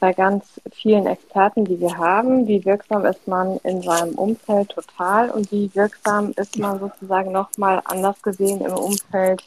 bei 0.00 0.12
ganz 0.12 0.60
vielen 0.72 1.06
Experten, 1.06 1.64
die 1.64 1.80
wir 1.80 1.96
haben, 1.96 2.46
wie 2.46 2.64
wirksam 2.64 3.06
ist 3.06 3.26
man 3.26 3.58
in 3.64 3.80
seinem 3.80 4.14
Umfeld 4.16 4.68
total 4.70 5.30
und 5.30 5.50
wie 5.50 5.70
wirksam 5.74 6.32
ist 6.36 6.58
man 6.58 6.78
sozusagen 6.78 7.32
nochmal 7.32 7.80
anders 7.86 8.20
gesehen 8.20 8.60
im 8.60 8.74
Umfeld 8.74 9.42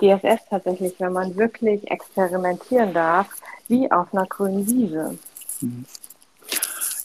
DSS 0.00 0.40
tatsächlich, 0.50 0.94
wenn 0.98 1.12
man 1.12 1.36
wirklich 1.36 1.88
experimentieren 1.90 2.92
darf, 2.94 3.28
wie 3.68 3.90
auf 3.90 4.12
einer 4.12 4.26
grünen 4.26 4.66
Wiese. 4.66 5.18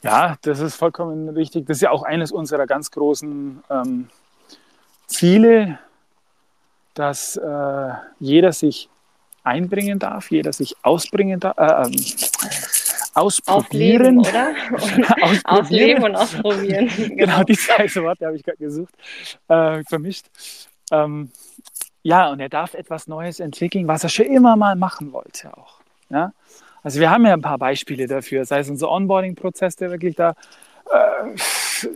Ja, 0.03 0.37
das 0.41 0.59
ist 0.59 0.75
vollkommen 0.75 1.29
richtig. 1.29 1.65
Das 1.65 1.77
ist 1.77 1.81
ja 1.81 1.91
auch 1.91 2.03
eines 2.03 2.31
unserer 2.31 2.65
ganz 2.65 2.91
großen 2.91 3.63
ähm, 3.69 4.09
Ziele, 5.13 5.79
dass 6.93 7.37
äh, 7.37 7.93
jeder 8.19 8.51
sich 8.51 8.89
einbringen 9.43 9.99
darf, 9.99 10.31
jeder 10.31 10.53
sich 10.53 10.75
ausbringen 10.83 11.39
darf, 11.39 11.57
äh, 11.57 11.87
ähm, 11.87 12.05
ausprobieren. 13.13 14.19
Ausleben, 14.19 14.19
oder? 14.19 14.55
Ausprobieren. 15.21 15.45
Ausleben 15.45 16.03
und 16.03 16.15
ausprobieren. 16.15 16.89
Genau, 17.17 17.43
die 17.43 17.57
zwei 17.57 17.87
Worte 18.01 18.25
habe 18.25 18.35
ich 18.35 18.43
gerade 18.43 18.57
gesucht, 18.57 18.93
äh, 19.47 19.83
vermischt. 19.83 20.25
Ähm, 20.91 21.31
ja, 22.01 22.29
und 22.29 22.39
er 22.39 22.49
darf 22.49 22.73
etwas 22.73 23.07
Neues 23.07 23.39
entwickeln, 23.39 23.87
was 23.87 24.03
er 24.03 24.09
schon 24.09 24.25
immer 24.25 24.55
mal 24.55 24.75
machen 24.75 25.13
wollte 25.13 25.55
auch. 25.55 25.79
Ja? 26.09 26.33
Also 26.81 26.99
wir 26.99 27.09
haben 27.09 27.25
ja 27.25 27.33
ein 27.33 27.41
paar 27.41 27.57
Beispiele 27.57 28.07
dafür, 28.07 28.45
sei 28.45 28.59
es 28.59 28.69
unser 28.69 28.89
Onboarding-Prozess, 28.89 29.75
der 29.77 29.91
wirklich 29.91 30.15
da 30.15 30.35
äh, 30.91 31.87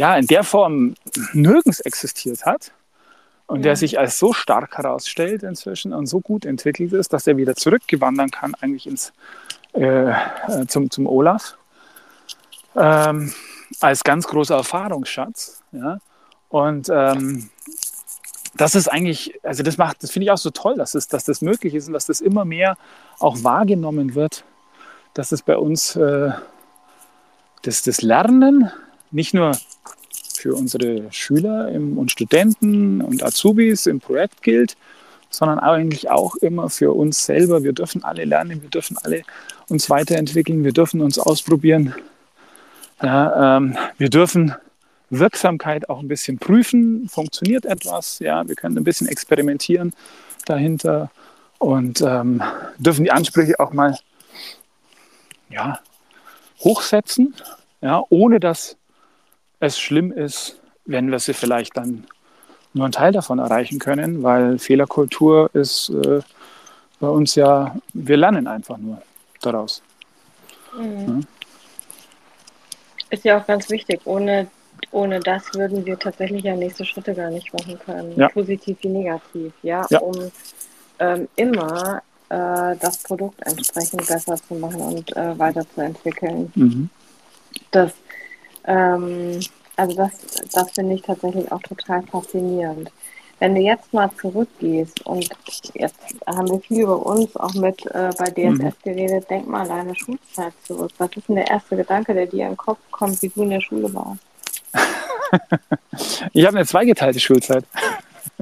ja, 0.00 0.16
in 0.16 0.26
der 0.26 0.44
Form 0.44 0.94
nirgends 1.34 1.80
existiert 1.80 2.46
hat 2.46 2.72
und 3.46 3.62
der 3.66 3.72
Ja. 3.72 3.76
sich 3.76 3.98
als 3.98 4.18
so 4.18 4.32
stark 4.32 4.78
herausstellt 4.78 5.42
inzwischen 5.42 5.92
und 5.92 6.06
so 6.06 6.20
gut 6.20 6.46
entwickelt 6.46 6.94
ist, 6.94 7.12
dass 7.12 7.26
er 7.26 7.36
wieder 7.36 7.54
zurückgewandern 7.54 8.30
kann 8.30 8.54
eigentlich 8.62 8.86
ins, 8.86 9.12
äh, 9.74 10.10
äh, 10.10 10.66
zum, 10.68 10.90
zum 10.90 11.06
Olaf 11.06 11.58
ähm, 12.76 13.30
als 13.80 14.02
ganz 14.02 14.26
großer 14.26 14.56
Erfahrungsschatz. 14.56 15.62
Ja? 15.72 15.98
Und 16.48 16.88
ähm, 16.90 17.50
das 18.54 18.74
ist 18.74 18.88
eigentlich, 18.88 19.38
also 19.42 19.62
das 19.62 19.76
macht, 19.76 20.02
das 20.02 20.10
finde 20.12 20.24
ich 20.24 20.30
auch 20.30 20.38
so 20.38 20.48
toll, 20.50 20.76
dass, 20.76 20.94
es, 20.94 21.08
dass 21.08 21.24
das 21.24 21.42
möglich 21.42 21.74
ist 21.74 21.88
und 21.88 21.92
dass 21.92 22.06
das 22.06 22.22
immer 22.22 22.46
mehr 22.46 22.78
auch 23.18 23.44
wahrgenommen 23.44 24.14
wird, 24.14 24.44
dass 25.12 25.30
es 25.30 25.42
bei 25.42 25.58
uns 25.58 25.94
äh, 25.96 26.30
das, 27.64 27.82
das 27.82 28.00
Lernen 28.00 28.72
nicht 29.10 29.34
nur 29.34 29.52
für 30.34 30.54
unsere 30.54 31.12
Schüler 31.12 31.70
und 31.72 32.10
Studenten 32.10 33.02
und 33.02 33.22
Azubis 33.22 33.86
im 33.86 34.00
Projekt 34.00 34.42
gilt, 34.42 34.76
sondern 35.28 35.58
eigentlich 35.58 36.10
auch 36.10 36.34
immer 36.36 36.70
für 36.70 36.92
uns 36.92 37.24
selber. 37.24 37.62
Wir 37.62 37.72
dürfen 37.72 38.02
alle 38.04 38.24
lernen, 38.24 38.62
wir 38.62 38.70
dürfen 38.70 38.96
alle 39.02 39.22
uns 39.68 39.90
weiterentwickeln, 39.90 40.64
wir 40.64 40.72
dürfen 40.72 41.00
uns 41.00 41.18
ausprobieren. 41.18 41.94
Ja, 43.02 43.56
ähm, 43.56 43.76
wir 43.98 44.10
dürfen 44.10 44.54
Wirksamkeit 45.10 45.88
auch 45.88 46.00
ein 46.00 46.08
bisschen 46.08 46.38
prüfen. 46.38 47.08
Funktioniert 47.08 47.66
etwas? 47.66 48.18
Ja, 48.18 48.46
wir 48.46 48.54
können 48.54 48.76
ein 48.76 48.84
bisschen 48.84 49.08
experimentieren 49.08 49.92
dahinter 50.46 51.10
und 51.58 52.00
ähm, 52.00 52.42
dürfen 52.78 53.04
die 53.04 53.12
Ansprüche 53.12 53.60
auch 53.60 53.72
mal 53.72 53.98
ja, 55.50 55.80
hochsetzen, 56.60 57.34
ja, 57.80 58.02
ohne 58.08 58.40
dass 58.40 58.76
es 59.60 59.78
schlimm 59.78 60.10
ist, 60.12 60.58
wenn 60.86 61.10
wir 61.10 61.18
sie 61.18 61.34
vielleicht 61.34 61.76
dann 61.76 62.04
nur 62.72 62.84
einen 62.84 62.92
Teil 62.92 63.12
davon 63.12 63.38
erreichen 63.38 63.78
können, 63.78 64.22
weil 64.22 64.58
Fehlerkultur 64.58 65.50
ist 65.54 65.90
äh, 65.90 66.20
bei 66.98 67.08
uns 67.08 67.34
ja, 67.34 67.76
wir 67.92 68.16
lernen 68.16 68.46
einfach 68.46 68.78
nur 68.78 69.00
daraus. 69.40 69.82
Mhm. 70.76 71.26
Ist 73.10 73.24
ja 73.24 73.40
auch 73.40 73.46
ganz 73.46 73.68
wichtig. 73.70 74.00
Ohne, 74.04 74.46
ohne 74.92 75.18
das 75.20 75.42
würden 75.54 75.84
wir 75.84 75.98
tatsächlich 75.98 76.44
ja 76.44 76.54
nächste 76.54 76.84
Schritte 76.84 77.14
gar 77.14 77.30
nicht 77.30 77.52
machen 77.52 77.78
können. 77.78 78.14
Ja. 78.16 78.28
Positiv 78.28 78.78
wie 78.82 78.88
negativ, 78.88 79.52
ja, 79.62 79.84
Ja. 79.90 79.98
um 79.98 80.30
ähm, 81.00 81.28
immer 81.36 82.02
äh, 82.28 82.76
das 82.78 82.98
Produkt 83.02 83.40
entsprechend 83.42 84.06
besser 84.06 84.36
zu 84.36 84.54
machen 84.54 84.80
und 84.80 85.16
äh, 85.16 85.36
weiterzuentwickeln. 85.38 86.52
Mhm. 86.54 86.90
Das, 87.72 87.92
ähm, 88.64 89.40
also 89.76 89.96
das, 89.96 90.10
das 90.52 90.70
finde 90.72 90.94
ich 90.94 91.02
tatsächlich 91.02 91.50
auch 91.50 91.62
total 91.62 92.02
faszinierend. 92.02 92.90
Wenn 93.38 93.54
du 93.54 93.62
jetzt 93.62 93.92
mal 93.94 94.10
zurückgehst 94.20 95.06
und 95.06 95.30
jetzt 95.72 95.96
haben 96.26 96.50
wir 96.50 96.60
viel 96.60 96.82
über 96.82 97.06
uns 97.06 97.34
auch 97.36 97.54
mit 97.54 97.86
äh, 97.86 98.10
bei 98.18 98.26
DSS 98.26 98.74
geredet, 98.84 99.30
denk 99.30 99.48
mal 99.48 99.62
an 99.62 99.68
deine 99.68 99.96
Schulzeit 99.96 100.52
zurück. 100.64 100.90
Was 100.98 101.08
ist 101.16 101.28
denn 101.28 101.36
der 101.36 101.48
erste 101.48 101.76
Gedanke, 101.76 102.12
der 102.12 102.26
dir 102.26 102.42
in 102.42 102.50
den 102.50 102.56
Kopf 102.58 102.78
kommt, 102.90 103.22
wie 103.22 103.28
du 103.28 103.42
in 103.42 103.50
der 103.50 103.60
Schule 103.62 103.92
warst? 103.94 104.20
Ich 106.32 106.44
habe 106.44 106.56
eine 106.56 106.66
zweigeteilte 106.66 107.20
Schulzeit. 107.20 107.64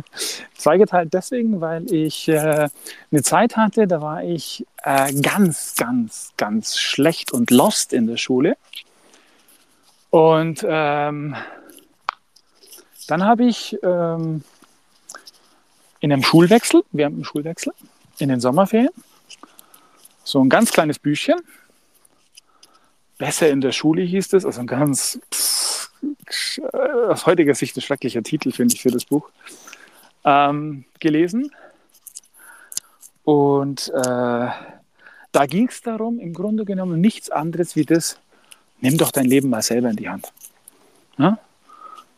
Zweigeteilt 0.57 1.12
deswegen, 1.12 1.61
weil 1.61 1.93
ich 1.93 2.29
äh, 2.29 2.69
eine 3.11 3.23
Zeit 3.23 3.57
hatte, 3.57 3.87
da 3.87 4.01
war 4.01 4.25
ich 4.25 4.66
äh, 4.85 5.12
ganz, 5.21 5.75
ganz, 5.77 6.33
ganz 6.37 6.79
schlecht 6.79 7.33
und 7.33 7.51
lost 7.51 7.93
in 7.93 8.07
der 8.07 8.16
Schule. 8.16 8.57
Und 10.11 10.64
ähm, 10.66 11.36
dann 13.09 13.24
habe 13.24 13.44
ich 13.44 13.78
ähm, 13.82 14.42
in 16.00 16.12
einem 16.12 16.22
Schulwechsel, 16.22 16.82
wir 16.92 17.06
haben 17.06 17.14
einen 17.14 17.24
Schulwechsel, 17.24 17.72
in 18.18 18.28
den 18.28 18.40
Sommerferien, 18.40 18.90
so 20.24 20.42
ein 20.42 20.48
ganz 20.48 20.72
kleines 20.72 20.98
Büchchen. 20.98 21.40
Besser 23.16 23.48
in 23.50 23.61
der 23.61 23.72
Schule 23.72 24.02
hieß 24.02 24.32
es, 24.34 24.44
also 24.44 24.61
ein 24.61 24.66
ganz, 24.66 25.20
pff, 25.32 25.90
aus 27.09 27.26
heutiger 27.26 27.54
Sicht 27.54 27.76
ein 27.76 27.80
schrecklicher 27.80 28.22
Titel, 28.22 28.52
finde 28.52 28.74
ich, 28.74 28.82
für 28.82 28.90
das 28.90 29.04
Buch, 29.04 29.28
ähm, 30.24 30.84
gelesen. 31.00 31.50
Und 33.24 33.88
äh, 33.88 34.48
da 35.32 35.46
ging 35.46 35.68
es 35.68 35.82
darum, 35.82 36.18
im 36.20 36.32
Grunde 36.32 36.64
genommen 36.64 37.00
nichts 37.00 37.30
anderes 37.30 37.76
wie 37.76 37.84
das, 37.84 38.18
nimm 38.81 38.97
doch 38.99 39.11
dein 39.11 39.26
Leben 39.26 39.49
mal 39.51 39.62
selber 39.62 39.91
in 39.91 39.97
die 39.97 40.09
Hand. 40.09 40.33
Ja? 41.18 41.39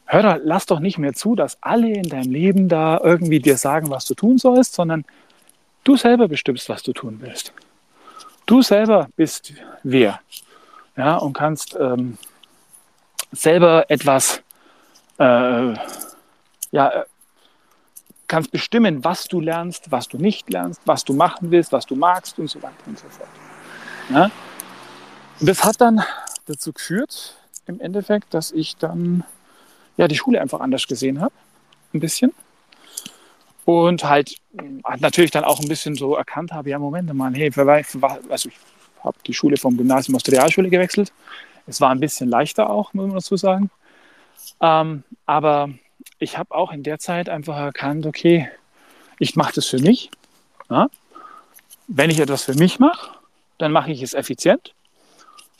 Hör, 0.06 0.22
doch- 0.22 0.40
lass 0.42 0.66
doch 0.66 0.80
nicht 0.80 0.98
mehr 0.98 1.12
zu, 1.12 1.34
dass 1.36 1.58
alle 1.62 1.88
in 1.92 2.08
deinem 2.08 2.32
Leben 2.32 2.68
da 2.68 3.00
irgendwie 3.02 3.40
dir 3.40 3.56
sagen, 3.56 3.90
was 3.90 4.04
du 4.04 4.14
tun 4.14 4.38
sollst, 4.38 4.74
sondern 4.74 5.04
du 5.84 5.96
selber 5.96 6.28
bestimmst, 6.28 6.68
was 6.68 6.82
du 6.82 6.92
tun 6.92 7.18
willst. 7.20 7.52
Du 8.46 8.62
selber 8.62 9.08
bist 9.16 9.52
wer. 9.84 10.20
Ja, 10.96 11.16
und 11.16 11.32
kannst 11.34 11.76
ähm, 11.80 12.18
selber 13.32 13.86
etwas, 13.88 14.42
äh, 15.18 15.74
ja, 16.72 17.04
kannst 18.26 18.50
bestimmen, 18.50 19.04
was 19.04 19.28
du 19.28 19.40
lernst, 19.40 19.90
was 19.90 20.08
du 20.08 20.18
nicht 20.18 20.50
lernst, 20.50 20.80
was 20.84 21.04
du 21.04 21.12
machen 21.12 21.50
willst, 21.50 21.72
was 21.72 21.86
du 21.86 21.94
magst 21.94 22.38
und 22.38 22.48
so 22.50 22.60
weiter 22.62 22.74
und 22.86 22.98
so 22.98 23.08
fort. 23.08 23.28
Ja? 24.10 24.30
Und 25.38 25.48
das 25.48 25.64
hat 25.64 25.80
dann 25.80 26.02
dazu 26.50 26.72
geführt, 26.72 27.36
im 27.66 27.80
Endeffekt, 27.80 28.34
dass 28.34 28.52
ich 28.52 28.76
dann 28.76 29.24
ja, 29.96 30.08
die 30.08 30.16
Schule 30.16 30.40
einfach 30.40 30.60
anders 30.60 30.86
gesehen 30.86 31.20
habe, 31.20 31.34
ein 31.94 32.00
bisschen. 32.00 32.32
Und 33.64 34.04
halt 34.04 34.36
mh, 34.52 34.96
natürlich 34.98 35.30
dann 35.30 35.44
auch 35.44 35.60
ein 35.60 35.68
bisschen 35.68 35.94
so 35.94 36.14
erkannt 36.16 36.52
habe, 36.52 36.70
ja, 36.70 36.78
Moment 36.78 37.12
mal, 37.14 37.32
hey, 37.34 37.50
also 37.56 38.48
ich 38.48 38.56
habe 39.04 39.16
die 39.26 39.34
Schule 39.34 39.56
vom 39.56 39.76
Gymnasium 39.76 40.16
aus 40.16 40.22
der 40.22 40.34
Realschule 40.34 40.70
gewechselt. 40.70 41.12
Es 41.66 41.80
war 41.80 41.90
ein 41.90 42.00
bisschen 42.00 42.28
leichter 42.28 42.68
auch, 42.70 42.92
muss 42.94 43.06
man 43.06 43.14
dazu 43.14 43.36
sagen. 43.36 43.70
Ähm, 44.60 45.04
aber 45.26 45.70
ich 46.18 46.36
habe 46.36 46.54
auch 46.54 46.72
in 46.72 46.82
der 46.82 46.98
Zeit 46.98 47.28
einfach 47.28 47.56
erkannt, 47.56 48.06
okay, 48.06 48.50
ich 49.18 49.36
mache 49.36 49.52
das 49.54 49.66
für 49.66 49.78
mich. 49.78 50.10
Ja? 50.68 50.88
Wenn 51.86 52.10
ich 52.10 52.18
etwas 52.20 52.44
für 52.44 52.54
mich 52.54 52.78
mache, 52.78 53.10
dann 53.58 53.72
mache 53.72 53.92
ich 53.92 54.02
es 54.02 54.14
effizient. 54.14 54.74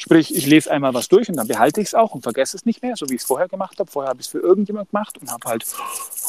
Sprich, 0.01 0.35
ich 0.35 0.47
lese 0.47 0.71
einmal 0.71 0.95
was 0.95 1.09
durch 1.09 1.29
und 1.29 1.37
dann 1.37 1.47
behalte 1.47 1.83
ich 1.83 1.89
es 1.89 1.95
auch 1.95 2.15
und 2.15 2.23
vergesse 2.23 2.57
es 2.57 2.65
nicht 2.65 2.83
mehr, 2.83 2.97
so 2.97 3.07
wie 3.11 3.17
ich 3.17 3.21
es 3.21 3.27
vorher 3.27 3.49
gemacht 3.49 3.79
habe. 3.79 3.91
Vorher 3.91 4.09
habe 4.09 4.21
ich 4.21 4.29
es 4.29 4.31
für 4.33 4.39
irgendjemand 4.39 4.91
gemacht 4.91 5.19
und 5.21 5.31
habe 5.31 5.47
halt 5.47 5.67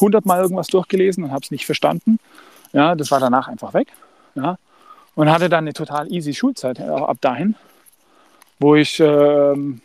hundertmal 0.01 0.41
irgendwas 0.41 0.67
durchgelesen 0.67 1.23
und 1.23 1.31
habe 1.31 1.45
es 1.45 1.51
nicht 1.51 1.65
verstanden. 1.65 2.19
Ja, 2.73 2.95
das 2.95 3.11
war 3.11 3.21
danach 3.21 3.47
einfach 3.47 3.73
weg. 3.73 3.87
Ja, 4.35 4.57
und 5.15 5.31
hatte 5.31 5.47
dann 5.47 5.63
eine 5.63 5.73
total 5.73 6.11
easy 6.11 6.33
Schulzeit 6.33 6.79
äh, 6.79 6.83
ab 6.83 7.17
dahin, 7.21 7.55
wo 8.59 8.75
ich 8.75 8.99
ähm, 8.99 9.81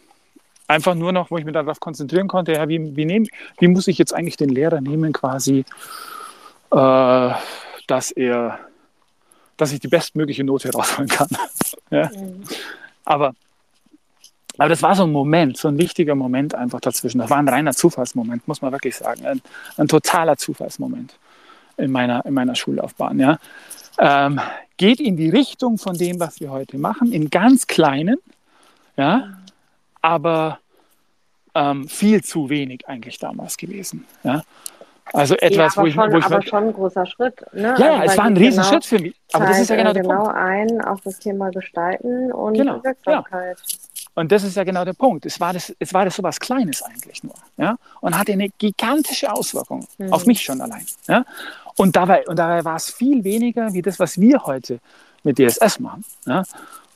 einfach 0.66 0.96
nur 0.96 1.12
noch, 1.12 1.30
wo 1.30 1.38
ich 1.38 1.44
mich 1.44 1.54
darauf 1.54 1.78
konzentrieren 1.78 2.26
konnte, 2.26 2.54
ja, 2.54 2.68
wie, 2.68 2.96
wie, 2.96 3.04
nehm, 3.04 3.28
wie 3.58 3.68
muss 3.68 3.86
ich 3.86 3.98
jetzt 3.98 4.12
eigentlich 4.12 4.36
den 4.36 4.48
Lehrer 4.48 4.80
nehmen, 4.80 5.12
quasi, 5.12 5.64
äh, 6.72 7.30
dass 7.86 8.10
er, 8.10 8.58
dass 9.56 9.72
ich 9.72 9.78
die 9.78 9.88
bestmögliche 9.88 10.42
Note 10.42 10.72
rausholen 10.72 11.08
kann. 11.08 11.28
ja? 11.90 12.08
Mhm. 12.08 12.42
Aber, 13.04 13.34
aber 14.58 14.68
das 14.68 14.82
war 14.82 14.94
so 14.94 15.04
ein 15.04 15.12
Moment, 15.12 15.56
so 15.56 15.68
ein 15.68 15.78
wichtiger 15.78 16.14
Moment 16.14 16.54
einfach 16.54 16.80
dazwischen. 16.80 17.18
Das 17.18 17.30
war 17.30 17.38
ein 17.38 17.48
reiner 17.48 17.72
Zufallsmoment, 17.72 18.46
muss 18.48 18.62
man 18.62 18.72
wirklich 18.72 18.96
sagen. 18.96 19.26
Ein, 19.26 19.42
ein 19.76 19.88
totaler 19.88 20.36
Zufallsmoment 20.36 21.14
in 21.76 21.90
meiner, 21.90 22.24
in 22.24 22.34
meiner 22.34 22.54
Schullaufbahn. 22.54 23.18
Ja? 23.18 23.38
Ähm, 23.98 24.40
geht 24.76 25.00
in 25.00 25.16
die 25.16 25.30
Richtung 25.30 25.78
von 25.78 25.96
dem, 25.96 26.20
was 26.20 26.40
wir 26.40 26.50
heute 26.50 26.78
machen, 26.78 27.12
in 27.12 27.30
ganz 27.30 27.66
kleinen, 27.66 28.16
ja, 28.96 29.38
aber 30.02 30.58
ähm, 31.54 31.88
viel 31.88 32.22
zu 32.22 32.48
wenig 32.48 32.88
eigentlich 32.88 33.18
damals 33.18 33.56
gewesen. 33.56 34.06
Ja. 34.22 34.42
Also 35.12 35.36
etwas, 35.36 35.76
ja, 35.76 35.82
wo 35.82 35.86
ich, 35.86 35.94
schon, 35.94 36.12
wo 36.12 36.18
ich 36.18 36.24
aber 36.24 36.42
schon 36.42 36.64
ein 36.64 36.72
großer 36.72 37.06
Schritt. 37.06 37.40
Ne? 37.52 37.74
Ja, 37.78 37.94
also, 37.94 38.12
es 38.12 38.18
war 38.18 38.24
ein 38.24 38.36
Riesenschritt 38.36 38.82
genau, 38.82 38.98
für 38.98 38.98
mich. 38.98 39.14
Aber 39.32 39.46
das 39.46 39.60
ist 39.60 39.70
ja 39.70 39.76
genau 39.76 39.92
der 39.92 40.02
genau 40.02 40.24
Punkt. 40.24 40.36
ein 40.36 40.80
auf 40.80 41.00
das 41.02 41.18
Thema 41.20 41.50
Gestalten 41.50 42.32
und 42.32 42.54
genau, 42.54 42.82
Wirksamkeit. 42.82 43.58
Ja. 43.58 43.78
Und 44.16 44.32
das 44.32 44.44
ist 44.44 44.56
ja 44.56 44.64
genau 44.64 44.84
der 44.86 44.94
Punkt. 44.94 45.26
Es 45.26 45.38
war 45.40 45.52
das, 45.52 45.76
es 45.78 45.92
war 45.92 46.06
das 46.06 46.16
so 46.16 46.22
was 46.22 46.40
Kleines 46.40 46.82
eigentlich 46.82 47.22
nur. 47.22 47.34
Ja? 47.58 47.76
Und 48.00 48.18
hatte 48.18 48.32
eine 48.32 48.48
gigantische 48.48 49.30
Auswirkung 49.30 49.86
mhm. 49.98 50.10
auf 50.10 50.24
mich 50.24 50.40
schon 50.40 50.62
allein. 50.62 50.86
Ja? 51.06 51.24
Und, 51.76 51.96
dabei, 51.96 52.26
und 52.26 52.38
dabei 52.38 52.64
war 52.64 52.76
es 52.76 52.90
viel 52.90 53.22
weniger 53.24 53.74
wie 53.74 53.82
das, 53.82 54.00
was 54.00 54.18
wir 54.18 54.42
heute 54.46 54.80
mit 55.22 55.38
DSS 55.38 55.80
machen. 55.80 56.02
Ja? 56.24 56.44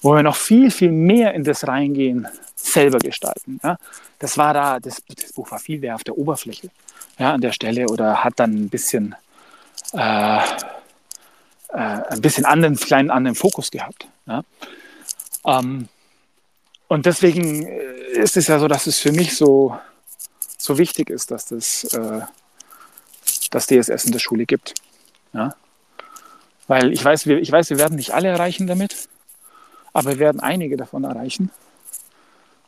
Wo 0.01 0.15
wir 0.15 0.23
noch 0.23 0.35
viel, 0.35 0.71
viel 0.71 0.93
mehr 0.93 1.35
in 1.35 1.45
das 1.45 1.69
Reingehen 1.69 2.27
selber 2.57 2.99
gestalten. 2.99 3.61
Ja? 3.63 3.77
Das 4.19 4.39
war 4.39 4.55
da, 4.55 4.81
das, 4.81 5.03
das 5.07 5.35
Buch 5.35 5.51
war 5.51 5.59
viel 5.59 5.79
mehr 5.79 5.97
auf 5.97 6.05
der 6.05 6.17
Oberfläche 6.17 6.71
ja, 7.19 7.35
an 7.35 7.43
der 7.43 7.53
Stelle 7.53 7.87
oder 7.89 8.25
hat 8.25 8.41
dann 8.41 8.53
ein 8.53 8.69
bisschen, 8.71 9.15
äh, 9.93 10.39
äh, 10.39 10.41
ein 11.69 12.21
bisschen 12.23 12.47
anderen, 12.47 12.77
kleinen 12.77 13.11
anderen 13.11 13.35
Fokus 13.35 13.71
gehabt. 13.71 14.07
Ja? 14.25 14.43
Ähm, 15.45 15.91
und 16.91 17.07
deswegen 17.07 17.69
äh, 17.69 18.19
ist 18.19 18.37
es 18.37 18.49
ja 18.49 18.59
so, 18.59 18.67
dass 18.67 18.89
es 18.89 18.99
für 18.99 19.13
mich 19.13 19.37
so, 19.37 19.79
so 20.59 20.77
wichtig 20.77 21.09
ist, 21.09 21.31
dass 21.31 21.47
das, 21.47 21.85
äh, 21.85 22.23
das 23.53 23.69
DSS 23.69 24.07
in 24.07 24.13
der 24.13 24.19
Schule 24.19 24.45
gibt. 24.45 24.75
Ja? 25.33 25.55
Weil 26.67 26.93
ich 26.93 27.05
weiß, 27.05 27.27
wir, 27.27 27.39
ich 27.39 27.53
weiß, 27.53 27.71
wir 27.71 27.79
werden 27.79 27.95
nicht 27.95 28.13
alle 28.13 28.27
erreichen 28.27 28.67
damit, 28.67 29.09
aber 29.93 30.11
wir 30.11 30.19
werden 30.19 30.41
einige 30.41 30.77
davon 30.77 31.05
erreichen. 31.05 31.53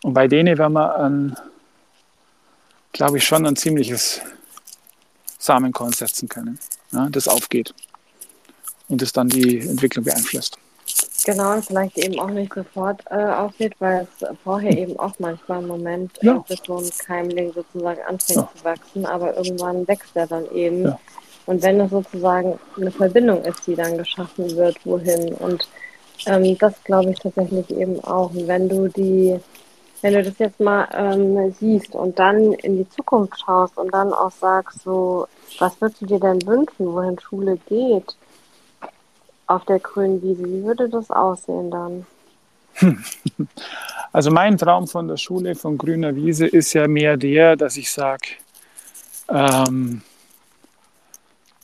Und 0.05 0.14
bei 0.14 0.29
denen 0.29 0.57
werden 0.57 0.73
wir, 0.75 1.35
glaube 2.93 3.18
ich, 3.18 3.25
schon 3.25 3.45
ein 3.45 3.57
ziemliches 3.57 4.20
Samenkorn 5.37 5.93
setzen 5.93 6.29
können, 6.29 6.61
ja, 6.93 7.09
das 7.11 7.27
aufgeht 7.27 7.75
und 8.87 9.03
das 9.03 9.12
dann 9.12 9.29
die 9.29 9.59
Entwicklung 9.59 10.05
beeinflusst. 10.05 10.59
Genau, 11.25 11.53
und 11.53 11.64
vielleicht 11.64 11.99
eben 11.99 12.18
auch 12.18 12.31
nicht 12.31 12.53
sofort 12.53 13.01
äh, 13.11 13.14
aufgeht, 13.14 13.75
weil 13.79 14.07
es 14.20 14.29
vorher 14.43 14.77
eben 14.77 14.99
auch 14.99 15.12
manchmal 15.18 15.61
im 15.61 15.68
Moment, 15.68 16.11
ja. 16.20 16.45
äh, 16.49 16.57
so 16.66 16.79
ein 16.79 16.91
Keimling 17.07 17.53
sozusagen 17.53 18.01
anfängt 18.03 18.39
ja. 18.39 18.49
zu 18.57 18.64
wachsen, 18.64 19.07
aber 19.07 19.37
irgendwann 19.37 19.87
wächst 19.87 20.16
er 20.16 20.27
dann 20.27 20.51
eben. 20.53 20.85
Ja. 20.85 20.99
Und 21.47 21.62
wenn 21.62 21.81
es 21.81 21.91
sozusagen 21.91 22.59
eine 22.77 22.91
Verbindung 22.91 23.45
ist, 23.45 23.66
die 23.66 23.75
dann 23.75 23.99
geschaffen 23.99 24.57
wird, 24.57 24.77
wohin. 24.85 25.33
Und 25.35 25.68
ähm, 26.27 26.57
das 26.59 26.75
glaube 26.85 27.11
ich 27.11 27.18
tatsächlich 27.18 27.70
eben 27.70 28.03
auch. 28.05 28.31
Und 28.31 28.49
wenn 28.49 28.68
du 28.68 28.89
die, 28.89 29.39
wenn 30.01 30.14
du 30.14 30.23
das 30.25 30.39
jetzt 30.39 30.61
mal 30.61 30.89
ähm, 30.93 31.55
siehst 31.61 31.95
und 31.95 32.18
dann 32.18 32.53
in 32.53 32.79
die 32.79 32.89
Zukunft 32.91 33.41
schaust 33.41 33.77
und 33.77 33.93
dann 33.93 34.12
auch 34.12 34.33
sagst, 34.33 34.83
so, 34.83 35.27
was 35.59 35.81
würdest 35.81 36.03
du 36.03 36.07
dir 36.07 36.20
denn 36.20 36.45
wünschen, 36.47 36.93
wohin 36.93 37.18
Schule 37.18 37.59
geht 37.68 38.16
auf 39.53 39.64
der 39.64 39.78
grünen 39.78 40.22
Wiese? 40.22 40.44
Wie 40.44 40.64
würde 40.64 40.88
das 40.88 41.11
aussehen 41.11 41.70
dann? 41.70 42.07
Also 44.14 44.30
mein 44.30 44.59
Traum 44.59 44.86
von 44.88 45.09
der 45.09 45.16
Schule, 45.16 45.55
von 45.55 45.78
grüner 45.78 46.14
Wiese, 46.14 46.46
ist 46.46 46.74
ja 46.74 46.86
mehr 46.86 47.16
der, 47.16 47.57
dass 47.57 47.78
ich 47.78 47.90
sage, 47.90 48.28
ähm, 49.30 50.03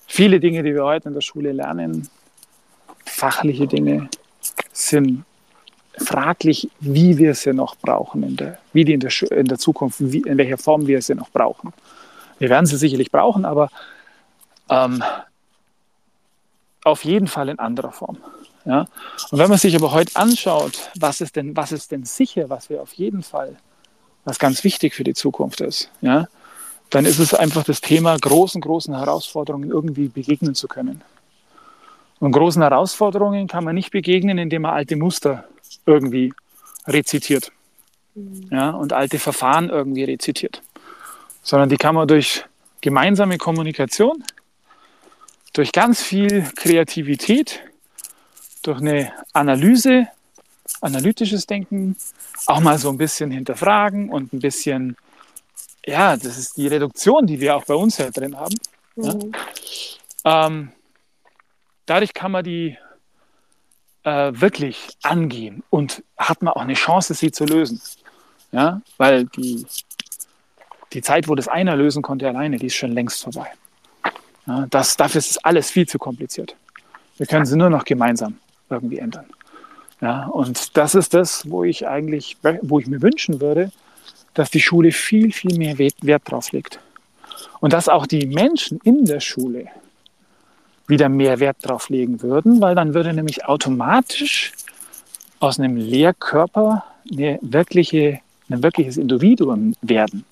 viele 0.07 0.41
Dinge, 0.41 0.63
die 0.63 0.75
wir 0.75 0.85
heute 0.85 1.09
in 1.09 1.15
der 1.15 1.21
Schule 1.21 1.53
lernen, 1.53 2.09
fachliche 3.05 3.67
Dinge, 3.67 4.09
sind 4.73 5.25
fraglich, 5.99 6.71
wie 6.81 7.19
wir 7.19 7.35
sie 7.35 7.53
noch 7.53 7.77
brauchen, 7.77 8.23
in 8.23 8.37
der, 8.37 8.59
wie 8.73 8.87
die 8.87 8.95
in 8.95 9.01
der, 9.01 9.13
in 9.31 9.47
der 9.47 9.59
Zukunft, 9.59 9.99
wie, 10.01 10.21
in 10.21 10.39
welcher 10.39 10.57
Form 10.57 10.87
wir 10.87 11.03
sie 11.03 11.15
noch 11.15 11.29
brauchen. 11.29 11.75
Wir 12.39 12.49
werden 12.49 12.65
sie 12.65 12.79
sicherlich 12.79 13.13
brauchen, 13.13 13.45
aber 13.45 13.69
ähm, 14.71 15.03
auf 16.85 17.05
jeden 17.05 17.27
Fall 17.27 17.49
in 17.49 17.59
anderer 17.59 17.93
Form. 17.93 18.19
Ja? 18.65 18.87
Und 19.31 19.39
wenn 19.39 19.49
man 19.49 19.59
sich 19.59 19.75
aber 19.75 19.93
heute 19.93 20.15
anschaut, 20.17 20.91
was 20.99 21.21
ist, 21.21 21.37
denn, 21.37 21.57
was 21.57 21.73
ist 21.73 21.91
denn 21.91 22.05
sicher, 22.05 22.51
was 22.51 22.71
wir 22.71 22.83
auf 22.83 22.93
jeden 22.95 23.23
Fall, 23.23 23.57
was 24.25 24.39
ganz 24.39 24.65
wichtig 24.65 24.95
für 24.95 25.05
die 25.05 25.15
Zukunft 25.15 25.61
ist, 25.61 25.91
ja? 26.01 26.29
dann 26.91 27.05
ist 27.05 27.19
es 27.19 27.35
einfach 27.35 27.65
das 27.65 27.81
Thema, 27.81 28.17
großen, 28.17 28.61
großen 28.61 28.97
Herausforderungen 28.97 29.71
irgendwie 29.71 30.09
begegnen 30.09 30.55
zu 30.55 30.69
können. 30.69 31.03
Und 32.21 32.33
großen 32.33 32.63
Herausforderungen 32.63 33.47
kann 33.47 33.65
man 33.65 33.75
nicht 33.75 33.91
begegnen, 33.91 34.39
indem 34.39 34.63
man 34.63 34.73
alte 34.73 34.97
Muster 34.97 35.45
irgendwie 35.87 36.33
rezitiert 36.87 37.53
mhm. 38.15 38.49
ja, 38.51 38.71
und 38.71 38.93
alte 38.93 39.19
Verfahren 39.19 39.69
irgendwie 39.69 40.05
rezitiert, 40.05 40.63
sondern 41.43 41.69
die 41.69 41.77
kann 41.77 41.95
man 41.95 42.09
durch 42.09 42.45
gemeinsame 42.81 43.39
Kommunikation, 43.39 44.25
durch 45.53 45.73
ganz 45.73 46.03
viel 46.03 46.45
Kreativität, 46.57 47.61
durch 48.63 48.81
eine 48.81 49.13
Analyse, 49.33 50.09
analytisches 50.81 51.47
Denken, 51.47 51.97
auch 52.47 52.61
mal 52.61 52.79
so 52.79 52.91
ein 52.91 52.99
bisschen 52.99 53.31
hinterfragen 53.31 54.11
und 54.11 54.33
ein 54.33 54.41
bisschen 54.41 54.97
ja, 55.89 56.17
das 56.17 56.37
ist 56.37 56.57
die 56.57 56.67
Reduktion, 56.67 57.27
die 57.27 57.41
wir 57.41 57.57
auch 57.57 57.65
bei 57.65 57.75
uns 57.75 57.97
ja 57.99 58.11
drin 58.11 58.37
haben. 58.37 58.55
Mhm. 58.97 59.33
Ja. 60.25 60.47
Ähm, 60.47 60.73
dadurch 61.87 62.13
kann 62.13 62.33
man 62.33 62.45
die 62.45 62.77
äh, 64.05 64.33
wirklich 64.35 64.89
angehen 65.03 65.63
und 65.71 66.03
hat 66.19 66.43
man 66.43 66.53
auch 66.53 66.61
eine 66.61 66.75
Chance, 66.75 67.15
sie 67.15 67.33
zu 67.33 67.45
lösen. 67.45 67.81
Ja, 68.53 68.81
weil 68.97 69.27
die, 69.27 69.67
die 70.93 71.03
Zeit, 71.03 71.29
wo 71.29 71.35
das 71.35 71.49
einer 71.49 71.77
lösen 71.77 72.03
konnte 72.03 72.29
alleine, 72.29 72.59
die 72.59 72.67
ist 72.67 72.77
schon 72.77 72.93
längst 72.93 73.23
vorbei. 73.23 73.51
Das, 74.71 74.97
dafür 74.97 75.19
ist 75.19 75.45
alles 75.45 75.71
viel 75.71 75.87
zu 75.87 75.99
kompliziert. 75.99 76.57
Wir 77.19 77.27
können 77.27 77.45
sie 77.45 77.57
nur 77.57 77.69
noch 77.69 77.85
gemeinsam 77.85 78.39
irgendwie 78.71 78.99
ändern. 78.99 79.27
Ja, 80.01 80.27
und 80.27 80.77
das 80.77 80.95
ist 80.95 81.13
das, 81.13 81.51
wo 81.51 81.65
ich 81.65 81.87
eigentlich, 81.87 82.37
wo 82.63 82.79
ich 82.79 82.87
mir 82.87 83.03
wünschen 83.03 83.41
würde, 83.41 83.73
dass 84.35 84.51
die 84.51 84.61
Schule 84.61 84.93
viel, 84.93 85.33
viel 85.33 85.59
mehr 85.59 85.79
Wert 85.79 86.23
drauf 86.25 86.53
legt. 86.53 86.79
Und 87.61 87.73
dass 87.73 87.89
auch 87.89 88.07
die 88.07 88.27
Menschen 88.27 88.81
in 88.85 89.05
der 89.05 89.21
Schule 89.21 89.67
wieder 90.87 91.09
mehr 91.09 91.41
Wert 91.41 91.57
drauf 91.61 91.91
legen 91.91 92.23
würden, 92.23 92.61
weil 92.61 92.75
dann 92.75 92.95
würde 92.95 93.13
nämlich 93.13 93.45
automatisch 93.45 94.53
aus 95.41 95.59
einem 95.59 95.77
Lehrkörper 95.77 96.85
eine 97.11 97.39
wirkliche, 97.43 98.21
ein 98.49 98.63
wirkliches 98.63 98.97
Individuum 98.97 99.75
werden. 99.83 100.25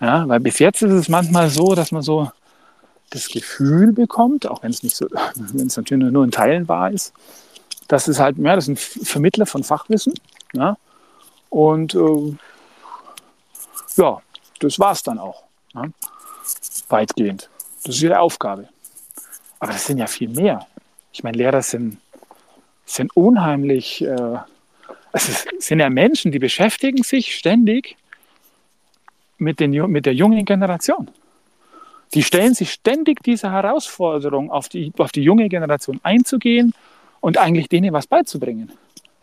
Ja, 0.00 0.26
weil 0.28 0.40
bis 0.40 0.60
jetzt 0.60 0.82
ist 0.82 0.92
es 0.92 1.08
manchmal 1.08 1.50
so, 1.50 1.74
dass 1.74 1.90
man 1.90 2.02
so 2.02 2.30
das 3.10 3.28
Gefühl 3.28 3.92
bekommt, 3.92 4.46
auch 4.46 4.62
wenn 4.62 4.70
es 4.70 4.82
nicht 4.82 4.96
so, 4.96 5.08
wenn 5.34 5.66
es 5.66 5.76
natürlich 5.76 6.12
nur 6.12 6.24
in 6.24 6.30
Teilen 6.30 6.68
wahr 6.68 6.90
ist, 6.90 7.12
dass 7.88 8.08
es 8.08 8.18
halt, 8.18 8.36
ja, 8.38 8.54
das 8.54 8.66
sind 8.66 8.78
Vermittler 8.78 9.46
von 9.46 9.64
Fachwissen. 9.64 10.14
Ja, 10.52 10.76
und 11.50 11.94
äh, 11.94 12.36
ja, 13.96 14.22
das 14.60 14.78
war 14.78 14.92
es 14.92 15.02
dann 15.02 15.18
auch. 15.18 15.44
Ne? 15.74 15.92
Weitgehend. 16.88 17.48
Das 17.84 17.96
ist 17.96 18.02
ihre 18.02 18.18
Aufgabe. 18.18 18.68
Aber 19.58 19.72
das 19.72 19.86
sind 19.86 19.98
ja 19.98 20.06
viel 20.06 20.28
mehr. 20.28 20.66
Ich 21.12 21.22
meine, 21.22 21.36
Lehrer 21.36 21.62
sind, 21.62 21.98
sind 22.84 23.14
unheimlich, 23.16 24.02
äh, 24.02 24.38
also 25.12 25.32
es 25.32 25.46
sind 25.58 25.80
ja 25.80 25.90
Menschen, 25.90 26.32
die 26.32 26.38
beschäftigen 26.38 27.02
sich 27.02 27.34
ständig 27.34 27.96
mit, 29.38 29.60
den, 29.60 29.70
mit 29.90 30.06
der 30.06 30.14
jungen 30.14 30.44
Generation. 30.44 31.10
Die 32.14 32.22
stellen 32.22 32.54
sich 32.54 32.72
ständig 32.72 33.22
diese 33.22 33.50
Herausforderung, 33.50 34.50
auf 34.50 34.68
die, 34.68 34.92
auf 34.98 35.12
die 35.12 35.22
junge 35.22 35.48
Generation 35.48 36.00
einzugehen 36.02 36.74
und 37.20 37.38
eigentlich 37.38 37.68
denen 37.68 37.92
was 37.92 38.06
beizubringen. 38.06 38.72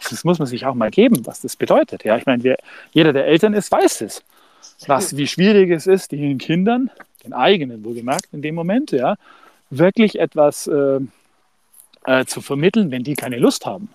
Das 0.10 0.24
muss 0.24 0.40
man 0.40 0.48
sich 0.48 0.66
auch 0.66 0.76
mal 0.76 0.92
geben, 0.92 1.26
was 1.26 1.42
das 1.42 1.56
bedeutet. 1.56 2.04
Ja, 2.04 2.18
ich 2.18 2.26
meine, 2.26 2.44
wer, 2.44 2.58
jeder, 2.92 3.14
der 3.14 3.26
Eltern 3.26 3.54
ist, 3.54 3.72
weiß 3.72 4.02
es 4.02 4.24
was, 4.88 5.16
wie 5.16 5.28
schwierig 5.28 5.72
es 5.72 5.88
ist, 5.88 6.12
den 6.12 6.38
Kindern, 6.38 6.90
den 7.24 7.34
eigenen 7.34 7.84
wohlgemerkt 7.84 8.28
in 8.34 8.42
dem 8.42 8.56
Moment, 8.56 8.92
ja, 8.92 9.16
wirklich 9.70 10.20
etwas 10.20 10.68
äh, 10.68 11.00
äh, 12.06 12.26
zu 12.26 12.42
vermitteln, 12.42 12.92
wenn 12.92 13.04
die 13.04 13.16
keine 13.16 13.38
Lust 13.38 13.66
haben. 13.66 13.90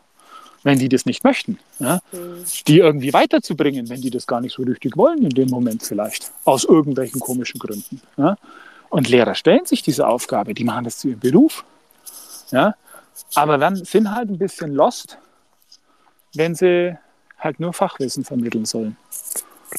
wenn 0.62 0.78
die 0.78 0.88
das 0.88 1.06
nicht 1.06 1.24
möchten. 1.24 1.58
Ja? 1.78 2.00
Mhm. 2.12 2.44
Die 2.66 2.78
irgendwie 2.78 3.12
weiterzubringen, 3.12 3.88
wenn 3.88 4.00
die 4.00 4.10
das 4.10 4.26
gar 4.26 4.40
nicht 4.40 4.54
so 4.54 4.62
richtig 4.62 4.96
wollen 4.96 5.22
in 5.22 5.30
dem 5.30 5.48
Moment 5.48 5.82
vielleicht, 5.82 6.32
aus 6.44 6.64
irgendwelchen 6.64 7.20
komischen 7.20 7.58
Gründen. 7.58 8.00
Ja? 8.16 8.36
Und 8.90 9.08
Lehrer 9.08 9.34
stellen 9.34 9.64
sich 9.64 9.82
diese 9.82 10.06
Aufgabe, 10.06 10.52
die 10.52 10.64
machen 10.64 10.84
das 10.84 10.98
zu 10.98 11.08
ihrem 11.08 11.20
Beruf. 11.20 11.64
Ja? 12.50 12.74
Aber 13.34 13.56
dann 13.56 13.76
sind 13.76 14.12
halt 14.14 14.28
ein 14.28 14.38
bisschen 14.38 14.74
lost, 14.74 15.16
wenn 16.34 16.54
sie 16.54 16.98
halt 17.38 17.60
nur 17.60 17.72
Fachwissen 17.72 18.24
vermitteln 18.24 18.64
sollen. 18.64 18.96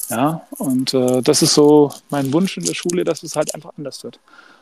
Ja, 0.10 0.42
und 0.58 0.94
äh, 0.94 1.22
das 1.22 1.42
ist 1.42 1.54
so 1.54 1.92
mein 2.10 2.32
Wunsch 2.32 2.58
in 2.58 2.64
der 2.64 2.74
Schule, 2.74 3.04
dass 3.04 3.24
es 3.24 3.36
halt 3.36 3.54
einfach 3.54 3.72
anders 3.78 4.04
wird. 4.04 4.20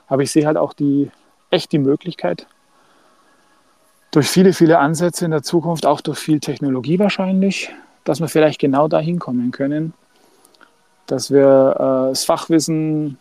Aber 0.08 0.24
ich 0.24 0.32
sehe 0.32 0.46
halt 0.46 0.58
auch 0.58 0.74
die, 0.74 1.12
echt 1.52 1.72
die 1.72 1.78
Möglichkeit, 1.78 2.48
durch 4.12 4.28
viele, 4.28 4.54
viele 4.54 4.80
Ansätze 4.80 5.26
in 5.26 5.32
der 5.32 5.44
Zukunft, 5.44 5.86
auch 5.86 6.02
durch 6.02 6.18
viel 6.18 6.40
Technologie 6.40 6.98
wahrscheinlich, 6.98 7.72
dass 8.06 8.20
wir 8.20 8.28
vielleicht 8.28 8.60
genau 8.60 8.88
dahin 8.88 9.20
kommen 9.20 9.52
können, 9.52 9.94
dass 11.06 11.30
wir 11.30 11.76
äh, 11.76 12.10
das 12.10 12.24
Fachwissen 12.26 13.20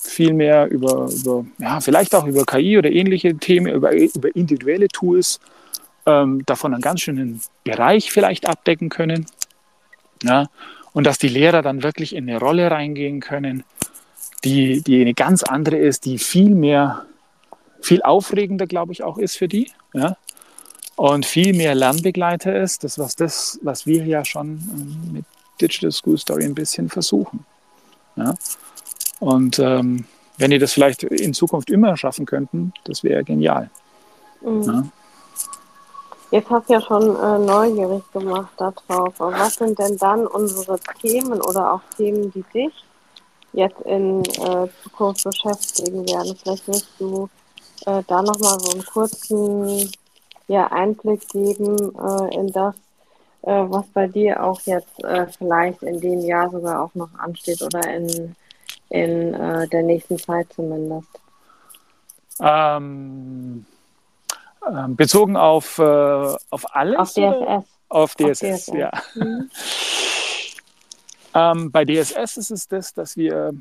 viel 0.00 0.32
mehr 0.32 0.70
über, 0.70 1.08
über, 1.10 1.44
ja, 1.58 1.80
vielleicht 1.80 2.14
auch 2.14 2.26
über 2.26 2.44
KI 2.44 2.78
oder 2.78 2.90
ähnliche 2.90 3.36
Themen, 3.36 3.72
über, 3.72 3.92
über 3.92 4.34
individuelle 4.34 4.88
Tools 4.88 5.40
ähm, 6.06 6.44
davon 6.46 6.72
einen 6.72 6.82
ganz 6.82 7.02
schönen 7.02 7.40
Bereich 7.64 8.10
vielleicht 8.10 8.48
abdecken 8.48 8.88
können. 8.88 9.26
Ja, 10.22 10.48
und 10.92 11.06
dass 11.06 11.18
die 11.18 11.28
Lehrer 11.28 11.62
dann 11.62 11.82
wirklich 11.82 12.14
in 12.14 12.28
eine 12.28 12.38
Rolle 12.38 12.70
reingehen 12.70 13.20
können, 13.20 13.64
die, 14.44 14.82
die 14.82 15.00
eine 15.00 15.14
ganz 15.14 15.42
andere 15.42 15.76
ist, 15.76 16.04
die 16.04 16.18
viel 16.18 16.54
mehr, 16.54 17.04
viel 17.80 18.02
aufregender, 18.02 18.66
glaube 18.66 18.92
ich, 18.92 19.02
auch 19.02 19.18
ist 19.18 19.36
für 19.36 19.48
die. 19.48 19.70
Ja? 19.92 20.16
Und 20.96 21.26
viel 21.26 21.54
mehr 21.54 21.74
Lernbegleiter 21.74 22.58
ist, 22.60 22.84
das 22.84 22.98
was 22.98 23.16
das, 23.16 23.58
was 23.62 23.86
wir 23.86 24.04
ja 24.04 24.24
schon 24.24 24.48
ähm, 24.72 25.12
mit 25.12 25.24
Digital 25.60 25.92
School 25.92 26.18
Story 26.18 26.44
ein 26.44 26.54
bisschen 26.54 26.88
versuchen. 26.88 27.44
Ja? 28.16 28.34
Und 29.20 29.58
ähm, 29.58 30.04
wenn 30.38 30.50
die 30.50 30.58
das 30.58 30.72
vielleicht 30.72 31.02
in 31.02 31.34
Zukunft 31.34 31.70
immer 31.70 31.96
schaffen 31.96 32.26
könnten, 32.26 32.72
das 32.84 33.04
wäre 33.04 33.22
genial. 33.22 33.70
Mhm. 34.40 34.62
Ja? 34.62 34.84
Jetzt 36.32 36.48
hast 36.48 36.68
du 36.68 36.74
ja 36.74 36.80
schon 36.80 37.16
äh, 37.16 37.38
neugierig 37.38 38.04
gemacht 38.12 38.52
darauf. 38.56 39.14
Was 39.18 39.56
sind 39.56 39.78
denn 39.78 39.96
dann 39.96 40.26
unsere 40.26 40.78
Themen 41.00 41.40
oder 41.40 41.74
auch 41.74 41.80
Themen, 41.96 42.30
die 42.32 42.44
dich 42.54 42.72
jetzt 43.52 43.80
in 43.80 44.24
äh, 44.24 44.68
Zukunft 44.82 45.24
beschäftigen 45.24 46.08
werden? 46.08 46.36
Vielleicht 46.40 46.68
wirst 46.68 46.88
du 46.98 47.28
äh, 47.86 48.02
da 48.06 48.22
nochmal 48.22 48.60
so 48.60 48.70
einen 48.70 48.84
kurzen 48.84 49.90
ja, 50.46 50.68
Einblick 50.68 51.28
geben 51.28 51.76
äh, 51.98 52.34
in 52.34 52.52
das, 52.52 52.76
äh, 53.42 53.64
was 53.68 53.86
bei 53.88 54.06
dir 54.06 54.42
auch 54.42 54.60
jetzt 54.62 55.02
äh, 55.02 55.26
vielleicht 55.36 55.82
in 55.82 56.00
dem 56.00 56.20
Jahr 56.20 56.48
sogar 56.48 56.82
auch 56.82 56.94
noch 56.94 57.10
ansteht 57.18 57.60
oder 57.60 57.82
in, 57.92 58.36
in 58.90 59.34
äh, 59.34 59.68
der 59.68 59.82
nächsten 59.82 60.18
Zeit 60.18 60.52
zumindest. 60.52 61.08
Ähm, 62.40 63.64
ähm, 64.68 64.96
bezogen 64.96 65.36
auf, 65.36 65.78
äh, 65.78 65.82
auf 65.82 66.74
alles? 66.74 66.98
Auf 66.98 67.12
DSS. 67.12 67.64
Auf 67.88 68.14
DSS, 68.14 68.42
auf 68.42 68.54
DSS. 68.54 68.66
ja. 68.74 68.90
Mhm. 69.14 69.50
ähm, 71.34 71.70
bei 71.70 71.84
DSS 71.84 72.36
ist 72.36 72.50
es 72.50 72.68
das, 72.68 72.94
dass 72.94 73.16
wir 73.16 73.54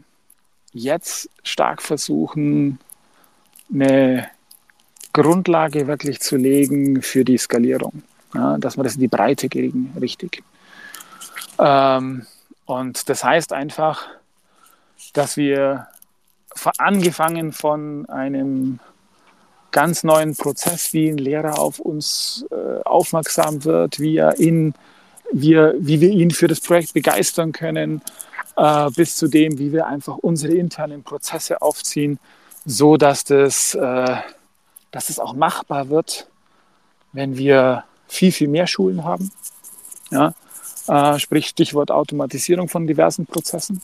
jetzt 0.74 1.30
stark 1.44 1.82
versuchen, 1.82 2.80
eine 3.74 4.30
Grundlage 5.14 5.88
wirklich 5.88 6.20
zu 6.20 6.38
legen 6.38 7.02
für 7.02 7.26
die 7.26 7.38
Skalierung. 7.38 8.04
Ja, 8.34 8.58
dass 8.58 8.78
wir 8.78 8.84
das 8.84 8.96
in 8.96 9.02
die 9.02 9.08
Breite 9.08 9.50
kriegen, 9.50 9.92
richtig. 10.00 10.44
Ähm, 11.58 12.28
und 12.66 13.10
das 13.10 13.24
heißt 13.24 13.54
einfach, 13.54 14.08
dass 15.14 15.38
wir 15.38 15.88
angefangen 16.78 17.52
von 17.54 18.08
einem 18.10 18.80
ganz 19.72 20.04
neuen 20.04 20.36
Prozess, 20.36 20.94
wie 20.94 21.10
ein 21.10 21.18
Lehrer 21.18 21.60
auf 21.60 21.80
uns 21.80 22.46
äh, 22.52 22.82
aufmerksam 22.84 23.64
wird, 23.64 24.00
wie, 24.00 24.18
er 24.18 24.40
in, 24.40 24.74
wie, 25.32 25.56
wie 25.56 26.02
wir 26.02 26.10
ihn 26.10 26.32
für 26.32 26.48
das 26.48 26.60
Projekt 26.60 26.94
begeistern 26.94 27.52
können, 27.52 28.02
äh, 28.58 28.90
bis 28.92 29.16
zu 29.16 29.28
dem, 29.28 29.60
wie 29.60 29.72
wir 29.72 29.86
einfach 29.88 30.18
unsere 30.18 30.54
internen 30.54 31.04
Prozesse 31.04 31.62
aufziehen, 31.62 32.20
so 32.66 32.98
dass 32.98 33.24
das, 33.24 33.76
äh, 33.76 34.18
dass 34.92 35.10
es 35.10 35.20
auch 35.20 35.34
machbar 35.34 35.90
wird, 35.90 36.28
wenn 37.14 37.38
wir 37.38 37.84
viel, 38.08 38.32
viel 38.32 38.48
mehr 38.48 38.68
Schulen 38.68 39.04
haben. 39.04 39.32
Ja? 40.12 40.34
Äh, 40.88 41.20
sprich 41.20 41.48
Stichwort 41.48 41.92
Automatisierung 41.92 42.68
von 42.68 42.88
diversen 42.88 43.26
Prozessen. 43.26 43.82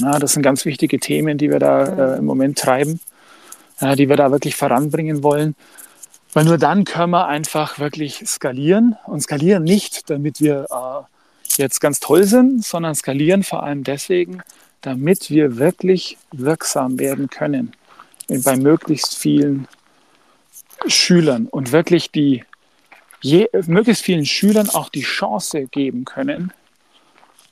Ja, 0.00 0.18
das 0.18 0.32
sind 0.32 0.42
ganz 0.42 0.64
wichtige 0.64 0.98
Themen, 1.00 1.38
die 1.38 1.50
wir 1.50 1.58
da 1.58 2.14
äh, 2.14 2.18
im 2.18 2.24
Moment 2.24 2.58
treiben 2.58 3.00
äh, 3.80 3.96
die 3.96 4.08
wir 4.08 4.16
da 4.16 4.30
wirklich 4.30 4.56
voranbringen 4.56 5.22
wollen. 5.22 5.54
Weil 6.32 6.44
nur 6.44 6.58
dann 6.58 6.84
können 6.84 7.10
wir 7.10 7.26
einfach 7.26 7.78
wirklich 7.78 8.22
skalieren 8.26 8.96
und 9.06 9.22
skalieren 9.22 9.64
nicht, 9.64 10.10
damit 10.10 10.40
wir 10.40 10.66
äh, 10.70 11.60
jetzt 11.60 11.80
ganz 11.80 12.00
toll 12.00 12.24
sind, 12.24 12.64
sondern 12.64 12.94
skalieren 12.94 13.42
vor 13.42 13.62
allem 13.62 13.82
deswegen, 13.82 14.42
damit 14.82 15.30
wir 15.30 15.56
wirklich 15.56 16.18
wirksam 16.32 16.98
werden 16.98 17.28
können 17.30 17.72
bei 18.28 18.56
möglichst 18.56 19.16
vielen 19.16 19.66
Schülern 20.86 21.46
und 21.46 21.72
wirklich 21.72 22.12
die 22.12 22.44
je, 23.22 23.48
möglichst 23.66 24.04
vielen 24.04 24.26
Schülern 24.26 24.68
auch 24.68 24.90
die 24.90 25.02
Chance 25.02 25.66
geben 25.66 26.04
können, 26.04 26.52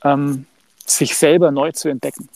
ähm, 0.04 0.44
sich 0.86 1.16
selber 1.16 1.50
neu 1.50 1.72
zu 1.72 1.88
entdecken 1.88 2.28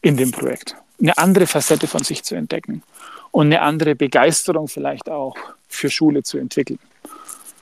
in 0.00 0.16
dem 0.16 0.30
Projekt 0.30 0.76
eine 1.00 1.16
andere 1.16 1.46
Facette 1.46 1.86
von 1.86 2.02
sich 2.02 2.24
zu 2.24 2.34
entdecken 2.34 2.82
und 3.30 3.46
eine 3.46 3.62
andere 3.62 3.94
Begeisterung 3.94 4.68
vielleicht 4.68 5.08
auch 5.08 5.36
für 5.68 5.90
Schule 5.90 6.22
zu 6.22 6.38
entwickeln. 6.38 6.78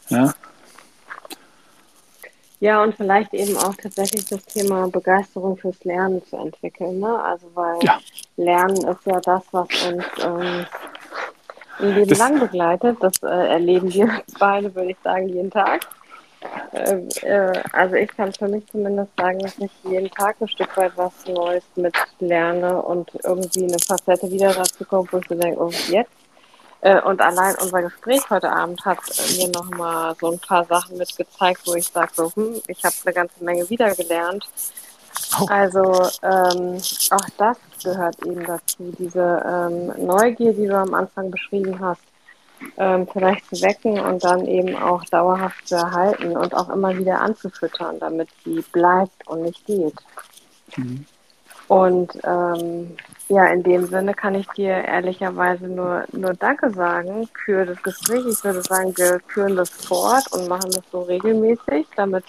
Ja. 0.08 0.34
Ja, 2.58 2.82
und 2.82 2.94
vielleicht 2.94 3.34
eben 3.34 3.54
auch 3.58 3.74
tatsächlich 3.74 4.24
das 4.24 4.42
Thema 4.46 4.88
Begeisterung 4.88 5.58
fürs 5.58 5.84
Lernen 5.84 6.24
zu 6.24 6.36
entwickeln. 6.36 7.00
Ne? 7.00 7.22
Also, 7.22 7.46
weil 7.54 7.78
ja. 7.82 8.00
Lernen 8.38 8.76
ist 8.76 9.04
ja 9.04 9.20
das, 9.20 9.42
was 9.52 9.68
uns 9.86 10.04
ähm, 10.22 10.66
ein 11.78 11.94
Leben 11.94 12.08
das, 12.08 12.18
lang 12.18 12.40
begleitet. 12.40 12.96
Das 13.00 13.22
äh, 13.22 13.26
erleben 13.26 13.92
wir 13.92 14.22
beide, 14.38 14.74
würde 14.74 14.92
ich 14.92 14.96
sagen, 15.04 15.28
jeden 15.28 15.50
Tag. 15.50 15.86
Äh, 16.72 16.96
äh, 17.22 17.62
also 17.72 17.94
ich 17.94 18.08
kann 18.08 18.32
für 18.32 18.48
mich 18.48 18.64
zumindest 18.70 19.10
sagen, 19.16 19.38
dass 19.38 19.58
ich 19.58 19.70
jeden 19.84 20.10
Tag 20.10 20.36
ein 20.40 20.48
Stück 20.48 20.76
weit 20.76 20.92
was 20.96 21.12
Neues 21.26 21.64
mit 21.76 21.94
lerne 22.18 22.80
und 22.82 23.10
irgendwie 23.24 23.64
eine 23.64 23.78
Facette 23.78 24.30
wieder 24.30 24.52
dazu 24.52 24.84
kommt, 24.84 25.12
wo 25.12 25.18
ich 25.18 25.28
so 25.28 25.34
denke, 25.34 25.60
oh, 25.60 25.70
jetzt? 25.88 26.10
Äh, 26.82 27.00
und 27.02 27.20
allein 27.20 27.54
unser 27.62 27.82
Gespräch 27.82 28.28
heute 28.30 28.50
Abend 28.50 28.84
hat 28.84 28.98
mir 29.36 29.48
nochmal 29.48 30.14
so 30.20 30.30
ein 30.30 30.38
paar 30.38 30.64
Sachen 30.64 30.98
mitgezeigt, 30.98 31.62
wo 31.66 31.74
ich 31.74 31.88
sage, 31.88 32.10
so, 32.14 32.30
hm, 32.34 32.60
ich 32.68 32.84
habe 32.84 32.94
eine 33.04 33.14
ganze 33.14 33.44
Menge 33.44 33.68
wiedergelernt. 33.70 34.46
Oh. 35.40 35.46
Also 35.48 35.82
ähm, 36.22 36.78
auch 37.10 37.28
das 37.38 37.56
gehört 37.82 38.24
eben 38.24 38.44
dazu, 38.44 38.94
diese 38.98 39.42
ähm, 39.46 40.06
Neugier, 40.06 40.52
die 40.52 40.66
du 40.66 40.76
am 40.76 40.92
Anfang 40.92 41.30
beschrieben 41.30 41.80
hast 41.80 42.02
ähm, 42.76 43.06
vielleicht 43.12 43.48
zu 43.48 43.62
wecken 43.62 43.98
und 44.00 44.24
dann 44.24 44.46
eben 44.46 44.76
auch 44.76 45.04
dauerhaft 45.04 45.66
zu 45.66 45.76
erhalten 45.76 46.36
und 46.36 46.54
auch 46.54 46.68
immer 46.70 46.96
wieder 46.96 47.20
anzufüttern, 47.20 47.98
damit 47.98 48.28
sie 48.44 48.62
bleibt 48.72 49.26
und 49.26 49.42
nicht 49.42 49.64
geht. 49.66 49.94
Mhm. 50.76 51.04
Und 51.68 52.12
ähm, 52.22 52.96
ja, 53.28 53.46
in 53.46 53.64
dem 53.64 53.86
Sinne 53.86 54.14
kann 54.14 54.36
ich 54.36 54.46
dir 54.50 54.70
ehrlicherweise 54.70 55.66
nur, 55.66 56.04
nur 56.12 56.32
Danke 56.34 56.70
sagen 56.70 57.28
für 57.44 57.66
das 57.66 57.82
Gespräch. 57.82 58.24
Ich 58.24 58.44
würde 58.44 58.62
sagen, 58.62 58.96
wir 58.96 59.20
führen 59.26 59.56
das 59.56 59.70
fort 59.70 60.32
und 60.32 60.48
machen 60.48 60.70
das 60.70 60.84
so 60.92 61.02
regelmäßig, 61.02 61.86
damit 61.96 62.24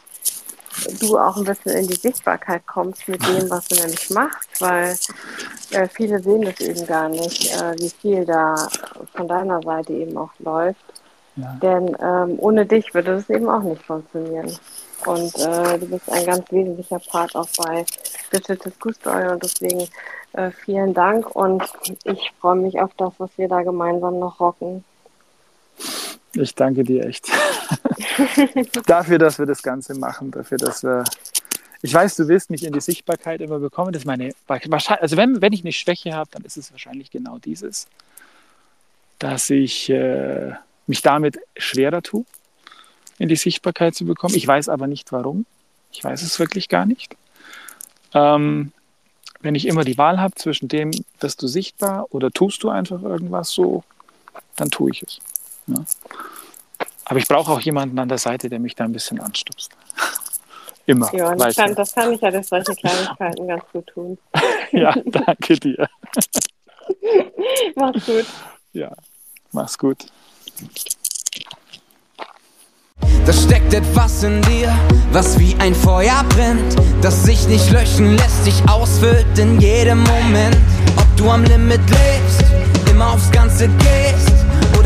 du 0.99 1.17
auch 1.17 1.37
ein 1.37 1.43
bisschen 1.43 1.73
in 1.73 1.87
die 1.87 1.95
Sichtbarkeit 1.95 2.65
kommst 2.67 3.07
mit 3.07 3.21
dem, 3.27 3.49
was 3.49 3.67
du 3.67 3.75
nämlich 3.75 4.09
machst, 4.09 4.49
weil 4.59 4.95
äh, 5.71 5.87
viele 5.87 6.21
sehen 6.21 6.41
das 6.41 6.59
eben 6.59 6.85
gar 6.85 7.09
nicht, 7.09 7.53
äh, 7.53 7.75
wie 7.79 7.89
viel 7.89 8.25
da 8.25 8.67
von 9.13 9.27
deiner 9.27 9.61
Seite 9.61 9.93
eben 9.93 10.17
auch 10.17 10.31
läuft. 10.39 10.83
Ja. 11.35 11.57
Denn 11.61 11.95
ähm, 11.99 12.35
ohne 12.39 12.65
dich 12.65 12.93
würde 12.93 13.15
das 13.17 13.29
eben 13.29 13.49
auch 13.49 13.61
nicht 13.61 13.83
funktionieren. 13.83 14.51
Und 15.05 15.35
äh, 15.37 15.77
du 15.77 15.85
bist 15.87 16.11
ein 16.11 16.25
ganz 16.25 16.51
wesentlicher 16.51 16.99
Part 16.99 17.35
auch 17.35 17.47
bei 17.57 17.85
Digital 18.33 18.71
School 18.73 18.93
Story 18.95 19.27
und 19.27 19.43
deswegen 19.43 19.87
äh, 20.33 20.51
vielen 20.51 20.93
Dank 20.93 21.35
und 21.35 21.63
ich 22.03 22.31
freue 22.41 22.55
mich 22.55 22.79
auf 22.79 22.91
das, 22.97 23.13
was 23.19 23.29
wir 23.37 23.47
da 23.47 23.61
gemeinsam 23.61 24.19
noch 24.19 24.39
rocken. 24.39 24.83
Ich 26.33 26.55
danke 26.55 26.83
dir 26.83 27.05
echt. 27.05 27.27
dafür, 28.85 29.17
dass 29.17 29.39
wir 29.39 29.45
das 29.45 29.61
Ganze 29.61 29.95
machen, 29.95 30.31
dafür, 30.31 30.57
dass 30.57 30.83
wir. 30.83 31.03
Ich 31.81 31.93
weiß, 31.93 32.15
du 32.15 32.27
willst 32.27 32.49
mich 32.49 32.63
in 32.63 32.73
die 32.73 32.81
Sichtbarkeit 32.81 33.41
immer 33.41 33.59
bekommen. 33.59 33.93
Das 33.93 34.05
meine. 34.05 34.31
Also, 34.47 35.17
wenn, 35.17 35.41
wenn 35.41 35.53
ich 35.53 35.61
eine 35.61 35.71
Schwäche 35.71 36.13
habe, 36.13 36.29
dann 36.31 36.43
ist 36.43 36.57
es 36.57 36.71
wahrscheinlich 36.71 37.11
genau 37.11 37.37
dieses, 37.37 37.87
dass 39.19 39.49
ich 39.49 39.89
äh, 39.89 40.53
mich 40.87 41.01
damit 41.01 41.39
schwerer 41.55 42.01
tue, 42.01 42.25
in 43.17 43.29
die 43.29 43.35
Sichtbarkeit 43.35 43.95
zu 43.95 44.05
bekommen. 44.05 44.35
Ich 44.35 44.47
weiß 44.47 44.69
aber 44.69 44.87
nicht 44.87 45.11
warum. 45.11 45.45
Ich 45.91 46.03
weiß 46.03 46.21
es 46.21 46.39
wirklich 46.39 46.69
gar 46.69 46.85
nicht. 46.85 47.15
Ähm, 48.13 48.71
wenn 49.41 49.55
ich 49.55 49.67
immer 49.67 49.83
die 49.83 49.97
Wahl 49.97 50.19
habe 50.19 50.35
zwischen 50.35 50.67
dem, 50.67 50.91
wirst 51.19 51.41
du 51.41 51.47
sichtbar 51.47 52.07
oder 52.09 52.31
tust 52.31 52.63
du 52.63 52.69
einfach 52.69 53.01
irgendwas 53.01 53.49
so, 53.49 53.83
dann 54.55 54.71
tue 54.71 54.91
ich 54.91 55.03
es. 55.03 55.19
Ja. 55.67 55.83
Aber 57.05 57.19
ich 57.19 57.27
brauche 57.27 57.51
auch 57.51 57.61
jemanden 57.61 57.97
an 57.99 58.09
der 58.09 58.17
Seite, 58.17 58.49
der 58.49 58.59
mich 58.59 58.75
da 58.75 58.83
ein 58.83 58.91
bisschen 58.91 59.19
anstupst. 59.19 59.71
Immer. 60.85 61.13
Ja, 61.13 61.31
und 61.31 61.55
kann, 61.55 61.75
das 61.75 61.93
kann 61.93 62.13
ich 62.13 62.21
ja 62.21 62.31
durch 62.31 62.47
solche 62.47 62.73
Kleinigkeiten 62.73 63.47
ganz 63.47 63.63
gut 63.73 63.87
tun. 63.87 64.17
ja, 64.71 64.93
danke 65.05 65.59
dir. 65.59 65.89
Mach's 67.75 68.05
gut. 68.05 68.25
Ja, 68.73 68.91
mach's 69.51 69.77
gut. 69.77 70.05
Da 73.25 73.33
steckt 73.33 73.73
etwas 73.73 74.23
in 74.23 74.41
dir, 74.43 74.73
was 75.11 75.37
wie 75.37 75.55
ein 75.59 75.75
Feuer 75.75 76.23
brennt, 76.29 76.75
das 77.01 77.23
sich 77.23 77.47
nicht 77.47 77.69
löschen 77.71 78.15
lässt, 78.15 78.45
sich 78.45 78.69
ausfüllt 78.69 79.37
in 79.37 79.59
jedem 79.59 79.99
Moment. 79.99 80.57
Ob 80.95 81.17
du 81.17 81.29
am 81.29 81.43
Limit 81.43 81.81
lebst, 81.89 82.43
immer 82.89 83.13
aufs 83.13 83.29
Ganze 83.31 83.67
gehst 83.67 84.36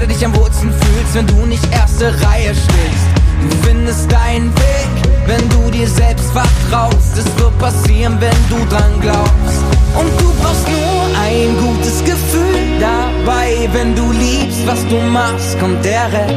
oder 0.01 0.07
dich 0.07 0.25
am 0.25 0.35
wohlsten 0.35 0.71
fühlst, 0.71 1.13
wenn 1.13 1.27
du 1.27 1.45
nicht 1.45 1.63
erste 1.71 2.07
Reihe 2.25 2.55
stehst. 2.55 3.07
Du 3.41 3.67
findest 3.67 4.11
deinen 4.11 4.53
Weg, 4.55 4.89
wenn 5.27 5.47
du 5.49 5.69
dir 5.69 5.87
selbst 5.87 6.31
vertraust. 6.31 7.17
Es 7.17 7.25
wird 7.37 7.57
passieren, 7.59 8.17
wenn 8.19 8.41
du 8.49 8.65
dran 8.69 8.99
glaubst. 8.99 9.61
Und 9.95 10.09
du 10.19 10.33
brauchst 10.41 10.67
nur 10.67 11.03
ein 11.21 11.55
gutes 11.57 12.03
Gefühl 12.03 12.79
dabei, 12.79 13.69
wenn 13.73 13.95
du 13.95 14.11
liebst, 14.11 14.65
was 14.65 14.87
du 14.87 14.97
machst, 15.11 15.59
kommt 15.59 15.83
der 15.85 16.11
Rest. 16.11 16.35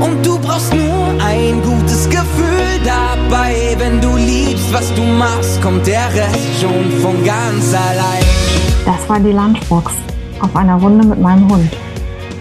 Und 0.00 0.24
du 0.24 0.38
brauchst 0.38 0.72
nur 0.72 1.08
ein 1.22 1.62
gutes 1.62 2.08
Gefühl 2.08 2.80
dabei, 2.84 3.76
wenn 3.78 4.00
du 4.00 4.16
liebst, 4.16 4.72
was 4.72 4.94
du 4.94 5.02
machst, 5.02 5.60
kommt 5.60 5.86
der 5.86 6.08
Rest 6.14 6.60
schon 6.60 6.90
von 7.02 7.22
ganz 7.24 7.74
allein. 7.74 8.24
Das 8.86 9.08
war 9.08 9.20
die 9.20 9.32
Lunchbox 9.32 9.92
auf 10.40 10.54
einer 10.56 10.76
Runde 10.76 11.06
mit 11.06 11.20
meinem 11.20 11.50
Hund. 11.50 11.85